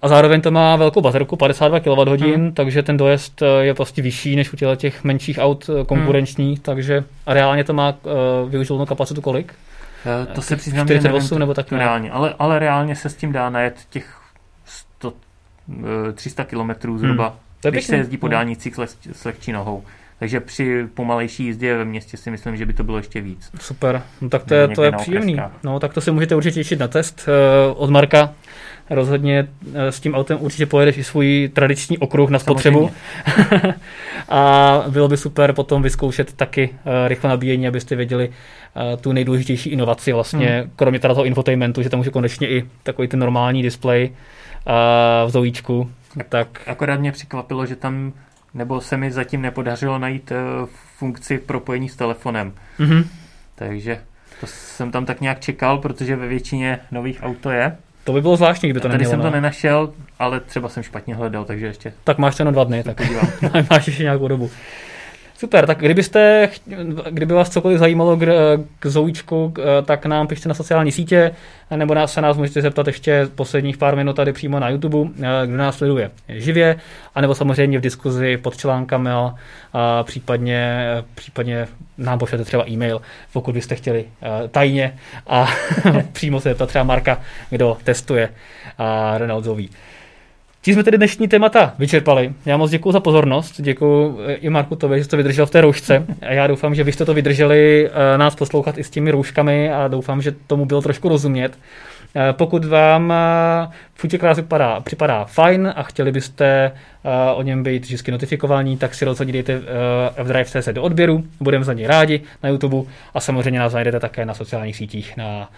A 0.02 0.08
zároveň 0.08 0.40
to 0.40 0.50
má 0.50 0.76
velkou 0.76 1.00
baterku, 1.00 1.36
52 1.36 1.80
kWh, 1.80 2.20
hmm. 2.20 2.52
takže 2.52 2.82
ten 2.82 2.96
dojezd 2.96 3.42
eh, 3.42 3.64
je 3.64 3.74
prostě 3.74 4.02
vyšší 4.02 4.36
než 4.36 4.52
u 4.52 4.56
těch 4.76 5.04
menších 5.04 5.38
aut 5.38 5.70
eh, 5.80 5.84
konkurenčních, 5.84 6.58
hmm. 6.58 6.62
takže 6.62 7.04
a 7.26 7.34
reálně 7.34 7.64
to 7.64 7.72
má 7.72 7.90
uh, 7.90 8.50
využitelnou 8.50 8.86
kapacitu 8.86 9.20
kolik? 9.20 9.54
To 10.34 10.42
se 10.42 10.56
přiznám, 10.56 10.86
48 10.86 11.24
nevím, 11.24 11.38
nebo 11.38 11.54
tak 11.54 11.72
reálně, 11.72 12.10
ale, 12.10 12.34
ale 12.38 12.58
reálně 12.58 12.96
se 12.96 13.08
s 13.08 13.14
tím 13.14 13.32
dá 13.32 13.50
najet 13.50 13.76
těch 13.90 14.20
100, 14.64 15.12
300 16.14 16.44
km 16.44 16.98
zhruba, 16.98 17.26
hmm. 17.28 17.36
to 17.60 17.70
když 17.70 17.84
se 17.84 17.96
jezdí 17.96 18.16
po 18.16 18.26
no. 18.26 18.30
dálnicích 18.30 18.74
s 19.12 19.24
lehčí 19.24 19.52
nohou. 19.52 19.82
Takže 20.22 20.40
při 20.40 20.86
pomalejší 20.94 21.44
jízdě 21.44 21.76
ve 21.76 21.84
městě 21.84 22.16
si 22.16 22.30
myslím, 22.30 22.56
že 22.56 22.66
by 22.66 22.72
to 22.72 22.84
bylo 22.84 22.96
ještě 22.96 23.20
víc. 23.20 23.50
Super, 23.60 24.02
no 24.20 24.28
tak 24.28 24.44
to 24.44 24.54
je, 24.54 24.68
to 24.68 24.82
je 24.82 24.92
příjemný. 24.92 25.36
No 25.62 25.80
tak 25.80 25.94
to 25.94 26.00
si 26.00 26.10
můžete 26.10 26.34
určitě 26.34 26.54
těšit 26.54 26.78
na 26.78 26.88
test 26.88 27.28
uh, 27.28 27.82
od 27.82 27.90
Marka. 27.90 28.32
Rozhodně 28.90 29.48
uh, 29.66 29.74
s 29.74 30.00
tím 30.00 30.14
autem 30.14 30.38
určitě 30.40 30.66
pojedeš 30.66 30.96
i 30.96 31.04
svůj 31.04 31.50
tradiční 31.52 31.98
okruh 31.98 32.30
na 32.30 32.38
spotřebu. 32.38 32.90
a 34.28 34.84
bylo 34.88 35.08
by 35.08 35.16
super 35.16 35.52
potom 35.52 35.82
vyzkoušet 35.82 36.32
taky 36.32 36.68
uh, 36.70 37.08
rychle 37.08 37.30
nabíjení, 37.30 37.68
abyste 37.68 37.96
věděli 37.96 38.30
tu 39.00 39.12
nejdůležitější 39.12 39.70
inovaci 39.70 40.12
vlastně, 40.12 40.60
hmm. 40.60 40.70
kromě 40.76 40.98
teda 40.98 41.14
toho 41.14 41.24
infotainmentu, 41.24 41.82
že 41.82 41.88
tam 41.88 42.00
může 42.00 42.10
konečně 42.10 42.48
i 42.48 42.64
takový 42.82 43.08
ten 43.08 43.20
normální 43.20 43.62
display 43.62 44.10
uh, 44.10 44.72
v 45.28 45.30
zojíčku. 45.30 45.90
Tak... 46.28 46.60
Akorát 46.66 47.00
mě 47.00 47.12
překvapilo, 47.12 47.66
že 47.66 47.76
tam 47.76 48.12
nebo 48.54 48.80
se 48.80 48.96
mi 48.96 49.10
zatím 49.10 49.42
nepodařilo 49.42 49.98
najít 49.98 50.30
uh, 50.30 50.68
funkci 50.98 51.38
propojení 51.38 51.88
s 51.88 51.96
telefonem. 51.96 52.52
Mm-hmm. 52.78 53.04
Takže 53.54 54.00
to 54.40 54.46
jsem 54.46 54.90
tam 54.90 55.06
tak 55.06 55.20
nějak 55.20 55.40
čekal, 55.40 55.78
protože 55.78 56.16
ve 56.16 56.28
většině 56.28 56.80
nových 56.90 57.18
auto 57.22 57.50
je. 57.50 57.76
To 58.04 58.12
by 58.12 58.20
bylo 58.20 58.36
zvláštní, 58.36 58.68
kdyby 58.68 58.80
to 58.80 58.88
Tady 58.88 58.92
nemělo. 58.92 59.10
jsem 59.10 59.20
to 59.20 59.30
nenašel, 59.30 59.92
ale 60.18 60.40
třeba 60.40 60.68
jsem 60.68 60.82
špatně 60.82 61.14
hledal, 61.14 61.44
takže 61.44 61.66
ještě. 61.66 61.92
Tak 62.04 62.18
máš 62.18 62.36
to 62.36 62.44
na 62.44 62.50
dva 62.50 62.64
dny, 62.64 62.82
tak 62.82 63.00
máš 63.70 63.86
ještě 63.86 64.02
nějakou 64.02 64.28
dobu. 64.28 64.50
Super, 65.42 65.66
tak 65.66 65.78
kdybyste, 65.78 66.48
kdyby 67.10 67.34
vás 67.34 67.50
cokoliv 67.50 67.78
zajímalo 67.78 68.16
k, 68.16 68.26
k 68.78 68.86
Zoučku, 68.86 69.54
tak 69.84 70.06
nám 70.06 70.26
pište 70.26 70.48
na 70.48 70.54
sociální 70.54 70.92
sítě, 70.92 71.34
nebo 71.76 71.94
nás 71.94 72.12
se 72.12 72.20
nás 72.20 72.36
můžete 72.36 72.62
zeptat 72.62 72.86
ještě 72.86 73.28
posledních 73.34 73.76
pár 73.76 73.96
minut 73.96 74.16
tady 74.16 74.32
přímo 74.32 74.60
na 74.60 74.68
YouTube, 74.68 75.10
kdo 75.46 75.56
nás 75.56 75.76
sleduje 75.76 76.10
živě, 76.28 76.76
anebo 77.14 77.34
samozřejmě 77.34 77.78
v 77.78 77.82
diskuzi 77.82 78.36
pod 78.36 78.56
článkami, 78.56 79.10
a 79.10 79.34
případně, 80.02 80.86
případně 81.14 81.68
nám 81.98 82.18
pošlete 82.18 82.44
třeba 82.44 82.68
e-mail, 82.70 83.02
pokud 83.32 83.54
byste 83.54 83.74
chtěli 83.74 84.04
tajně 84.50 84.98
a 85.26 85.48
přímo 86.12 86.40
se 86.40 86.48
zeptat 86.48 86.68
třeba 86.68 86.84
Marka, 86.84 87.20
kdo 87.50 87.76
testuje 87.84 88.28
Renault 89.16 89.44
Zoe. 89.44 89.66
Tím 90.64 90.74
jsme 90.74 90.84
tedy 90.84 90.96
dnešní 90.96 91.28
témata 91.28 91.74
vyčerpali. 91.78 92.32
Já 92.46 92.56
moc 92.56 92.70
děkuji 92.70 92.92
za 92.92 93.00
pozornost, 93.00 93.60
děkuji 93.60 94.18
eh, 94.26 94.34
i 94.34 94.50
Marku 94.50 94.76
Tobě, 94.76 94.98
že 94.98 95.04
jste 95.04 95.10
to 95.10 95.16
vydržel 95.16 95.46
v 95.46 95.50
té 95.50 95.60
roušce. 95.60 96.06
A 96.22 96.32
já 96.32 96.46
doufám, 96.46 96.74
že 96.74 96.84
byste 96.84 97.04
to 97.04 97.14
vydrželi 97.14 97.88
eh, 97.88 98.18
nás 98.18 98.34
poslouchat 98.34 98.78
i 98.78 98.84
s 98.84 98.90
těmi 98.90 99.10
rouškami 99.10 99.72
a 99.72 99.88
doufám, 99.88 100.22
že 100.22 100.34
tomu 100.46 100.64
bylo 100.66 100.82
trošku 100.82 101.08
rozumět. 101.08 101.58
Eh, 102.14 102.32
pokud 102.32 102.64
vám 102.64 103.12
Future 103.94 104.34
vypadá, 104.34 104.80
připadá 104.80 105.24
fajn 105.24 105.72
a 105.76 105.82
chtěli 105.82 106.12
byste 106.12 106.72
o 107.34 107.42
něm 107.42 107.62
být 107.62 107.84
vždycky 107.84 108.10
notifikovaní, 108.10 108.76
tak 108.76 108.94
si 108.94 109.04
rozhodně 109.04 109.32
dejte 109.32 109.60
F-Drive.cz 110.16 110.68
do 110.72 110.82
odběru, 110.82 111.24
budeme 111.40 111.64
za 111.64 111.72
něj 111.72 111.86
rádi 111.86 112.20
na 112.42 112.48
YouTube 112.48 112.90
a 113.14 113.20
samozřejmě 113.20 113.60
nás 113.60 113.72
najdete 113.72 114.00
také 114.00 114.24
na 114.24 114.34
sociálních 114.34 114.76
sítích, 114.76 115.16
na 115.16 115.50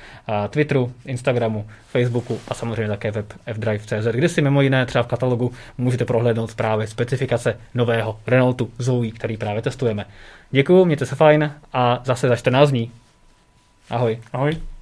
Twitteru, 0.50 0.92
Instagramu, 1.06 1.66
Facebooku 1.88 2.40
a 2.48 2.54
samozřejmě 2.54 2.88
také 2.88 3.10
web 3.10 3.26
fdrive.cz, 3.52 4.06
kde 4.12 4.28
si 4.28 4.42
mimo 4.42 4.62
jiné 4.62 4.86
třeba 4.86 5.02
v 5.02 5.06
katalogu 5.06 5.52
můžete 5.78 6.04
prohlédnout 6.04 6.54
právě 6.54 6.86
specifikace 6.86 7.56
nového 7.74 8.18
Renaultu 8.26 8.70
Zoe, 8.78 9.10
který 9.10 9.36
právě 9.36 9.62
testujeme. 9.62 10.04
Děkuji, 10.50 10.84
mějte 10.84 11.06
se 11.06 11.14
fajn 11.14 11.52
a 11.72 12.00
zase 12.04 12.28
za 12.28 12.36
14 12.36 12.70
dní. 12.70 12.90
Ahoj. 13.90 14.18
Ahoj. 14.32 14.73